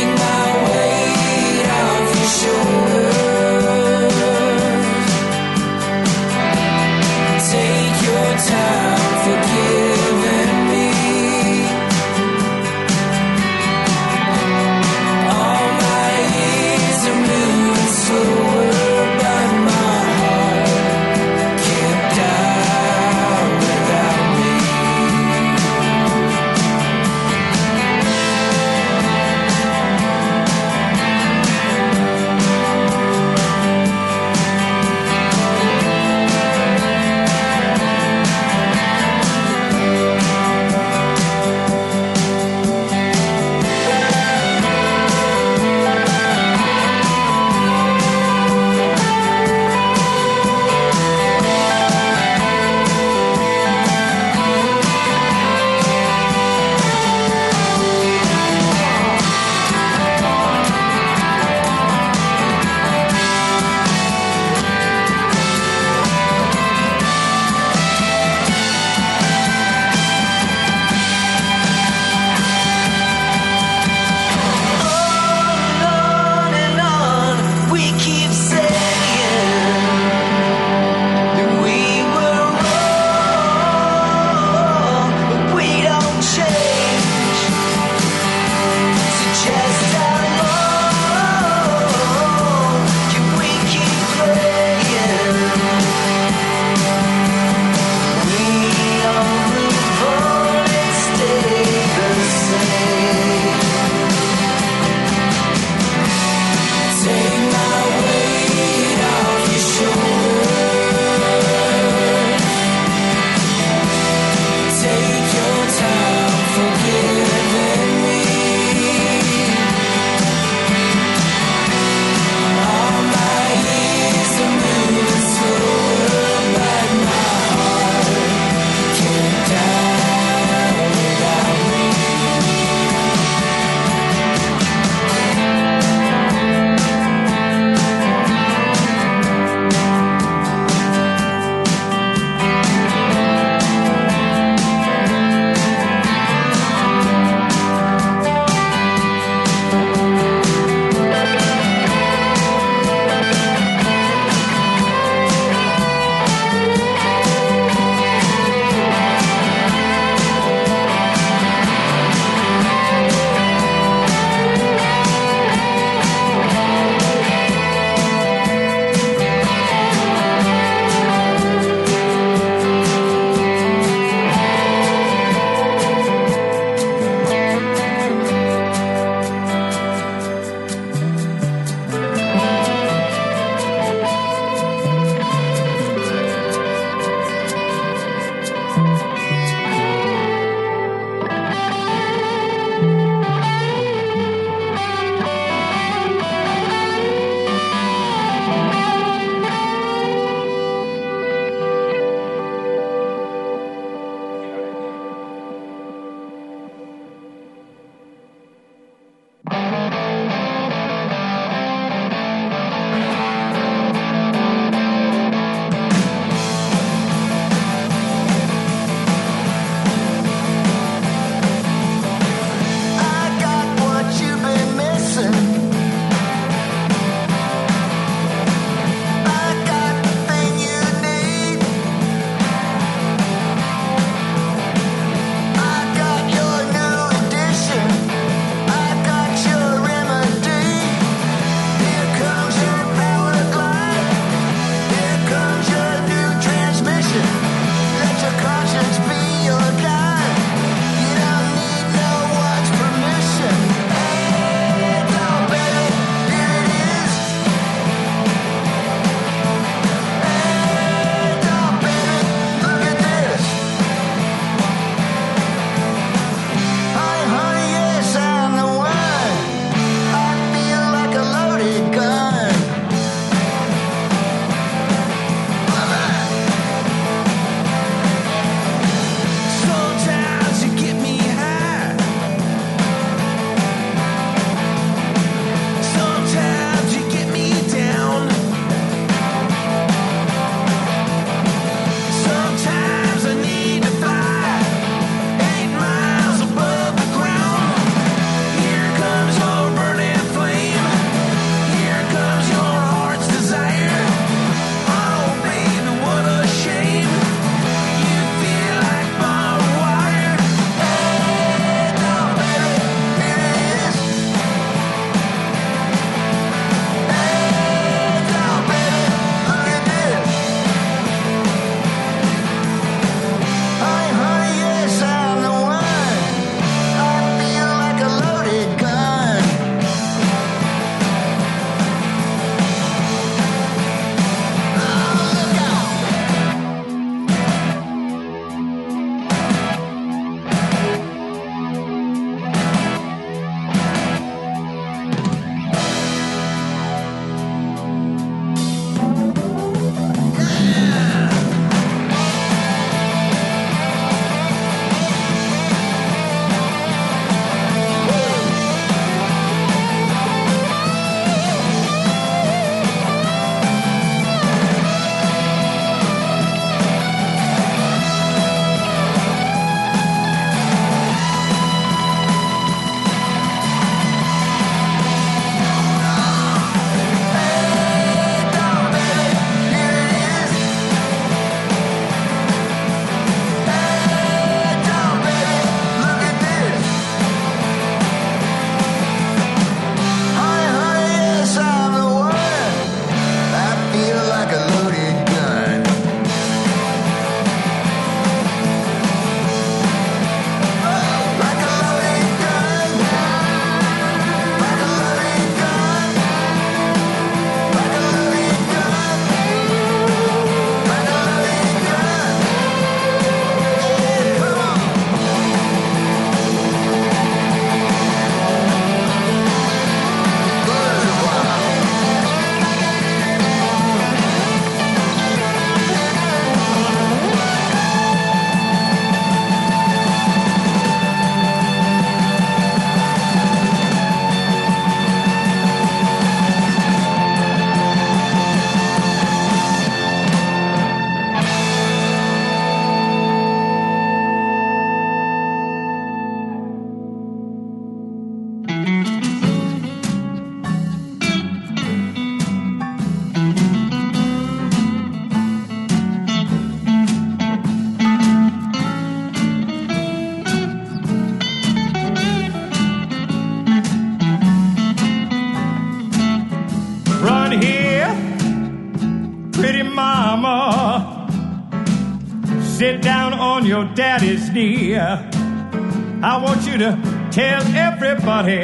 tell 477.36 477.64
everybody 477.76 478.62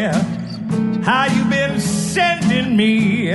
how 1.03 1.25
you've 1.25 1.49
been 1.49 1.77
sending 1.81 2.77
me. 2.77 3.29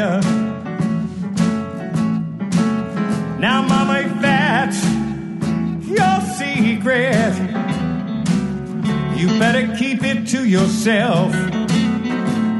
Now, 3.38 3.60
Mama, 3.60 4.00
if 4.06 4.22
that's 4.22 4.82
your 5.86 6.20
secret, 6.38 7.36
you 9.18 9.28
better 9.38 9.76
keep 9.76 10.02
it 10.04 10.26
to 10.28 10.48
yourself. 10.48 11.32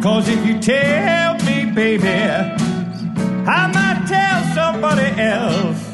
Cause 0.02 0.28
if 0.28 0.44
you 0.46 0.60
tell 0.60 1.38
me, 1.46 1.72
baby, 1.72 2.06
I 2.06 3.70
might 3.72 4.04
tell 4.06 4.54
somebody 4.54 5.18
else. 5.18 5.85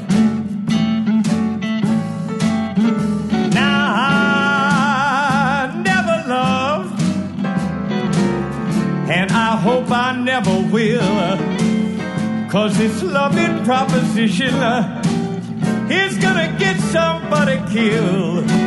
never 10.33 10.61
will. 10.73 11.37
Cause 12.49 12.79
this 12.79 13.03
loving 13.03 13.63
proposition 13.67 14.55
uh, 14.55 15.03
is 15.91 16.17
gonna 16.17 16.57
get 16.59 16.81
somebody 16.81 17.61
killed. 17.71 18.62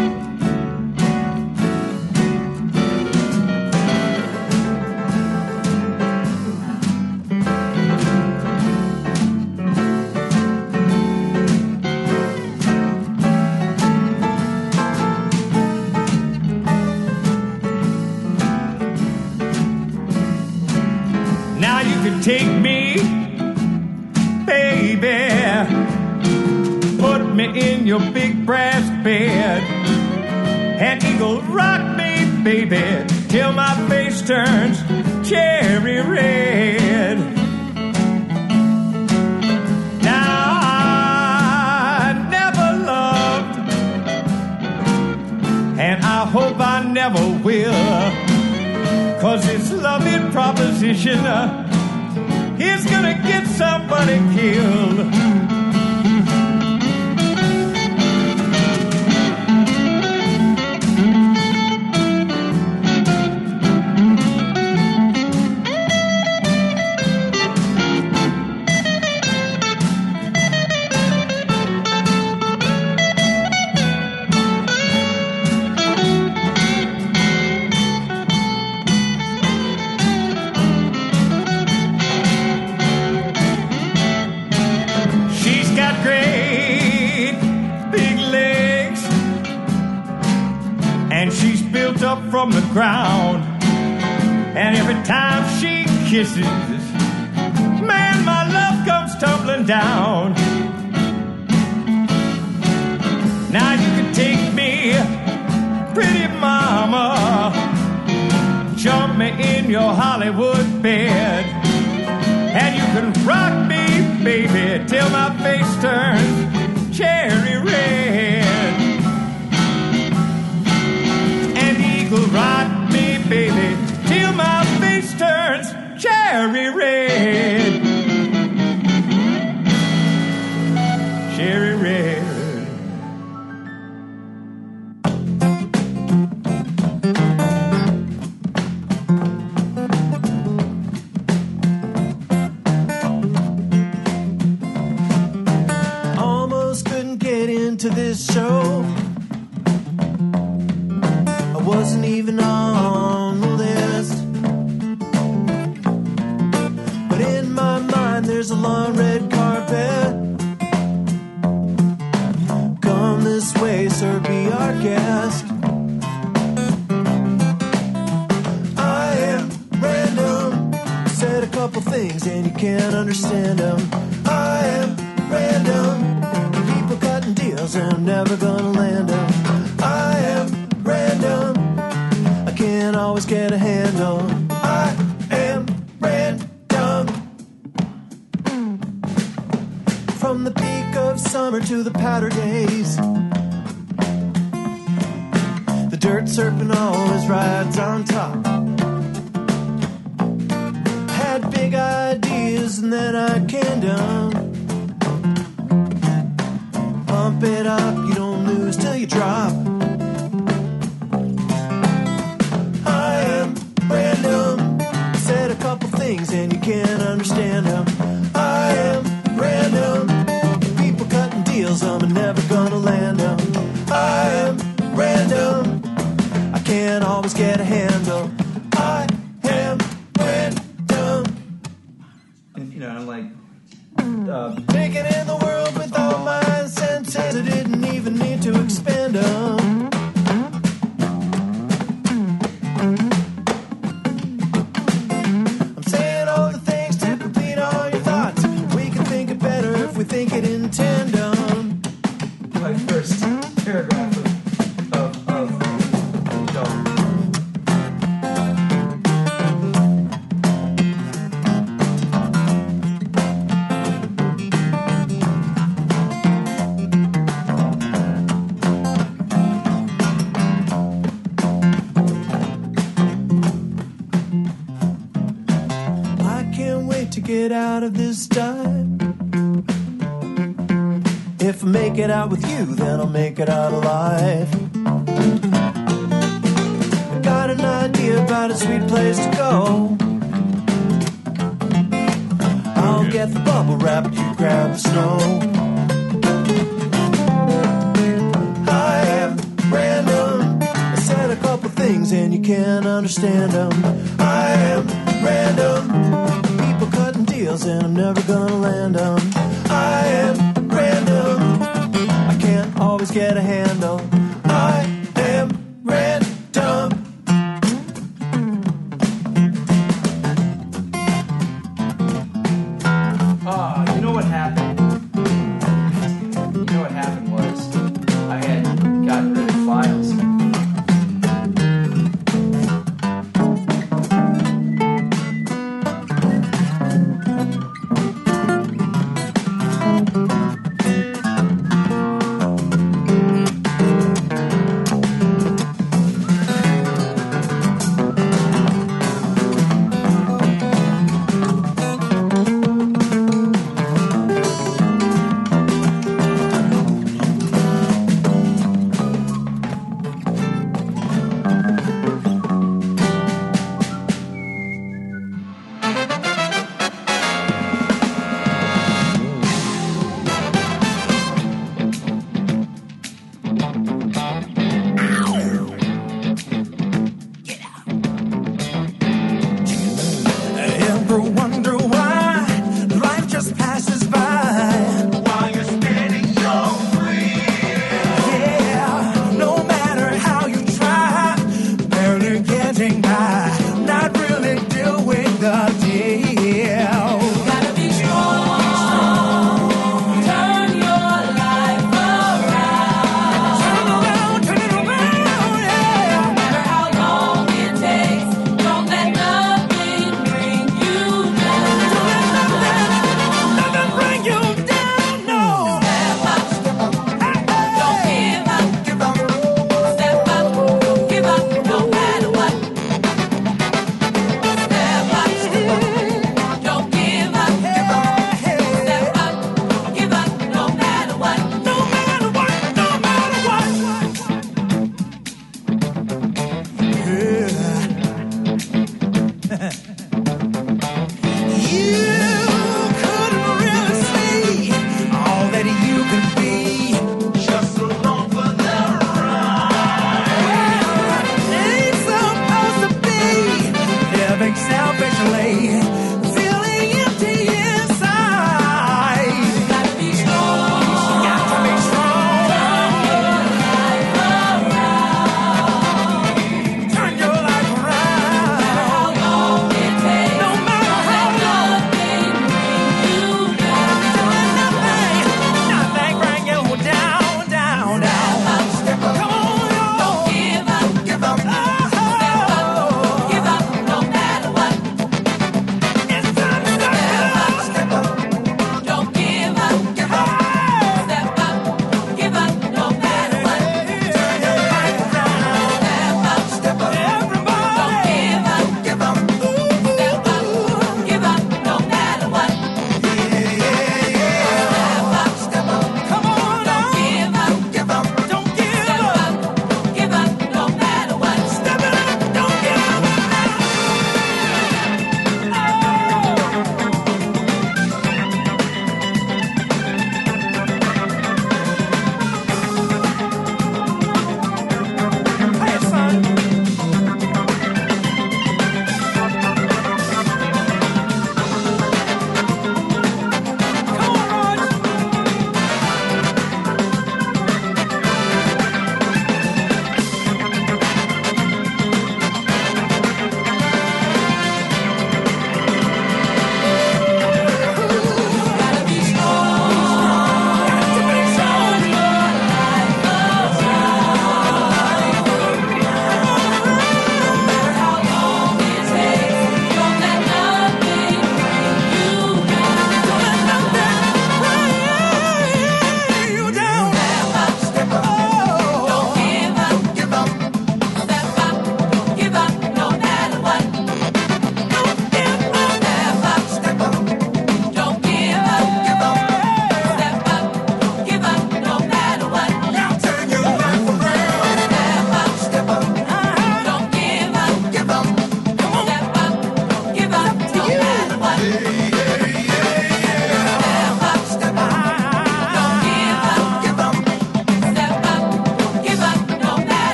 vision. 50.96 51.75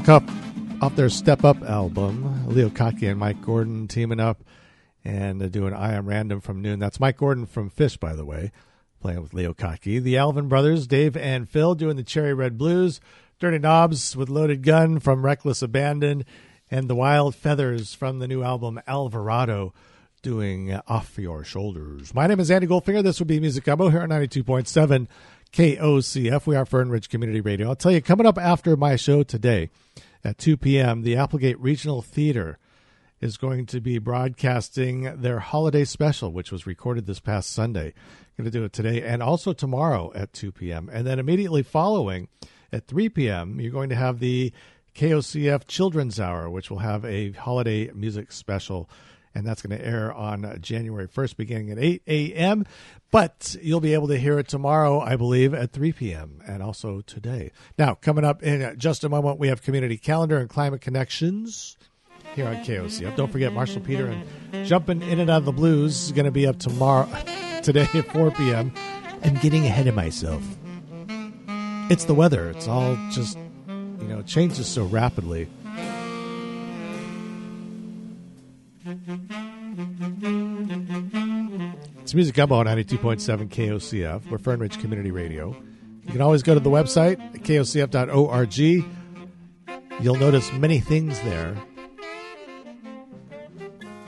Title 0.00 0.20
Cup 0.20 0.82
off 0.82 0.94
their 0.94 1.08
Step 1.08 1.42
Up 1.42 1.62
album. 1.62 2.46
Leo 2.48 2.68
Kottke 2.68 3.08
and 3.08 3.18
Mike 3.18 3.40
Gordon 3.40 3.88
teaming 3.88 4.20
up 4.20 4.42
and 5.04 5.42
uh, 5.42 5.48
doing 5.48 5.72
I 5.72 5.94
Am 5.94 6.06
Random 6.06 6.42
from 6.42 6.60
Noon. 6.60 6.78
That's 6.78 7.00
Mike 7.00 7.16
Gordon 7.16 7.46
from 7.46 7.70
Phish, 7.70 7.98
by 7.98 8.14
the 8.14 8.24
way, 8.24 8.52
playing 9.00 9.22
with 9.22 9.32
Leo 9.32 9.54
Kottke. 9.54 10.02
The 10.02 10.18
Alvin 10.18 10.48
Brothers, 10.48 10.86
Dave 10.86 11.16
and 11.16 11.48
Phil, 11.48 11.74
doing 11.74 11.96
the 11.96 12.02
Cherry 12.02 12.34
Red 12.34 12.58
Blues. 12.58 13.00
Dirty 13.38 13.58
Knobs 13.58 14.14
with 14.14 14.28
Loaded 14.28 14.62
Gun 14.62 14.98
from 14.98 15.24
Reckless 15.24 15.62
Abandon. 15.62 16.26
And 16.70 16.90
the 16.90 16.96
Wild 16.96 17.34
Feathers 17.34 17.94
from 17.94 18.18
the 18.18 18.28
new 18.28 18.42
album 18.42 18.78
Alvarado 18.86 19.72
doing 20.20 20.74
Off 20.88 21.16
Your 21.16 21.42
Shoulders. 21.42 22.12
My 22.12 22.26
name 22.26 22.40
is 22.40 22.50
Andy 22.50 22.66
Goldfinger. 22.66 23.02
This 23.02 23.18
will 23.18 23.26
be 23.26 23.40
Music 23.40 23.64
Gumbo 23.64 23.88
here 23.88 24.02
on 24.02 24.10
92.7 24.10 25.06
KOCF. 25.56 26.46
We 26.46 26.54
are 26.54 26.66
Fern 26.66 26.90
Ridge 26.90 27.08
Community 27.08 27.40
Radio. 27.40 27.70
I'll 27.70 27.76
tell 27.76 27.90
you, 27.90 28.02
coming 28.02 28.26
up 28.26 28.36
after 28.36 28.76
my 28.76 28.96
show 28.96 29.22
today 29.22 29.70
at 30.22 30.36
2 30.36 30.58
p.m., 30.58 31.00
the 31.00 31.16
Applegate 31.16 31.58
Regional 31.58 32.02
Theater 32.02 32.58
is 33.22 33.38
going 33.38 33.64
to 33.64 33.80
be 33.80 33.96
broadcasting 33.96 35.04
their 35.22 35.38
holiday 35.38 35.84
special, 35.84 36.30
which 36.30 36.52
was 36.52 36.66
recorded 36.66 37.06
this 37.06 37.20
past 37.20 37.52
Sunday. 37.52 37.94
Going 38.36 38.44
to 38.44 38.50
do 38.50 38.64
it 38.64 38.74
today 38.74 39.00
and 39.02 39.22
also 39.22 39.54
tomorrow 39.54 40.12
at 40.14 40.34
2 40.34 40.52
p.m. 40.52 40.90
And 40.92 41.06
then 41.06 41.18
immediately 41.18 41.62
following 41.62 42.28
at 42.70 42.86
3 42.86 43.08
p.m., 43.08 43.58
you're 43.58 43.72
going 43.72 43.88
to 43.88 43.96
have 43.96 44.18
the 44.18 44.52
KOCF 44.94 45.66
Children's 45.66 46.20
Hour, 46.20 46.50
which 46.50 46.70
will 46.70 46.80
have 46.80 47.02
a 47.06 47.32
holiday 47.32 47.90
music 47.94 48.30
special 48.30 48.90
and 49.36 49.46
that's 49.46 49.60
going 49.60 49.78
to 49.78 49.86
air 49.86 50.14
on 50.14 50.58
January 50.62 51.06
1st, 51.06 51.36
beginning 51.36 51.70
at 51.70 51.78
8 51.78 52.02
a.m. 52.06 52.64
But 53.10 53.56
you'll 53.62 53.80
be 53.80 53.94
able 53.94 54.08
to 54.08 54.18
hear 54.18 54.38
it 54.38 54.48
tomorrow, 54.48 55.00
I 55.00 55.16
believe, 55.16 55.54
at 55.54 55.72
3 55.72 55.92
p.m. 55.92 56.40
and 56.46 56.62
also 56.62 57.02
today. 57.02 57.52
Now, 57.78 57.94
coming 57.94 58.24
up 58.24 58.42
in 58.42 58.78
just 58.78 59.04
a 59.04 59.08
moment, 59.08 59.38
we 59.38 59.48
have 59.48 59.62
Community 59.62 59.96
Calendar 59.96 60.38
and 60.38 60.48
Climate 60.48 60.80
Connections 60.80 61.76
here 62.34 62.46
on 62.46 62.56
KOCF. 62.56 63.16
Don't 63.16 63.30
forget 63.30 63.52
Marshall 63.52 63.80
Peter 63.80 64.06
and 64.52 64.66
Jumping 64.66 65.02
In 65.02 65.20
and 65.20 65.30
Out 65.30 65.38
of 65.38 65.44
the 65.44 65.52
Blues 65.52 66.04
is 66.04 66.12
going 66.12 66.26
to 66.26 66.30
be 66.32 66.46
up 66.46 66.58
tomorrow, 66.58 67.08
today 67.62 67.88
at 67.94 68.06
4 68.12 68.32
p.m. 68.32 68.72
I'm 69.24 69.34
getting 69.36 69.64
ahead 69.64 69.86
of 69.86 69.94
myself. 69.94 70.42
It's 71.88 72.04
the 72.04 72.14
weather. 72.14 72.50
It's 72.50 72.66
all 72.66 72.96
just, 73.10 73.38
you 73.68 74.08
know, 74.08 74.22
changes 74.22 74.66
so 74.66 74.84
rapidly. 74.84 75.48
It's 82.06 82.14
Music 82.14 82.36
Gumbo 82.36 82.54
on 82.54 82.66
92.7 82.66 83.48
KOCF. 83.48 84.30
We're 84.30 84.38
Fern 84.38 84.60
Ridge 84.60 84.78
Community 84.78 85.10
Radio. 85.10 85.56
You 86.04 86.12
can 86.12 86.20
always 86.20 86.44
go 86.44 86.54
to 86.54 86.60
the 86.60 86.70
website 86.70 87.16
kocf.org. 87.42 88.56
You'll 90.00 90.14
notice 90.14 90.52
many 90.52 90.78
things 90.78 91.18
there. 91.22 91.56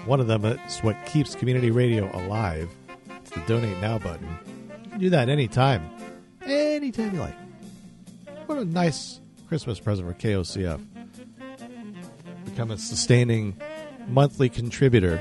One 0.07 0.21
of 0.21 0.29
them 0.29 0.45
is 0.45 0.79
what 0.79 0.95
keeps 1.07 1.35
community 1.35 1.73
radio 1.73 2.09
alive. 2.17 2.71
It's 3.17 3.31
the 3.31 3.41
Donate 3.49 3.81
Now 3.81 3.99
button. 3.99 4.29
You 4.85 4.91
can 4.91 5.01
do 5.01 5.11
that 5.11 5.29
anytime. 5.29 5.91
Anytime 6.47 7.15
you 7.15 7.21
like. 7.21 7.35
What 8.47 8.59
a 8.59 8.65
nice 8.65 9.21
Christmas 9.49 9.81
present 9.81 10.07
for 10.07 10.15
KOCF. 10.15 10.81
Become 12.45 12.71
a 12.71 12.79
sustaining 12.79 13.61
monthly 14.07 14.49
contributor. 14.49 15.21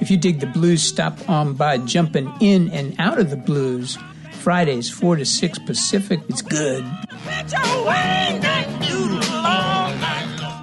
If 0.00 0.10
you 0.10 0.16
dig 0.16 0.40
the 0.40 0.46
blues, 0.46 0.82
stop 0.82 1.28
on 1.28 1.54
by 1.54 1.78
jumping 1.78 2.32
in 2.40 2.70
and 2.70 2.94
out 2.98 3.18
of 3.18 3.30
the 3.30 3.36
blues. 3.36 3.98
Fridays, 4.32 4.88
4 4.90 5.16
to 5.16 5.26
6 5.26 5.58
Pacific. 5.60 6.20
It's 6.28 6.42
good. 6.42 6.82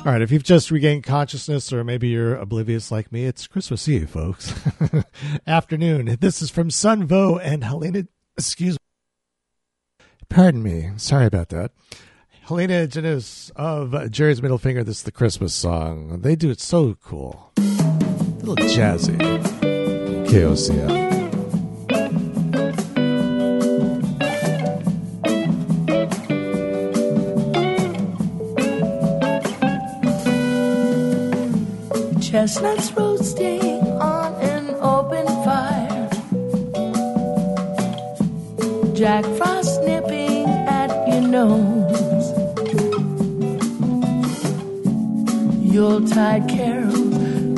All 0.07 0.14
right, 0.14 0.22
if 0.22 0.32
you've 0.32 0.43
just 0.43 0.72
regained 0.72 1.03
consciousness 1.03 1.74
or 1.74 1.83
maybe 1.83 2.07
you're 2.07 2.35
oblivious 2.38 2.91
like 2.91 3.11
me, 3.11 3.25
it's 3.25 3.45
Christmas 3.45 3.88
Eve, 3.90 4.09
folks. 4.09 4.53
Afternoon. 5.48 6.17
This 6.22 6.41
is 6.41 6.49
from 6.49 6.72
Sun 6.72 6.99
Son 6.99 7.07
Vo 7.07 7.38
and 7.38 7.61
Halina. 7.61 8.07
Excuse 8.38 8.77
me. 9.99 10.06
Pardon 10.30 10.64
me. 10.64 10.91
Sorry 10.95 11.25
about 11.25 11.49
that. 11.49 11.72
Halina 12.48 12.88
Janusz 12.88 13.51
of 13.57 14.09
Jerry's 14.09 14.41
Middle 14.41 14.57
Finger. 14.57 14.83
This 14.83 14.99
is 14.99 15.03
the 15.03 15.11
Christmas 15.11 15.53
song. 15.53 16.22
They 16.22 16.38
do 16.38 16.49
it 16.49 16.61
so 16.61 16.95
cool. 16.95 17.51
Little 18.48 18.66
jazzy. 18.67 19.17
KOCF. 20.30 20.88
Chestnuts 32.22 32.93
roasting 32.93 33.84
on 34.00 34.34
an 34.35 34.76
open 34.80 35.26
fire. 35.43 36.09
Jack 38.93 39.26
Frost 39.35 39.84
nipping 39.84 40.48
at 40.69 40.90
your 41.09 41.27
nose. 41.27 42.32
Yuletide 45.69 46.48
carols 46.48 47.07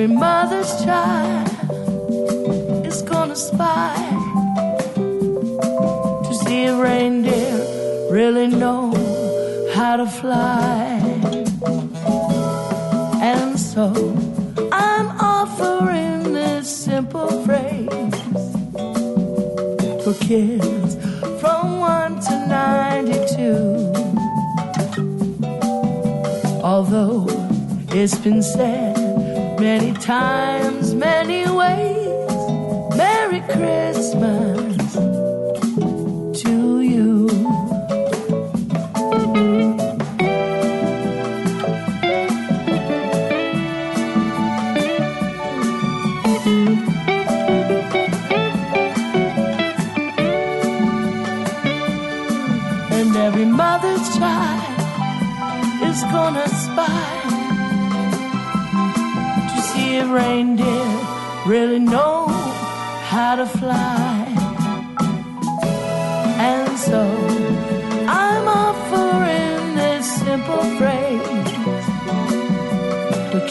every 0.00 0.14
mother's 0.14 0.84
child 0.84 1.48
is 2.86 3.02
gonna 3.02 3.34
spy 3.34 3.96
to 6.22 6.32
see 6.34 6.66
if 6.66 6.78
reindeer 6.78 7.58
really 8.08 8.46
know 8.46 8.92
how 9.74 9.96
to 9.96 10.06
fly. 10.06 11.00
And 13.20 13.58
so 13.58 13.86
I'm 14.70 15.08
offering 15.18 16.32
this 16.32 16.68
simple 16.70 17.30
phrase 17.44 18.14
for 20.04 20.14
kids 20.24 20.94
from 21.40 21.80
1 21.80 22.20
to 22.26 22.34
92. 22.46 23.92
Although 26.62 27.26
it's 27.90 28.16
been 28.18 28.44
said 28.44 28.97
many 29.60 29.92
times, 29.94 30.94
many 30.94 31.48
ways, 31.50 32.07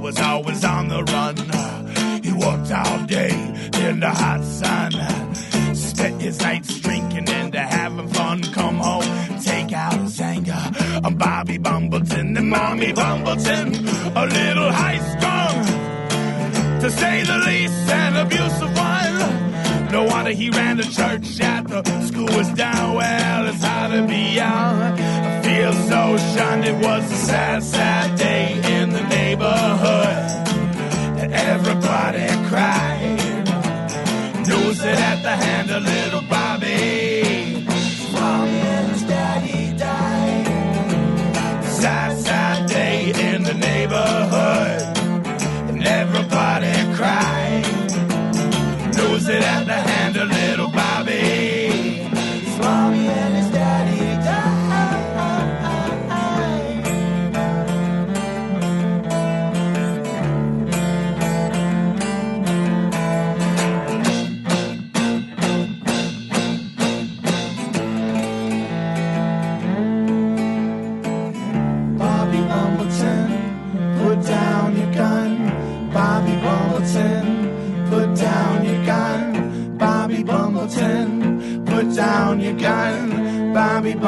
Was 0.00 0.18
always 0.18 0.64
on 0.64 0.88
the 0.88 1.02
run. 1.04 1.36
He 2.22 2.32
worked 2.32 2.72
all 2.72 3.06
day 3.06 3.30
in 3.86 4.00
the 4.00 4.10
hot 4.10 4.42
sun. 4.42 4.92
Spent 5.74 6.22
his 6.22 6.40
nights 6.40 6.80
drinking 6.80 7.28
and 7.28 7.54
having 7.54 8.08
fun. 8.08 8.42
Come 8.42 8.78
home, 8.78 9.38
take 9.42 9.72
out 9.72 10.00
his 10.00 10.20
anger 10.20 10.62
on 11.04 11.16
Bobby 11.16 11.58
Bumbleton 11.58 12.38
and 12.38 12.48
Mommy 12.48 12.92
Bumbleton. 12.92 13.68
A 14.16 14.24
little 14.26 14.72
high 14.72 15.00
strung, 15.12 16.80
to 16.80 16.90
say 16.90 17.22
the 17.24 17.38
least, 17.38 17.90
an 17.90 18.16
abusive. 18.16 18.85
No 19.90 20.04
wonder 20.04 20.32
he 20.32 20.50
ran 20.50 20.76
to 20.78 20.82
church 20.82 21.40
after 21.40 21.82
school 22.06 22.26
was 22.36 22.48
down. 22.50 22.94
Well, 22.94 23.46
it's 23.48 23.62
hard 23.62 23.92
to 23.92 24.06
be 24.06 24.34
young. 24.34 24.82
I 24.82 25.42
feel 25.42 25.72
so 25.72 26.16
shunned. 26.34 26.64
It 26.64 26.74
was 26.74 27.10
a 27.10 27.16
sad, 27.16 27.62
sad 27.62 28.18
day 28.18 28.52
in 28.80 28.90
the 28.90 29.02
neighborhood. 29.08 30.26
Everybody 31.32 32.26
cried. 32.48 33.16
News 34.46 34.80
it 34.80 34.98
at 34.98 35.22
the 35.22 35.36
hand 35.44 35.70
of 35.70 35.82
little 35.82 36.22
Bobby. 36.28 37.05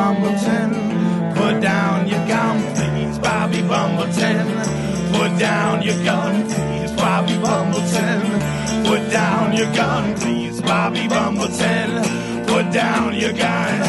Bumbleton. 0.09 1.35
Put 1.35 1.61
down 1.61 2.09
your 2.09 2.27
gun, 2.27 2.75
please, 2.75 3.19
Bobby 3.19 3.59
Bumbleton. 3.59 4.47
Put 5.13 5.39
down 5.39 5.83
your 5.83 6.03
gun, 6.03 6.49
please, 6.49 6.93
Bobby 6.93 7.35
Bumbleton. 7.35 8.87
Put 8.87 9.11
down 9.11 9.55
your 9.55 9.71
gun, 9.75 10.15
please, 10.17 10.63
Bobby 10.63 11.09
Bumbleton. 11.09 12.47
Put 12.47 12.73
down 12.73 13.15
your 13.17 13.35
gun. 13.35 13.81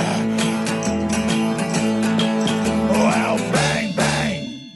Well, 2.90 3.38
bang, 3.54 3.96
bang, 3.96 4.72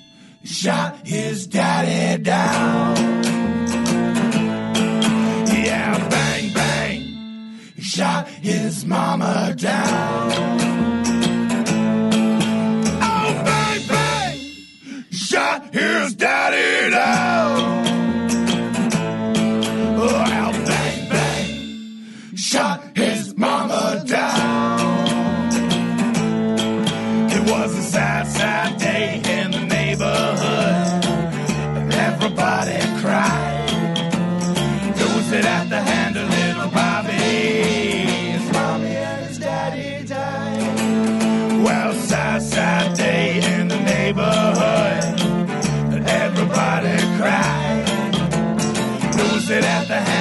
shot 0.45 1.05
his 1.05 1.45
daddy 1.47 2.23
down. 2.23 2.95
Yeah, 5.51 6.07
bang, 6.09 6.53
bang, 6.53 7.59
shot 7.80 8.30
his 8.30 8.85
mama 8.85 9.53
down. 9.57 10.73
shot, 15.33 15.73
here's 15.73 16.13
Daddy 16.13 16.91
now. 16.91 17.62
it 49.53 49.64
at 49.64 49.88
the 49.88 49.95
house. 49.95 50.12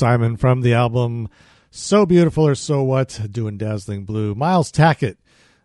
Simon 0.00 0.38
from 0.38 0.62
the 0.62 0.72
album 0.72 1.28
So 1.70 2.06
Beautiful 2.06 2.46
or 2.46 2.54
So 2.54 2.82
What, 2.82 3.20
doing 3.30 3.58
Dazzling 3.58 4.06
Blue. 4.06 4.34
Miles 4.34 4.72
Tackett, 4.72 5.18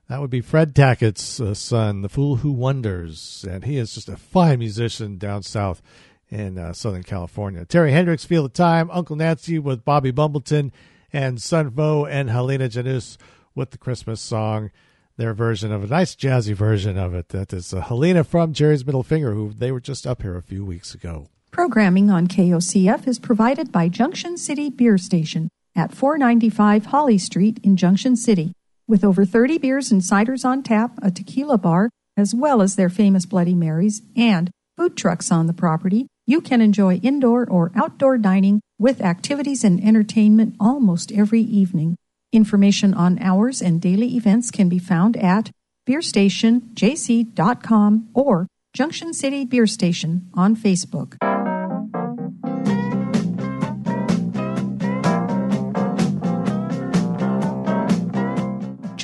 that 0.10 0.20
would 0.20 0.30
be 0.30 0.42
Fred 0.42 0.76
Tackett's 0.76 1.40
uh, 1.40 1.54
son, 1.54 2.02
the 2.02 2.10
fool 2.10 2.36
who 2.36 2.52
wonders. 2.52 3.46
And 3.50 3.64
he 3.64 3.78
is 3.78 3.96
just 3.96 4.10
a 4.10 4.18
fine 4.18 4.60
musician 4.60 5.18
down 5.18 5.44
south 5.44 5.82
in 6.30 6.58
uh, 6.58 6.74
Southern 6.74 7.04
California. 7.04 7.64
Terry 7.64 7.94
Hendricks, 7.94 8.26
Feel 8.26 8.44
the 8.44 8.50
Time, 8.50 8.92
Uncle 8.92 9.16
Nancy 9.16 9.58
with 9.58 9.86
Bobby 9.86 10.12
Bumbleton, 10.12 10.74
and 11.14 11.42
Son 11.42 11.70
Vo 11.70 12.06
and 12.06 12.30
Halina 12.30 12.70
Janusz 12.70 13.18
with 13.56 13.72
the 13.72 13.78
Christmas 13.78 14.20
song. 14.20 14.70
Their 15.16 15.34
version 15.34 15.72
of 15.72 15.86
a 15.86 15.88
nice 15.88 16.14
jazzy 16.14 16.54
version 16.54 16.98
of 16.98 17.16
it. 17.16 17.30
That 17.30 17.54
is 17.54 17.74
uh, 17.74 17.84
Halina 17.84 18.26
from 18.26 18.52
Jerry's 18.52 18.86
Middle 18.86 19.04
Finger, 19.04 19.34
who 19.34 19.54
they 19.54 19.72
were 19.72 19.80
just 19.80 20.06
up 20.06 20.24
here 20.24 20.36
a 20.36 20.44
few 20.44 20.66
weeks 20.66 20.94
ago. 20.94 21.30
Programming 21.56 22.12
on 22.12 22.28
KOCF 22.28 23.08
is 23.08 23.18
provided 23.18 23.72
by 23.72 23.88
Junction 23.88 24.38
City 24.38 24.70
Beer 24.70 24.98
Station 24.98 25.48
at 25.74 25.96
495 25.96 26.88
Holly 26.88 27.18
Street 27.18 27.62
in 27.64 27.78
Junction 27.78 28.18
City. 28.18 28.52
With 28.90 29.06
over 29.06 29.24
30 29.24 29.60
beers 29.60 29.90
and 29.90 30.02
ciders 30.02 30.44
on 30.44 30.64
tap, 30.64 31.00
a 31.02 31.12
tequila 31.12 31.58
bar, 31.58 31.90
as 32.18 32.36
well 32.36 32.62
as 32.62 32.76
their 32.76 32.90
famous 32.90 33.26
Bloody 33.26 33.56
Marys, 33.56 34.02
and 34.18 34.52
food 34.76 34.98
trucks 34.98 35.32
on 35.32 35.48
the 35.48 35.54
property, 35.54 36.08
you 36.28 36.42
can 36.42 36.60
enjoy 36.60 36.96
indoor 36.96 37.50
or 37.50 37.72
outdoor 37.74 38.18
dining 38.18 38.60
with 38.78 39.00
activities 39.00 39.64
and 39.64 39.82
entertainment 39.82 40.58
almost 40.60 41.10
every 41.14 41.40
evening. 41.40 41.96
Information 42.34 42.94
on 42.94 43.18
hours 43.20 43.62
and 43.62 43.80
daily 43.80 44.18
events 44.18 44.52
can 44.52 44.68
be 44.68 44.78
found 44.78 45.16
at 45.16 45.52
beerstationjc.com 45.88 48.10
or 48.14 48.46
Junction 48.74 49.14
City 49.14 49.46
Beer 49.46 49.68
Station 49.68 50.30
on 50.34 50.58
Facebook. 50.58 51.16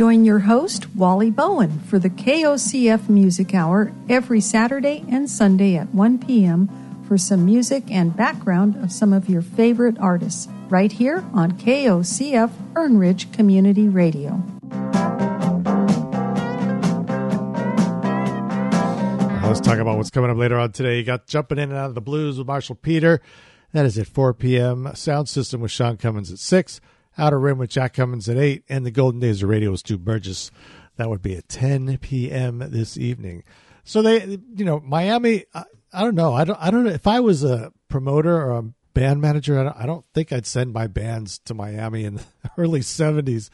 Join 0.02 0.26
your 0.26 0.40
host, 0.40 0.96
Wally 0.96 1.30
Bowen, 1.30 1.80
for 1.82 2.00
the 2.00 2.10
KOCF 2.10 3.08
Music 3.08 3.54
Hour 3.54 3.92
every 4.10 4.42
Saturday 4.42 5.06
and 5.08 5.30
Sunday 5.30 5.76
at 5.76 5.94
1 5.94 6.18
p.m. 6.18 7.04
for 7.08 7.20
some 7.20 7.46
music 7.46 7.84
and 7.92 8.18
background 8.18 8.84
of 8.84 8.92
some 8.92 9.14
of 9.14 9.30
your 9.30 9.44
favorite 9.44 10.00
artists, 10.00 10.48
right 10.70 10.92
here 10.92 11.24
on 11.34 11.52
KOCF 11.52 12.50
Fern 12.74 12.98
Ridge 12.98 13.32
Community 13.32 13.88
Radio. 13.90 14.42
Let's 19.46 19.60
talk 19.60 19.78
about 19.78 19.98
what's 19.98 20.10
coming 20.10 20.32
up 20.32 20.38
later 20.38 20.58
on 20.58 20.72
today. 20.72 20.98
You 20.98 21.04
got 21.04 21.28
Jumping 21.28 21.60
In 21.60 21.70
and 21.70 21.78
Out 21.78 21.90
of 21.90 21.94
the 21.94 22.02
Blues 22.02 22.40
with 22.40 22.48
Marshall 22.48 22.74
Peter. 22.74 23.22
That 23.72 23.86
is 23.86 24.00
at 24.00 24.08
4 24.08 24.34
p.m. 24.34 24.90
Sound 24.96 25.30
System 25.30 25.62
with 25.62 25.70
Sean 25.70 25.98
Cummins 25.98 26.32
at 26.32 26.40
6. 26.40 26.82
Outer 27.18 27.40
Rim 27.40 27.58
with 27.58 27.70
Jack 27.70 27.94
Cummins 27.94 28.30
at 28.30 28.38
8. 28.38 28.64
And 28.70 28.86
The 28.86 28.92
Golden 28.92 29.20
Days 29.20 29.44
of 29.44 29.50
Radio 29.50 29.72
with 29.72 29.82
Stu 29.82 29.98
Burgess. 29.98 30.52
That 30.98 31.10
would 31.10 31.22
be 31.22 31.36
at 31.36 31.50
10 31.50 31.98
p.m. 32.00 32.60
this 32.60 32.98
evening. 32.98 33.44
So 33.84 34.02
they, 34.02 34.40
you 34.56 34.66
know, 34.66 34.80
Miami, 34.80 35.46
I, 35.54 35.64
I 35.94 36.04
don't 36.04 36.16
know. 36.16 36.34
I 36.34 36.44
don't, 36.44 36.60
I 36.62 36.72
don't 36.72 36.84
know. 36.84 36.92
If 36.92 37.08
I 37.08 37.20
was 37.20 37.44
a 37.44 37.72
promoter 37.90 38.36
or 38.36 38.52
a 38.52 38.64
band 38.94 39.22
manager, 39.22 39.60
I 39.60 39.64
don't, 39.64 39.78
I 39.78 39.86
don't 39.86 40.06
think 40.14 40.32
I'd 40.32 40.46
send 40.46 40.74
my 40.74 40.88
bands 40.88 41.40
to 41.46 41.54
Miami 41.54 42.06
in 42.06 42.16
the 42.16 42.26
early 42.58 42.82
70s. 42.82 43.50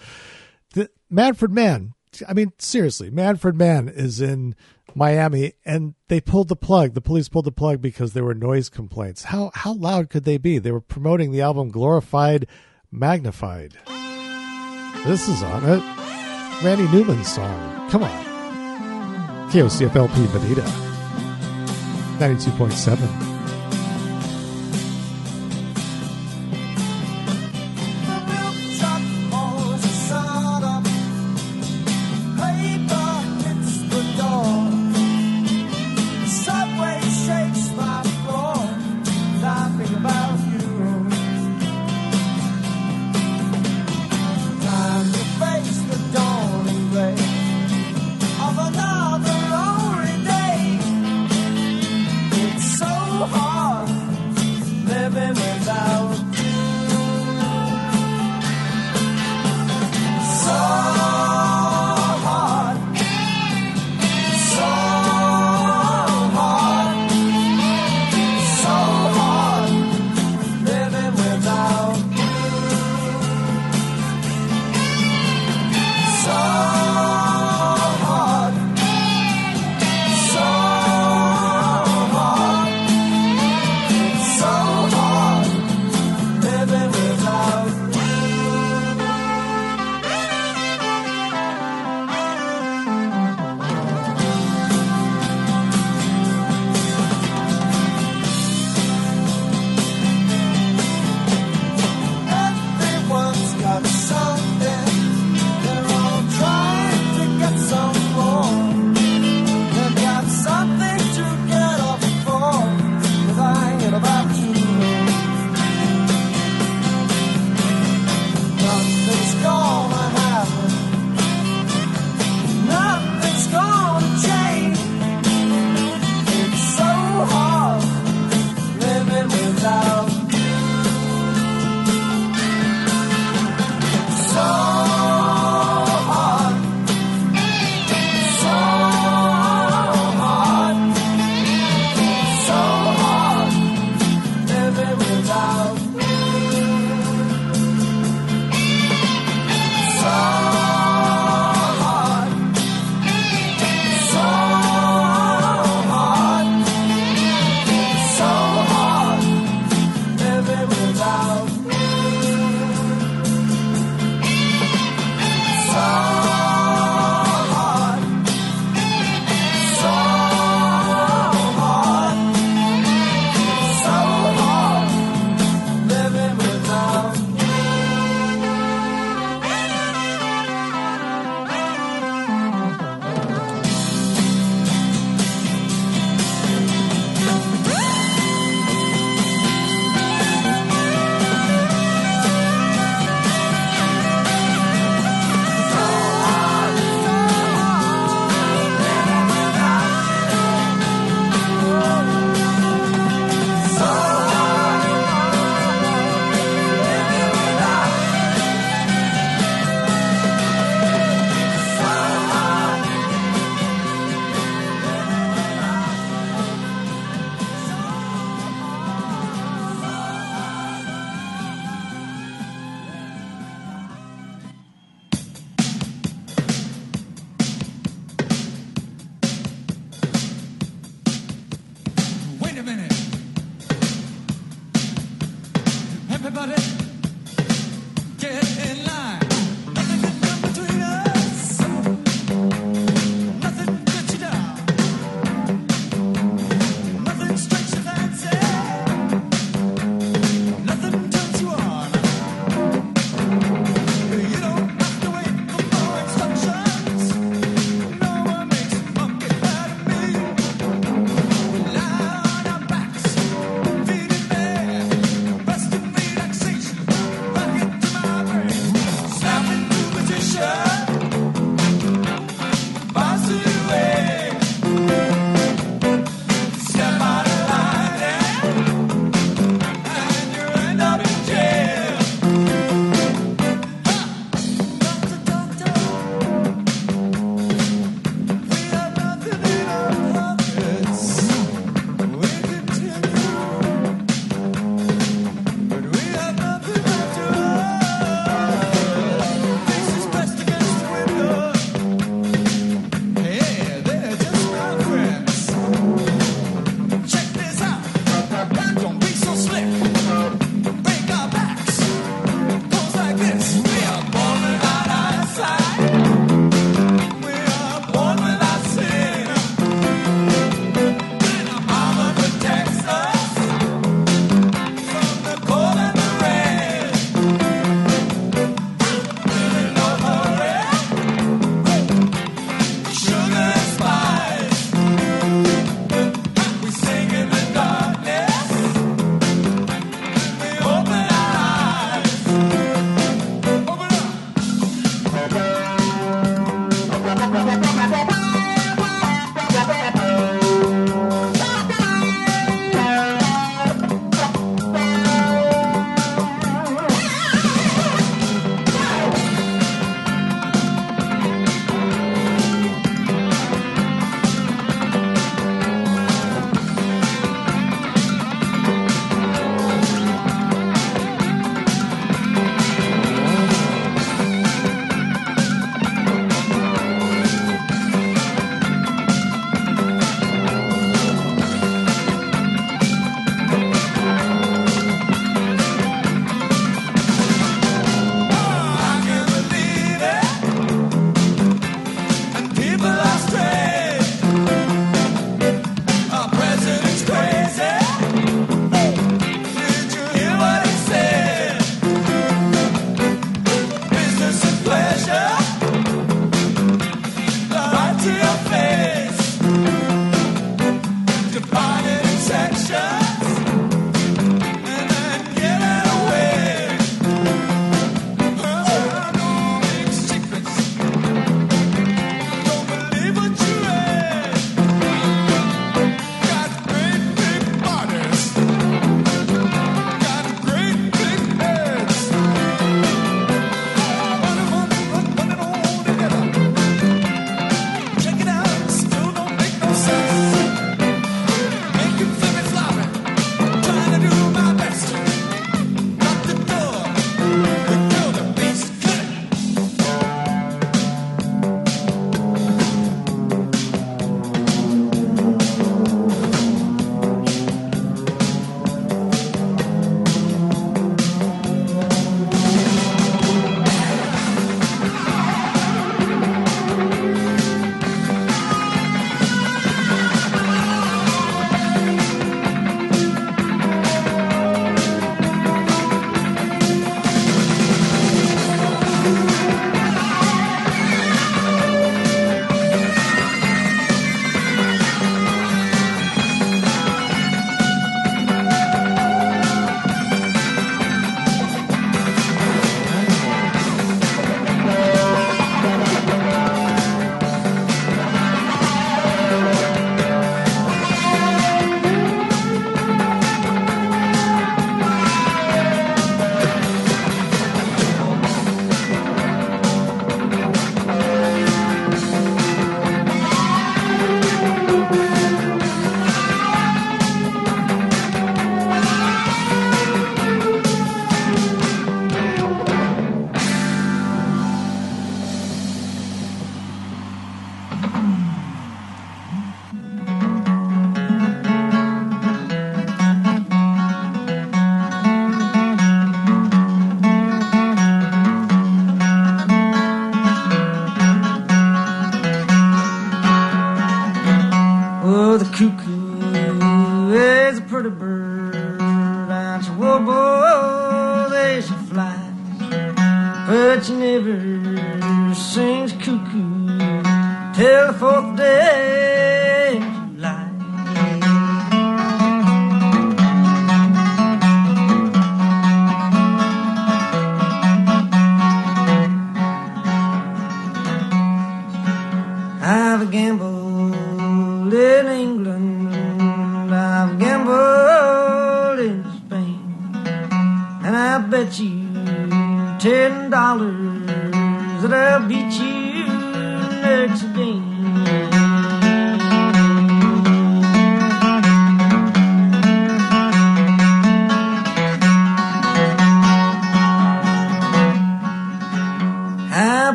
The, 0.73 0.89
Manfred 1.09 1.51
Mann, 1.51 1.93
I 2.27 2.33
mean, 2.33 2.51
seriously, 2.57 3.09
Manfred 3.09 3.55
Mann 3.55 3.87
is 3.87 4.19
in 4.21 4.55
Miami, 4.95 5.53
and 5.65 5.93
they 6.07 6.19
pulled 6.19 6.47
the 6.47 6.55
plug. 6.55 6.93
The 6.93 7.01
police 7.01 7.29
pulled 7.29 7.45
the 7.45 7.51
plug 7.51 7.81
because 7.81 8.13
there 8.13 8.23
were 8.23 8.33
noise 8.33 8.69
complaints. 8.69 9.25
How 9.25 9.51
how 9.53 9.73
loud 9.73 10.09
could 10.09 10.23
they 10.23 10.37
be? 10.37 10.57
They 10.57 10.71
were 10.71 10.81
promoting 10.81 11.31
the 11.31 11.41
album 11.41 11.69
Glorified, 11.69 12.47
Magnified. 12.91 13.73
This 15.05 15.27
is 15.27 15.43
on 15.43 15.63
it. 15.65 15.83
Randy 16.63 16.87
Newman's 16.87 17.27
song. 17.27 17.89
Come 17.89 18.03
on. 18.03 19.49
KOCFLP 19.51 20.25
Veneta. 20.27 20.65
92.7. 22.17 23.36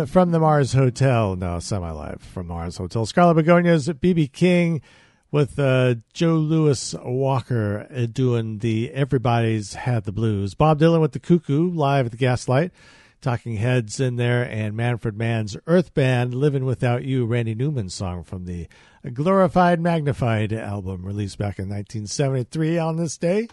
Live 0.00 0.08
from 0.08 0.30
the 0.30 0.40
Mars 0.40 0.72
Hotel. 0.72 1.36
No, 1.36 1.58
semi 1.58 1.90
live 1.90 2.22
from 2.22 2.46
Mars 2.46 2.78
Hotel. 2.78 3.04
Scarlet 3.04 3.34
Begonias, 3.34 3.86
BB 3.92 4.32
King 4.32 4.80
with 5.30 5.58
uh, 5.58 5.96
Joe 6.14 6.36
Louis 6.36 6.94
Walker 7.04 7.86
uh, 7.94 8.06
doing 8.06 8.60
the 8.60 8.90
Everybody's 8.92 9.74
Had 9.74 10.04
the 10.04 10.12
Blues. 10.12 10.54
Bob 10.54 10.80
Dylan 10.80 11.02
with 11.02 11.12
the 11.12 11.18
Cuckoo 11.18 11.70
live 11.70 12.06
at 12.06 12.12
the 12.12 12.16
Gaslight. 12.16 12.70
Talking 13.20 13.56
Heads 13.56 14.00
in 14.00 14.16
there, 14.16 14.42
and 14.42 14.74
Manfred 14.74 15.18
Mann's 15.18 15.54
Earth 15.66 15.92
Band, 15.92 16.32
Living 16.32 16.64
Without 16.64 17.04
You, 17.04 17.26
Randy 17.26 17.54
Newman 17.54 17.90
song 17.90 18.24
from 18.24 18.46
the 18.46 18.68
Glorified 19.12 19.80
Magnified 19.80 20.54
album 20.54 21.04
released 21.04 21.36
back 21.36 21.58
in 21.58 21.68
1973 21.68 22.78
on 22.78 22.96
this 22.96 23.18
day. 23.18 23.48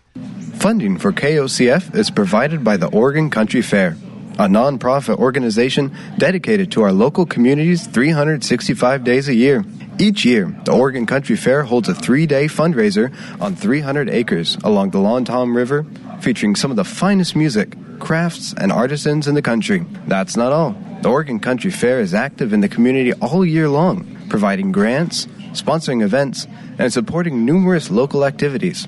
Funding 0.53 0.97
for 0.97 1.11
KOCF 1.11 1.93
is 1.93 2.09
provided 2.09 2.63
by 2.63 2.77
the 2.77 2.87
Oregon 2.87 3.29
Country 3.29 3.61
Fair, 3.61 3.97
a 4.37 4.47
nonprofit 4.47 5.17
organization 5.17 5.95
dedicated 6.17 6.71
to 6.71 6.83
our 6.83 6.91
local 6.91 7.25
communities 7.25 7.87
365 7.87 9.03
days 9.03 9.27
a 9.27 9.33
year. 9.33 9.63
Each 9.99 10.23
year, 10.25 10.55
the 10.65 10.73
Oregon 10.73 11.07
Country 11.07 11.35
Fair 11.35 11.63
holds 11.63 11.89
a 11.89 11.95
three 11.95 12.27
day 12.27 12.45
fundraiser 12.45 13.11
on 13.41 13.55
300 13.55 14.09
acres 14.09 14.55
along 14.63 14.91
the 14.91 14.99
Long 14.99 15.25
Tom 15.25 15.57
River, 15.57 15.85
featuring 16.21 16.55
some 16.55 16.69
of 16.69 16.77
the 16.77 16.83
finest 16.83 17.35
music, 17.35 17.75
crafts, 17.99 18.53
and 18.53 18.71
artisans 18.71 19.27
in 19.27 19.33
the 19.33 19.41
country. 19.41 19.83
That's 20.05 20.37
not 20.37 20.51
all. 20.51 20.75
The 21.01 21.09
Oregon 21.09 21.39
Country 21.39 21.71
Fair 21.71 21.99
is 21.99 22.13
active 22.13 22.53
in 22.53 22.61
the 22.61 22.69
community 22.69 23.13
all 23.13 23.43
year 23.43 23.69
long, 23.69 24.27
providing 24.29 24.71
grants, 24.71 25.25
sponsoring 25.53 26.03
events, 26.03 26.47
and 26.77 26.93
supporting 26.93 27.45
numerous 27.45 27.89
local 27.89 28.23
activities. 28.23 28.87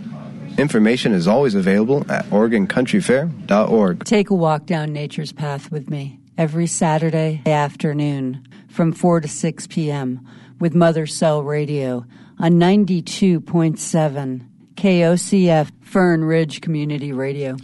Information 0.59 1.13
is 1.13 1.25
always 1.25 1.55
available 1.55 2.05
at 2.11 2.25
OregonCountryFair.org. 2.25 4.03
Take 4.03 4.29
a 4.29 4.35
walk 4.35 4.65
down 4.65 4.91
nature's 4.91 5.31
path 5.31 5.71
with 5.71 5.89
me 5.89 6.19
every 6.38 6.67
Saturday 6.67 7.41
afternoon 7.45 8.45
from 8.67 8.91
4 8.91 9.21
to 9.21 9.27
6 9.29 9.67
p.m. 9.67 10.19
with 10.59 10.75
Mother 10.75 11.07
Cell 11.07 11.43
Radio 11.43 12.05
on 12.39 12.53
92.7 12.53 14.47
KOCF 14.75 15.71
Fern 15.81 16.23
Ridge 16.25 16.59
Community 16.59 17.13
Radio. 17.13 17.55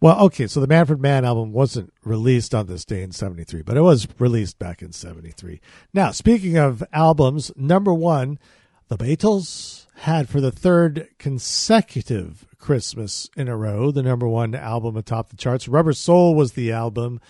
Well, 0.00 0.20
okay, 0.26 0.46
so 0.46 0.60
the 0.60 0.66
Manfred 0.66 1.00
Mann 1.00 1.24
album 1.24 1.52
wasn't 1.52 1.90
released 2.04 2.54
on 2.54 2.66
this 2.66 2.84
day 2.84 3.02
in 3.02 3.12
73, 3.12 3.62
but 3.62 3.78
it 3.78 3.82
was 3.82 4.06
released 4.18 4.58
back 4.58 4.82
in 4.82 4.92
73. 4.92 5.58
Now, 5.94 6.10
speaking 6.10 6.58
of 6.58 6.84
albums, 6.92 7.50
number 7.56 7.94
one, 7.94 8.38
the 8.88 8.98
Beatles 8.98 9.75
had 10.00 10.28
for 10.28 10.40
the 10.40 10.50
third 10.50 11.08
consecutive 11.18 12.46
Christmas 12.58 13.30
in 13.36 13.48
a 13.48 13.56
row 13.56 13.90
the 13.90 14.02
number 14.02 14.28
one 14.28 14.54
album 14.54 14.96
atop 14.96 15.30
the 15.30 15.36
charts. 15.36 15.68
Rubber 15.68 15.92
Soul 15.92 16.34
was 16.34 16.52
the 16.52 16.72
album. 16.72 17.20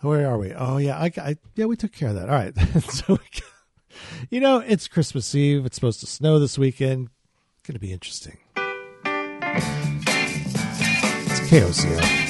Where 0.00 0.28
are 0.28 0.38
we? 0.38 0.52
Oh, 0.52 0.76
yeah, 0.76 0.98
I, 0.98 1.10
I 1.16 1.36
yeah, 1.54 1.66
we 1.66 1.76
took 1.76 1.92
care 1.92 2.10
of 2.10 2.16
that. 2.16 2.28
All 2.28 2.34
right. 2.34 2.54
so, 2.90 3.18
you 4.28 4.40
know, 4.40 4.58
it's 4.58 4.88
Christmas 4.88 5.34
Eve. 5.34 5.64
It's 5.64 5.76
supposed 5.76 6.00
to 6.00 6.06
snow 6.06 6.38
this 6.38 6.58
weekend. 6.58 7.08
Going 7.66 7.74
to 7.74 7.80
be 7.80 7.92
interesting. 7.92 8.38
It's 11.26 11.40
KOCO. 11.50 12.23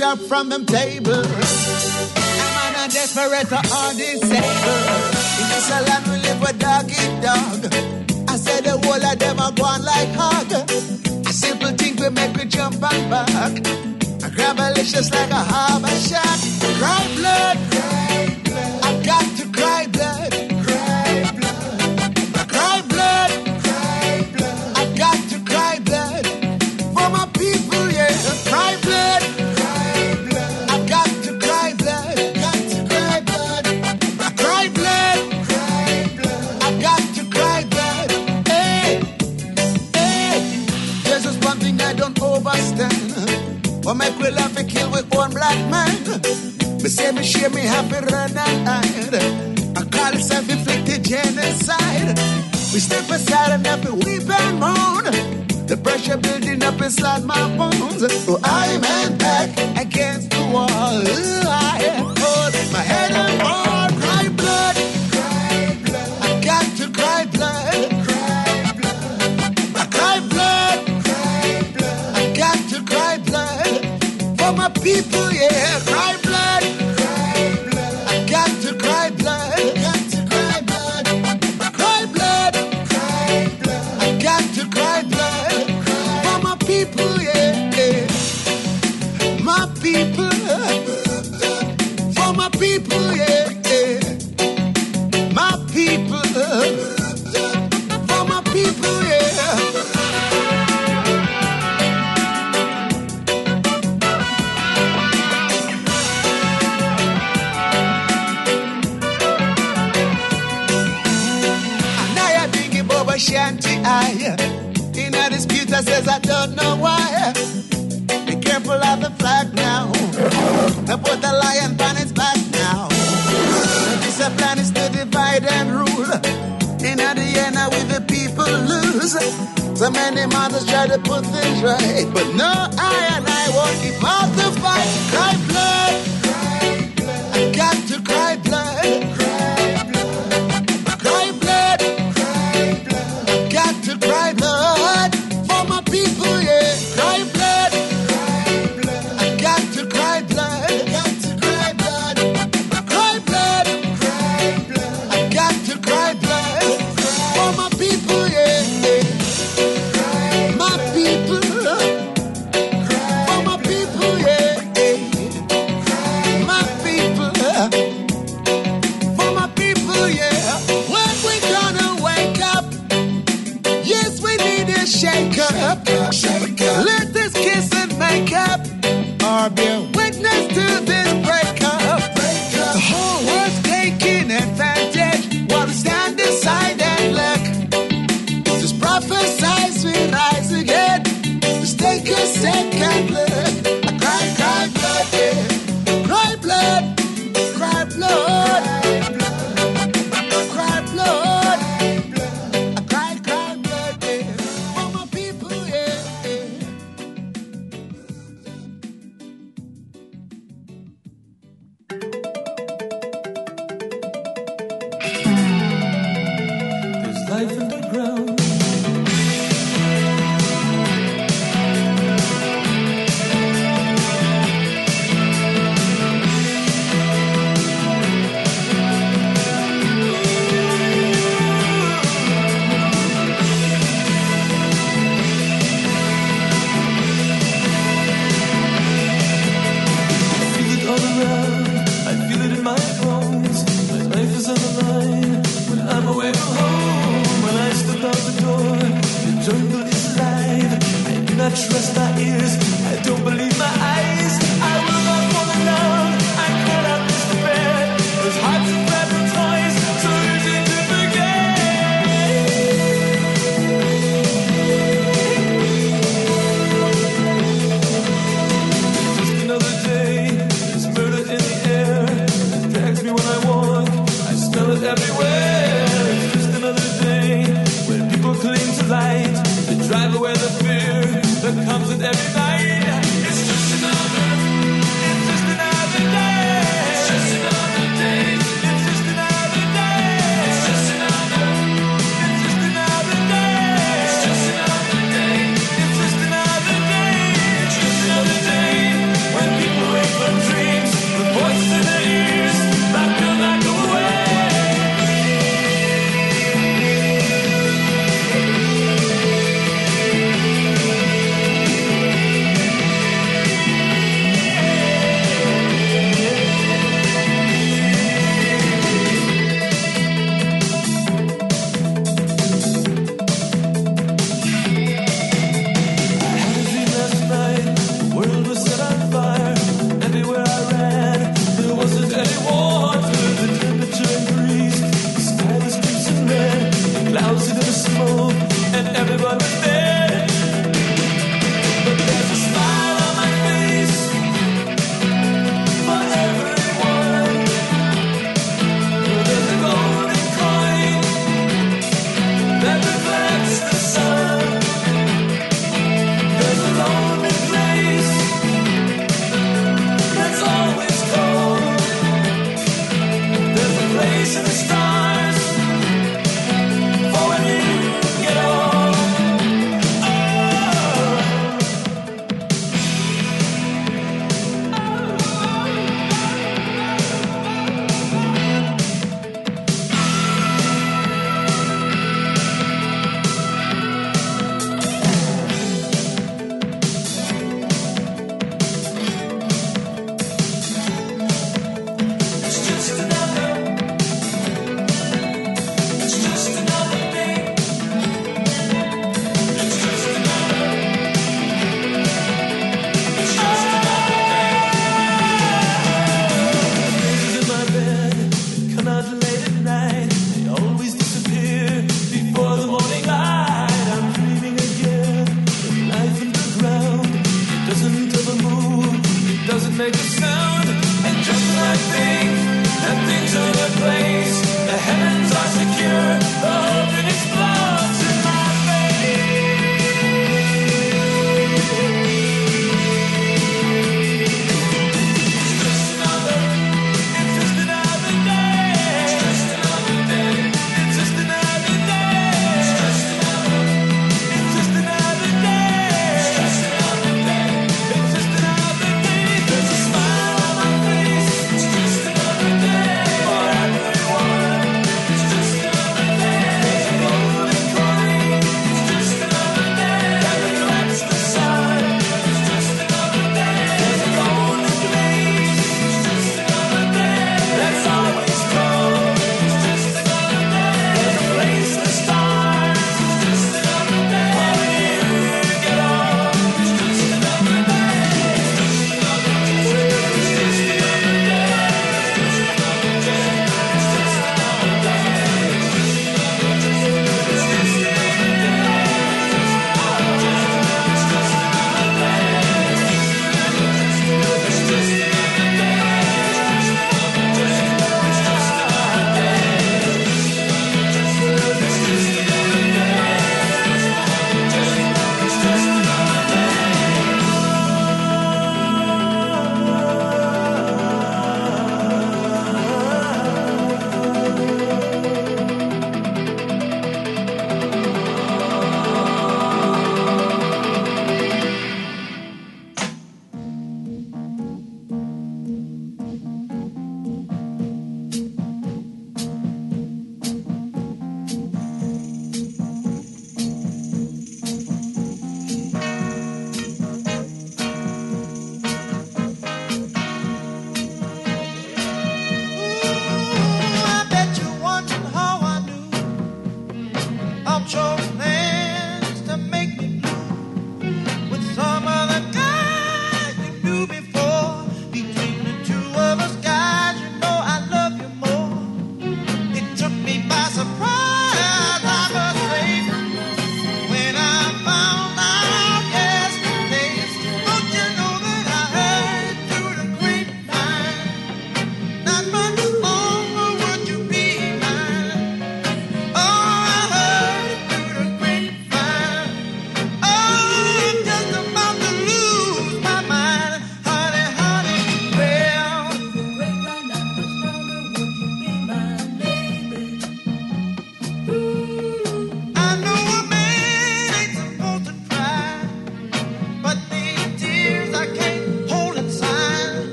rise 0.00 0.12
up 0.12 0.18
from 0.26 0.48
them 0.48 0.64
table. 0.66 1.12
I'm 1.12 2.72
not 2.72 2.90
desperate 2.90 3.52
or 3.52 3.92
disabled. 3.94 5.14
In 5.40 5.46
this 5.52 5.70
land 5.70 6.06
we 6.08 6.16
live 6.18 6.40
with 6.40 6.58
dog 6.58 6.90
eat 6.90 7.22
dog. 7.22 7.64
I 8.28 8.36
said 8.36 8.64
the 8.64 8.78
whole 8.82 9.04
of 9.04 9.18
them 9.18 9.40
are 9.40 9.52
gone 9.52 9.82
like 9.84 10.08
hog. 10.12 10.52
A 11.26 11.32
simple 11.32 11.70
thing 11.70 11.96
we 11.96 12.08
make 12.10 12.36
we 12.36 12.44
jump 12.44 12.82
and 12.82 13.10
back. 13.10 13.52
A 14.24 14.30
grab 14.34 14.58
a 14.58 14.74
just 14.74 15.12
like 15.12 15.30
a 15.30 15.44
harbor 15.52 15.88
shot. 15.88 16.38
Cry 16.78 17.14
blood, 17.16 17.58
hear 47.40 47.50
me 47.50 47.62
happy 47.62 48.00
run 48.12 48.36
and 48.36 48.68
I 48.68 49.82
call 49.90 50.12
it 50.12 50.20
self-inflicted 50.20 51.02
genocide. 51.02 52.18
We 52.72 52.80
step 52.80 53.08
aside 53.08 53.52
and 53.52 53.66
happy 53.66 53.92
weep 53.92 54.28
and 54.28 54.60
moan. 54.60 55.04
The 55.66 55.80
pressure 55.82 56.18
building 56.18 56.62
up 56.62 56.80
inside 56.82 57.24
my 57.24 57.42
bones. 57.56 58.02
Oh, 58.28 58.38
I'm 58.44 58.82
head 58.82 59.18
back 59.18 59.48
against 59.80 60.30
the 60.30 60.42
wall. 60.52 60.68
I 60.68 61.80
hold 62.20 62.54
my 62.74 62.84
head 62.92 63.12
on 63.22 63.32
board. 63.44 63.90
Cry 64.02 64.28
blood. 64.40 64.76
Cry 65.14 65.76
blood. 65.84 66.10
I 66.26 66.40
got 66.44 66.66
to 66.78 66.92
cry 66.92 67.24
blood. 67.24 67.60
people, 74.82 75.32
yeah, 75.32 75.80
cry 75.86 76.19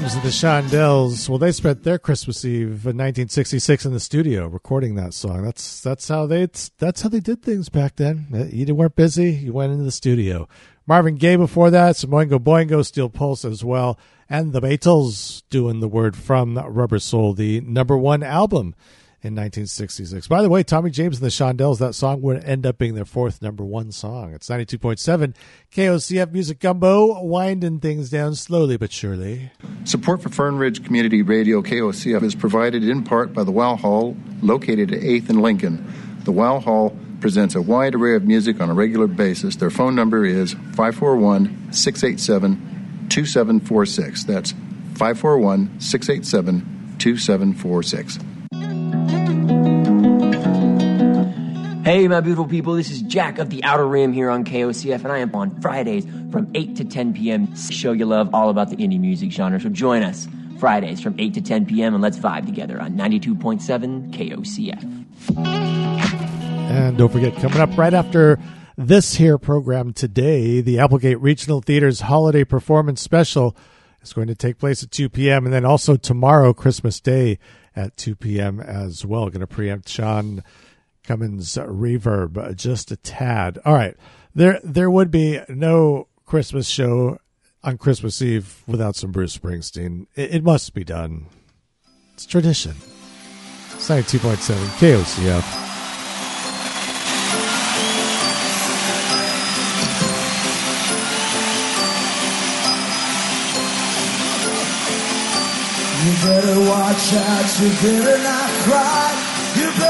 James 0.00 0.14
and 0.14 0.22
the 0.22 0.28
Shondells. 0.30 1.28
Well, 1.28 1.36
they 1.36 1.52
spent 1.52 1.82
their 1.82 1.98
Christmas 1.98 2.42
Eve 2.42 2.86
in 2.86 2.96
1966 2.96 3.84
in 3.84 3.92
the 3.92 4.00
studio 4.00 4.46
recording 4.46 4.94
that 4.94 5.12
song. 5.12 5.42
That's 5.42 5.82
that's 5.82 6.08
how 6.08 6.24
they 6.24 6.48
that's 6.78 7.02
how 7.02 7.10
they 7.10 7.20
did 7.20 7.42
things 7.42 7.68
back 7.68 7.96
then. 7.96 8.26
Uh, 8.32 8.44
You 8.50 8.74
weren't 8.74 8.96
busy, 8.96 9.30
you 9.30 9.52
went 9.52 9.72
into 9.72 9.84
the 9.84 9.90
studio. 9.90 10.48
Marvin 10.86 11.16
Gaye 11.16 11.36
before 11.36 11.70
that, 11.70 11.96
some 11.96 12.10
Oingo 12.12 12.38
Boingo, 12.38 12.82
Steel 12.82 13.10
Pulse 13.10 13.44
as 13.44 13.62
well, 13.62 13.98
and 14.30 14.54
the 14.54 14.62
Beatles 14.62 15.42
doing 15.50 15.80
the 15.80 15.88
word 15.88 16.16
from 16.16 16.56
Rubber 16.56 16.98
Soul, 16.98 17.34
the 17.34 17.60
number 17.60 17.98
one 17.98 18.22
album 18.22 18.74
in 19.22 19.34
1966. 19.34 20.28
By 20.28 20.40
the 20.40 20.48
way, 20.48 20.62
Tommy 20.62 20.90
James 20.90 21.20
and 21.20 21.26
the 21.26 21.30
Shondells, 21.30 21.78
that 21.78 21.94
song 21.94 22.22
would 22.22 22.42
end 22.42 22.64
up 22.64 22.78
being 22.78 22.94
their 22.94 23.04
fourth 23.04 23.42
number 23.42 23.64
one 23.64 23.92
song. 23.92 24.32
It's 24.32 24.48
92.7 24.48 25.34
KOCF 25.72 26.32
Music 26.32 26.58
Gumbo, 26.58 27.22
winding 27.22 27.80
things 27.80 28.08
down 28.08 28.34
slowly 28.34 28.78
but 28.78 28.92
surely. 28.92 29.50
Support 29.84 30.22
for 30.22 30.30
Fern 30.30 30.56
Ridge 30.56 30.84
Community 30.84 31.20
Radio 31.20 31.60
KOCF 31.60 32.22
is 32.22 32.34
provided 32.34 32.82
in 32.82 33.04
part 33.04 33.34
by 33.34 33.44
the 33.44 33.52
Wow 33.52 33.76
Hall, 33.76 34.16
located 34.40 34.92
at 34.92 35.00
8th 35.00 35.28
and 35.28 35.42
Lincoln. 35.42 35.92
The 36.24 36.32
Wow 36.32 36.60
Hall 36.60 36.96
presents 37.20 37.54
a 37.54 37.60
wide 37.60 37.94
array 37.94 38.14
of 38.14 38.24
music 38.24 38.60
on 38.60 38.70
a 38.70 38.74
regular 38.74 39.06
basis. 39.06 39.56
Their 39.56 39.70
phone 39.70 39.94
number 39.94 40.24
is 40.24 40.54
541 40.54 41.72
687 41.72 43.06
2746. 43.10 44.24
That's 44.24 44.52
541 44.94 45.80
687 45.80 46.96
2746. 46.98 48.18
Hey, 51.90 52.06
my 52.06 52.20
beautiful 52.20 52.46
people, 52.46 52.74
this 52.74 52.88
is 52.88 53.02
Jack 53.02 53.40
of 53.40 53.50
the 53.50 53.64
Outer 53.64 53.84
Rim 53.84 54.12
here 54.12 54.30
on 54.30 54.44
KOCF, 54.44 55.02
and 55.02 55.10
I 55.10 55.18
am 55.18 55.34
on 55.34 55.60
Fridays 55.60 56.06
from 56.30 56.48
8 56.54 56.76
to 56.76 56.84
10 56.84 57.14
p.m. 57.14 57.56
Show 57.56 57.90
you 57.90 58.06
love 58.06 58.32
all 58.32 58.48
about 58.48 58.70
the 58.70 58.76
indie 58.76 59.00
music 59.00 59.32
genre. 59.32 59.60
So 59.60 59.70
join 59.70 60.04
us 60.04 60.28
Fridays 60.60 61.00
from 61.00 61.18
8 61.18 61.34
to 61.34 61.40
10 61.40 61.66
p.m. 61.66 61.94
and 61.94 62.00
let's 62.00 62.16
vibe 62.16 62.46
together 62.46 62.80
on 62.80 62.92
92.7 62.92 64.12
KOCF. 64.12 65.36
And 66.70 66.96
don't 66.96 67.10
forget, 67.10 67.34
coming 67.34 67.58
up 67.58 67.76
right 67.76 67.92
after 67.92 68.38
this 68.78 69.16
here 69.16 69.36
program 69.36 69.92
today, 69.92 70.60
the 70.60 70.78
Applegate 70.78 71.20
Regional 71.20 71.60
Theater's 71.60 72.02
Holiday 72.02 72.44
Performance 72.44 73.00
Special 73.00 73.56
is 74.00 74.12
going 74.12 74.28
to 74.28 74.36
take 74.36 74.58
place 74.58 74.84
at 74.84 74.92
2 74.92 75.08
p.m. 75.08 75.44
And 75.44 75.52
then 75.52 75.64
also 75.64 75.96
tomorrow, 75.96 76.54
Christmas 76.54 77.00
Day 77.00 77.40
at 77.74 77.96
2 77.96 78.14
p.m. 78.14 78.60
as 78.60 79.04
well. 79.04 79.28
Going 79.28 79.40
to 79.40 79.48
preempt 79.48 79.88
Sean 79.88 80.44
Cummins 81.02 81.56
reverb 81.56 82.56
just 82.56 82.90
a 82.90 82.96
tad. 82.96 83.58
All 83.64 83.74
right. 83.74 83.96
There, 84.34 84.60
there 84.62 84.90
would 84.90 85.10
be 85.10 85.40
no 85.48 86.08
Christmas 86.24 86.68
show 86.68 87.18
on 87.62 87.78
Christmas 87.78 88.22
Eve 88.22 88.62
without 88.66 88.96
some 88.96 89.12
Bruce 89.12 89.36
Springsteen. 89.36 90.06
It, 90.14 90.36
it 90.36 90.44
must 90.44 90.72
be 90.74 90.84
done. 90.84 91.26
It's 92.14 92.26
tradition. 92.26 92.76
It's 93.74 93.88
92.7 93.88 94.56
KOCF. 94.78 95.66
You 106.02 106.12
better 106.26 106.60
watch 106.60 107.12
out, 107.12 107.60
you 107.60 107.68
better 107.82 108.22
not 108.22 108.50
cry, 108.64 109.52
you 109.56 109.66
better 109.78 109.89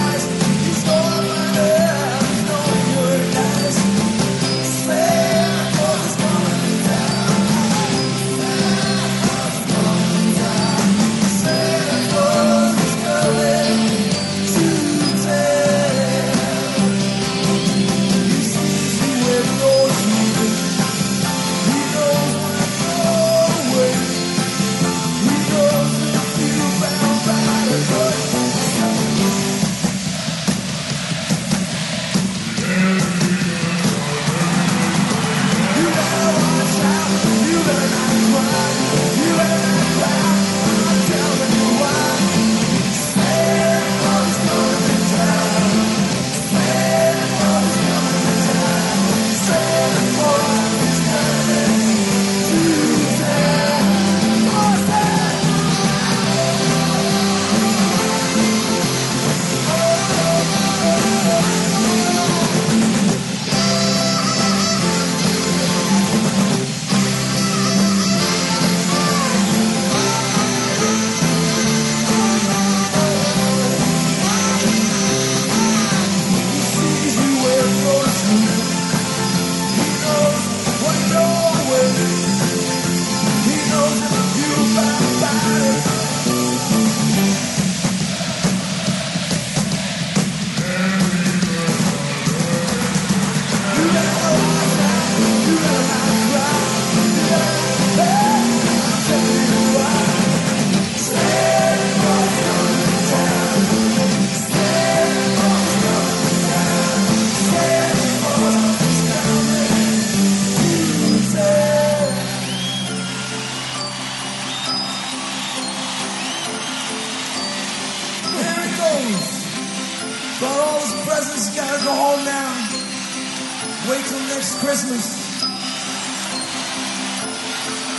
Christmas. 124.71 125.43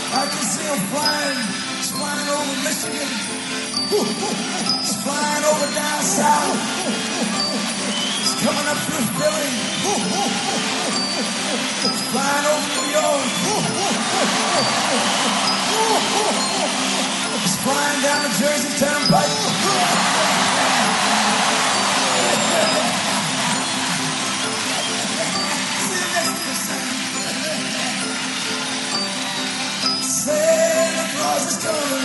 I 0.09 0.25
can 0.25 0.41
see 0.41 0.65
him 0.65 0.81
flying. 0.89 1.37
Flying 1.93 2.29
over 2.33 2.55
Michigan. 2.65 3.09
He's 4.81 4.97
flying 5.05 5.43
over 5.53 5.69
down 5.77 6.01
south. 6.01 6.57
He's 8.25 8.33
coming 8.41 8.65
up 8.73 8.79
through 8.89 9.05
Philly. 9.21 9.53
He's 11.77 12.01
flying 12.09 12.45
over 12.49 12.67
New 12.73 12.89
York. 12.89 13.21
He's 17.37 17.55
flying 17.61 18.01
down 18.01 18.19
the 18.25 18.33
Jersey 18.33 18.73
Turnpike. 18.81 20.42
Claus 31.63 32.02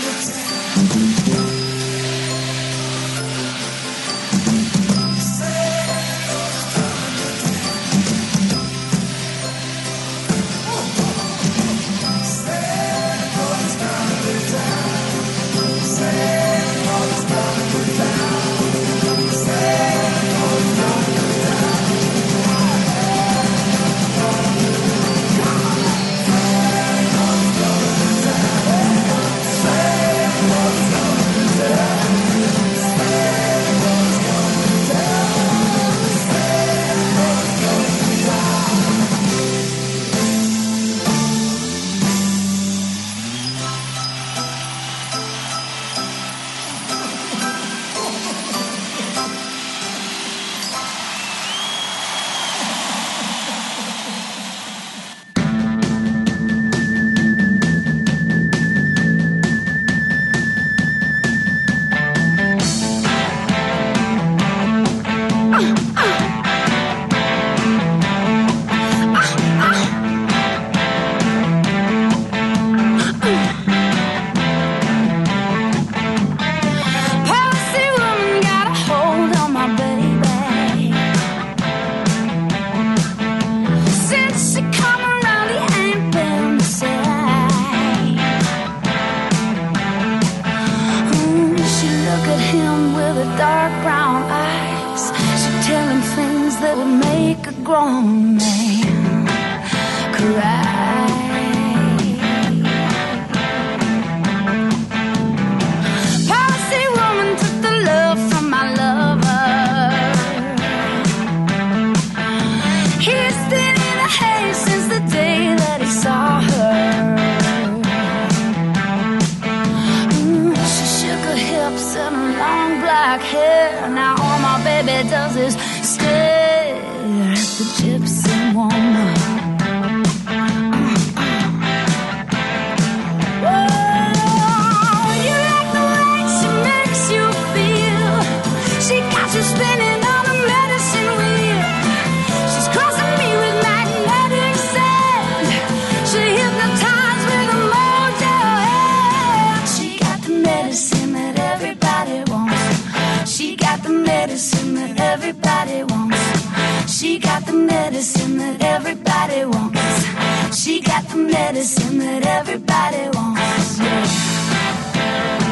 everybody 155.18 155.82
wants. 155.82 156.96
She 156.96 157.18
got 157.18 157.44
the 157.44 157.52
medicine 157.52 158.38
that 158.38 158.62
everybody 158.62 159.44
wants. 159.44 160.62
She 160.62 160.80
got 160.80 161.08
the 161.08 161.16
medicine 161.16 161.98
that 161.98 162.24
everybody 162.24 163.08
wants. 163.16 163.78
Yeah. 163.80 165.47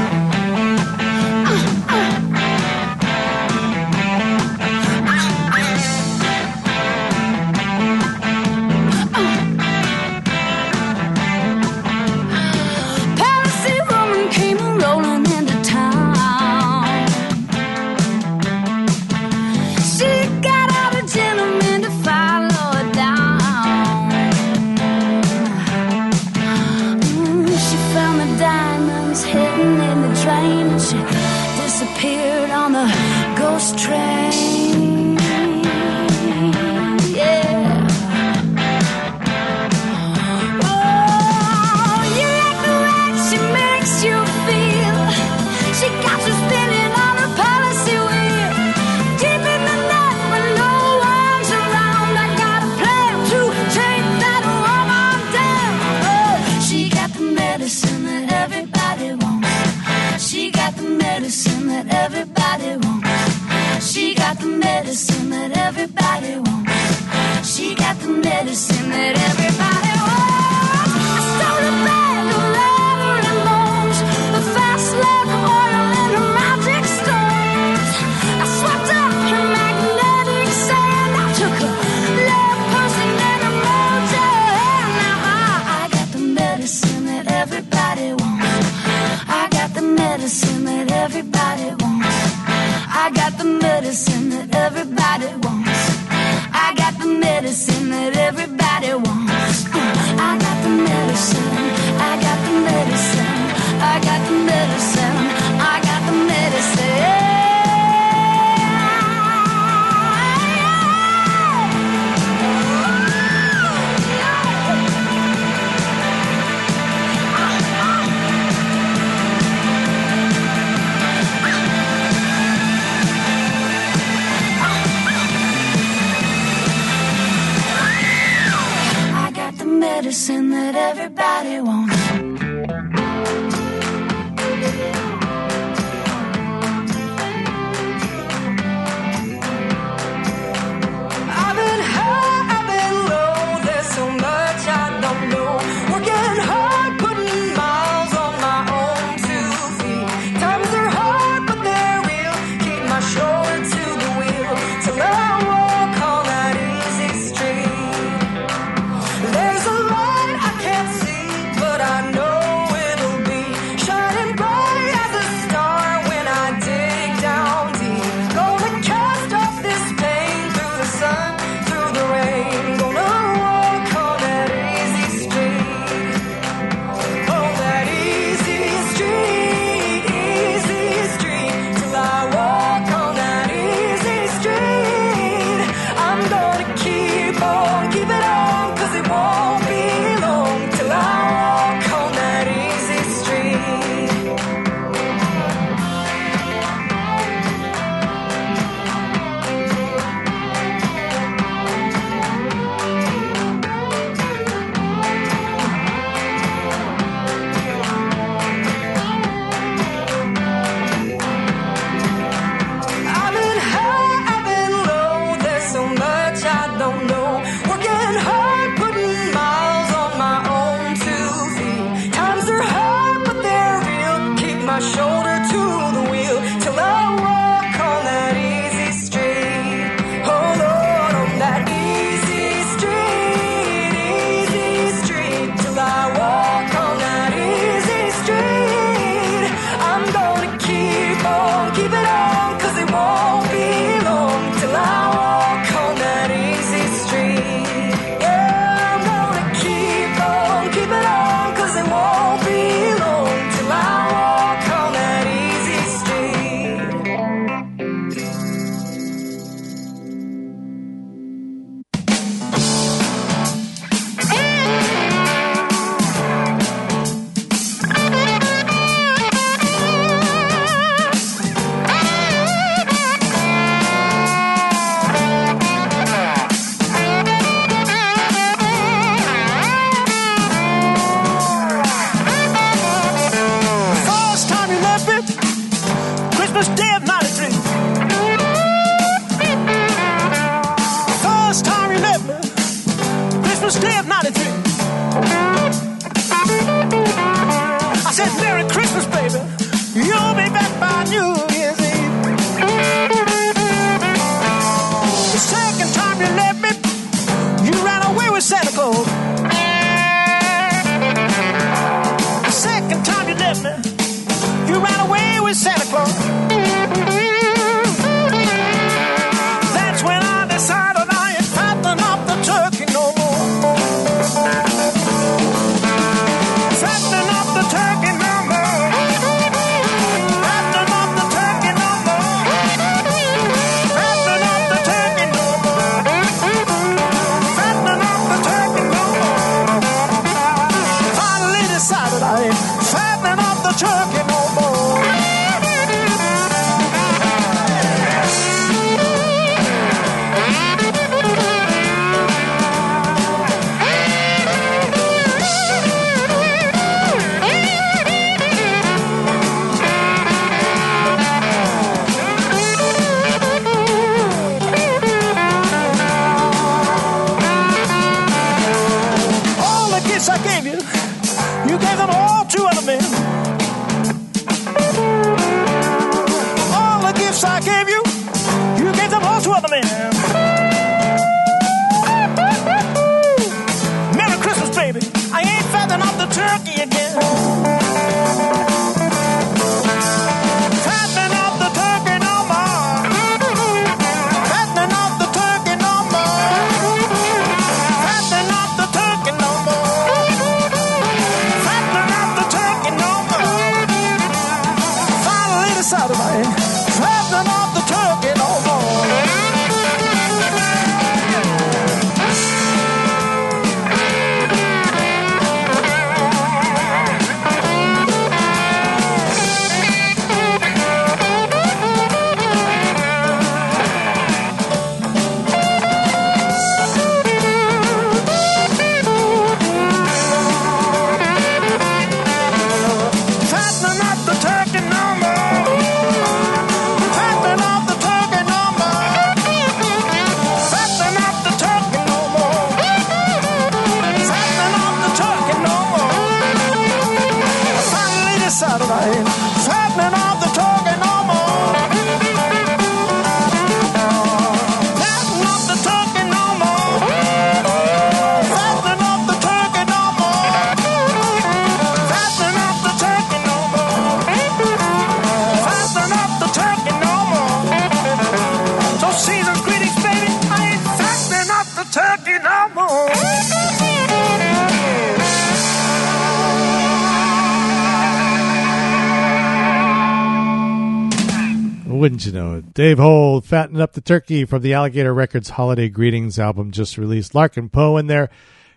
Dave 482.77 482.99
Hole, 482.99 483.41
Fatten 483.41 483.81
Up 483.81 483.95
the 483.95 484.03
Turkey 484.03 484.45
from 484.45 484.61
the 484.61 484.75
Alligator 484.75 485.15
Records 485.15 485.49
Holiday 485.49 485.89
Greetings 485.89 486.39
album 486.39 486.73
just 486.73 486.99
released. 486.99 487.35
Larkin 487.35 487.71
Poe 487.71 487.97
in 487.97 488.07
there. 488.07 488.29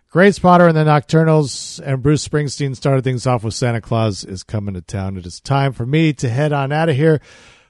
Grace 0.10 0.40
Potter 0.40 0.70
and 0.70 0.78
the 0.78 0.86
Nocturnals 0.86 1.82
and 1.86 2.02
Bruce 2.02 2.26
Springsteen 2.26 2.78
started 2.78 3.04
things 3.04 3.28
off 3.28 3.44
with 3.44 3.54
Santa 3.54 3.82
Claus 3.82 4.24
is 4.24 4.42
coming 4.42 4.76
to 4.76 4.82
town. 4.82 5.18
It 5.18 5.26
is 5.26 5.42
time 5.42 5.74
for 5.74 5.86
me 5.86 6.14
to 6.14 6.30
head 6.30 6.54
on 6.54 6.72
out 6.72 6.88
of 6.88 6.96
here. 6.96 7.20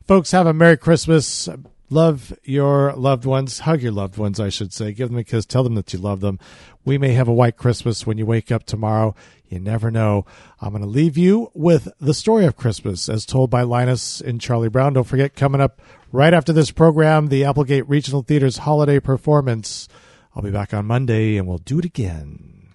Folks, 0.06 0.30
have 0.30 0.46
a 0.46 0.54
Merry 0.54 0.78
Christmas. 0.78 1.50
Love 1.90 2.32
your 2.44 2.94
loved 2.94 3.26
ones. 3.26 3.62
Hug 3.62 3.82
your 3.82 3.92
loved 3.92 4.20
ones, 4.20 4.40
I 4.40 4.50
should 4.50 4.72
say. 4.72 4.94
Give 4.94 5.10
them 5.10 5.18
a 5.18 5.24
kiss. 5.24 5.48
Tell 5.48 5.64
them 5.64 5.74
that 5.74 5.92
you 5.94 5.98
love 5.98 6.20
them. 6.20 6.38
We 6.86 7.00
may 7.00 7.14
have 7.14 7.28
a 7.28 7.34
white 7.34 7.58
Christmas 7.58 8.06
when 8.06 8.20
you 8.20 8.28
wake 8.28 8.52
up 8.52 8.66
tomorrow. 8.66 9.16
You 9.48 9.60
never 9.60 9.90
know. 9.90 10.28
I'm 10.62 10.70
going 10.70 10.84
to 10.84 10.88
leave 10.88 11.18
you 11.18 11.50
with 11.56 11.88
the 12.00 12.14
story 12.14 12.46
of 12.46 12.56
Christmas 12.56 13.10
as 13.10 13.26
told 13.26 13.50
by 13.50 13.64
Linus 13.64 14.22
and 14.22 14.40
Charlie 14.40 14.70
Brown. 14.70 14.94
Don't 14.94 15.06
forget, 15.06 15.36
coming 15.36 15.60
up 15.60 15.82
right 16.12 16.34
after 16.34 16.54
this 16.54 16.72
program, 16.72 17.28
the 17.28 17.46
Applegate 17.46 17.88
Regional 17.88 18.24
Theater's 18.24 18.58
holiday 18.58 19.00
performance. 19.00 19.88
I'll 20.36 20.44
be 20.44 20.52
back 20.52 20.74
on 20.74 20.86
Monday 20.86 21.38
and 21.38 21.48
we'll 21.48 21.60
do 21.60 21.80
it 21.80 21.86
again. 21.86 22.68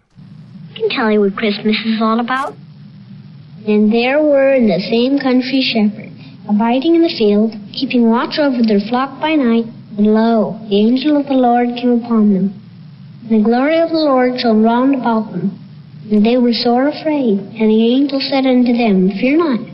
I 0.70 0.76
can 0.76 0.88
tell 0.90 1.10
you 1.10 1.20
what 1.20 1.36
Christmas 1.36 1.76
is 1.84 2.00
all 2.00 2.20
about. 2.20 2.54
And 3.66 3.92
there 3.92 4.22
were 4.22 4.52
in 4.52 4.66
the 4.66 4.80
same 4.90 5.18
country 5.18 5.62
shepherds, 5.62 6.20
abiding 6.48 6.96
in 6.96 7.02
the 7.02 7.14
field, 7.16 7.54
keeping 7.72 8.10
watch 8.10 8.38
over 8.38 8.60
their 8.66 8.80
flock 8.90 9.20
by 9.20 9.34
night. 9.34 9.64
And 9.96 10.12
lo, 10.12 10.58
the 10.68 10.76
angel 10.76 11.16
of 11.16 11.26
the 11.26 11.34
Lord 11.34 11.68
came 11.80 12.04
upon 12.04 12.34
them. 12.34 12.60
And 13.30 13.40
the 13.40 13.44
glory 13.44 13.80
of 13.80 13.88
the 13.88 14.04
Lord 14.04 14.38
shone 14.40 14.62
round 14.62 14.94
about 14.96 15.30
them. 15.32 15.58
And 16.10 16.26
they 16.26 16.36
were 16.36 16.52
sore 16.52 16.88
afraid. 16.88 17.38
And 17.38 17.70
the 17.70 17.94
angel 17.94 18.20
said 18.20 18.44
unto 18.44 18.76
them, 18.76 19.08
Fear 19.18 19.38
not. 19.38 19.73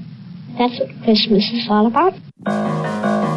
That's 0.61 0.79
what 0.79 0.89
Christmas 1.03 1.49
is 1.53 1.67
all 1.71 1.87
about. 1.87 3.30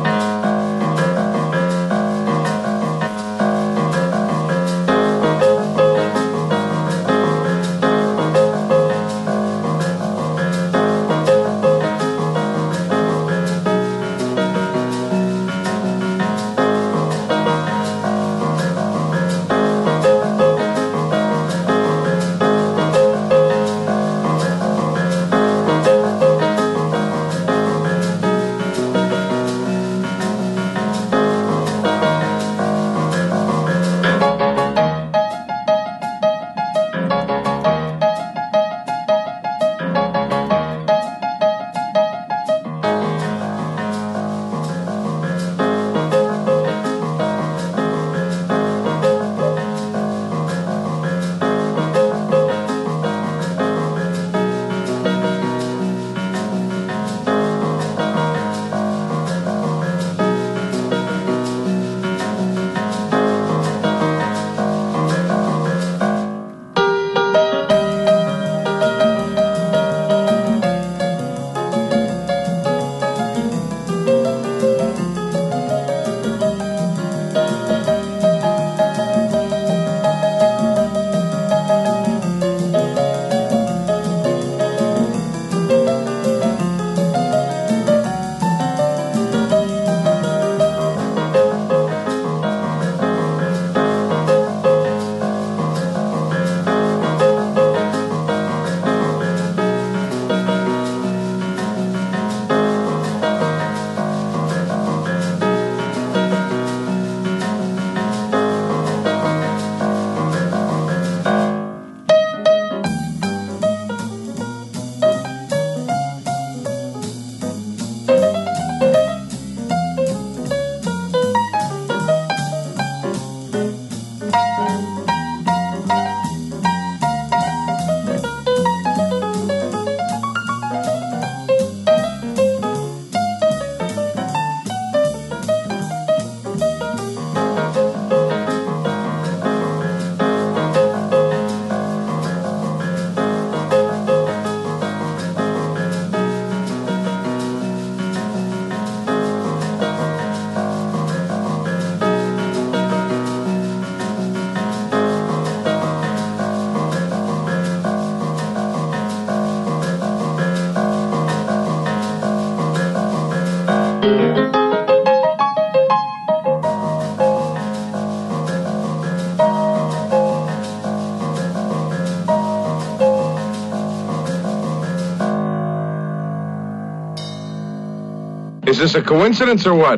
This 178.85 178.95
a 178.95 179.01
coincidence 179.01 179.67
or 179.67 179.75
what? 179.75 179.97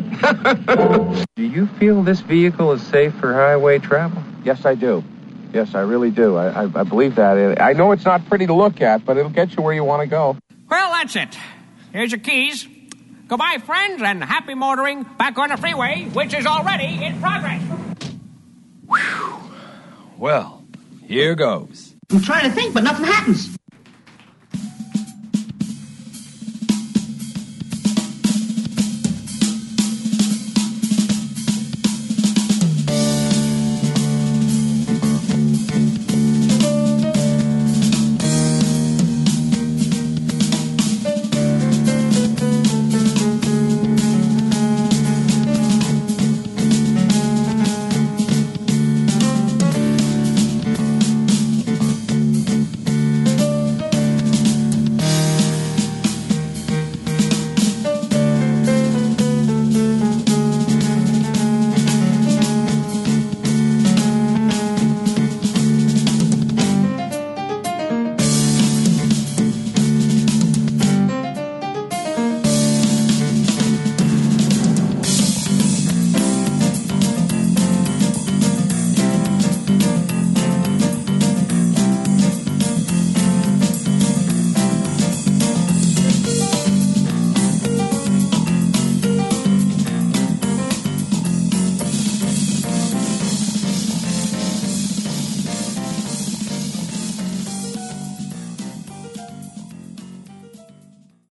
Do 1.36 1.42
you 1.42 1.66
feel 1.66 2.04
this 2.04 2.20
vehicle 2.20 2.70
is 2.70 2.80
safe 2.86 3.12
for 3.16 3.34
highway 3.34 3.80
travel? 3.80 4.22
yes, 4.44 4.64
I 4.64 4.76
do. 4.76 5.02
Yes, 5.52 5.74
I 5.74 5.80
really 5.80 6.12
do. 6.12 6.36
I, 6.36 6.62
I, 6.62 6.62
I 6.62 6.82
believe 6.84 7.16
that. 7.16 7.60
I 7.60 7.72
know 7.72 7.90
it's 7.90 8.04
not 8.04 8.24
pretty 8.26 8.46
to 8.46 8.54
look 8.54 8.80
at, 8.80 9.04
but 9.04 9.16
it'll 9.16 9.30
get 9.30 9.56
you 9.56 9.62
where 9.64 9.74
you 9.74 9.82
want 9.82 10.02
to 10.02 10.06
go. 10.06 10.36
Well, 10.70 10.92
that's 10.92 11.16
it. 11.16 11.36
Here's 11.92 12.12
your 12.12 12.20
keys. 12.20 12.68
Goodbye, 13.26 13.58
friends, 13.64 14.02
and 14.02 14.22
happy 14.22 14.54
motoring 14.54 15.02
back 15.18 15.36
on 15.36 15.48
the 15.48 15.56
freeway, 15.56 16.04
which 16.12 16.32
is 16.32 16.46
already 16.46 17.04
in 17.04 17.20
progress. 17.20 17.62
Well, 20.16 20.64
here 21.08 21.34
goes. 21.34 21.96
I'm 22.10 22.22
trying 22.22 22.48
to 22.48 22.54
think, 22.54 22.72
but 22.72 22.84
nothing 22.84 23.06
happens. 23.06 23.55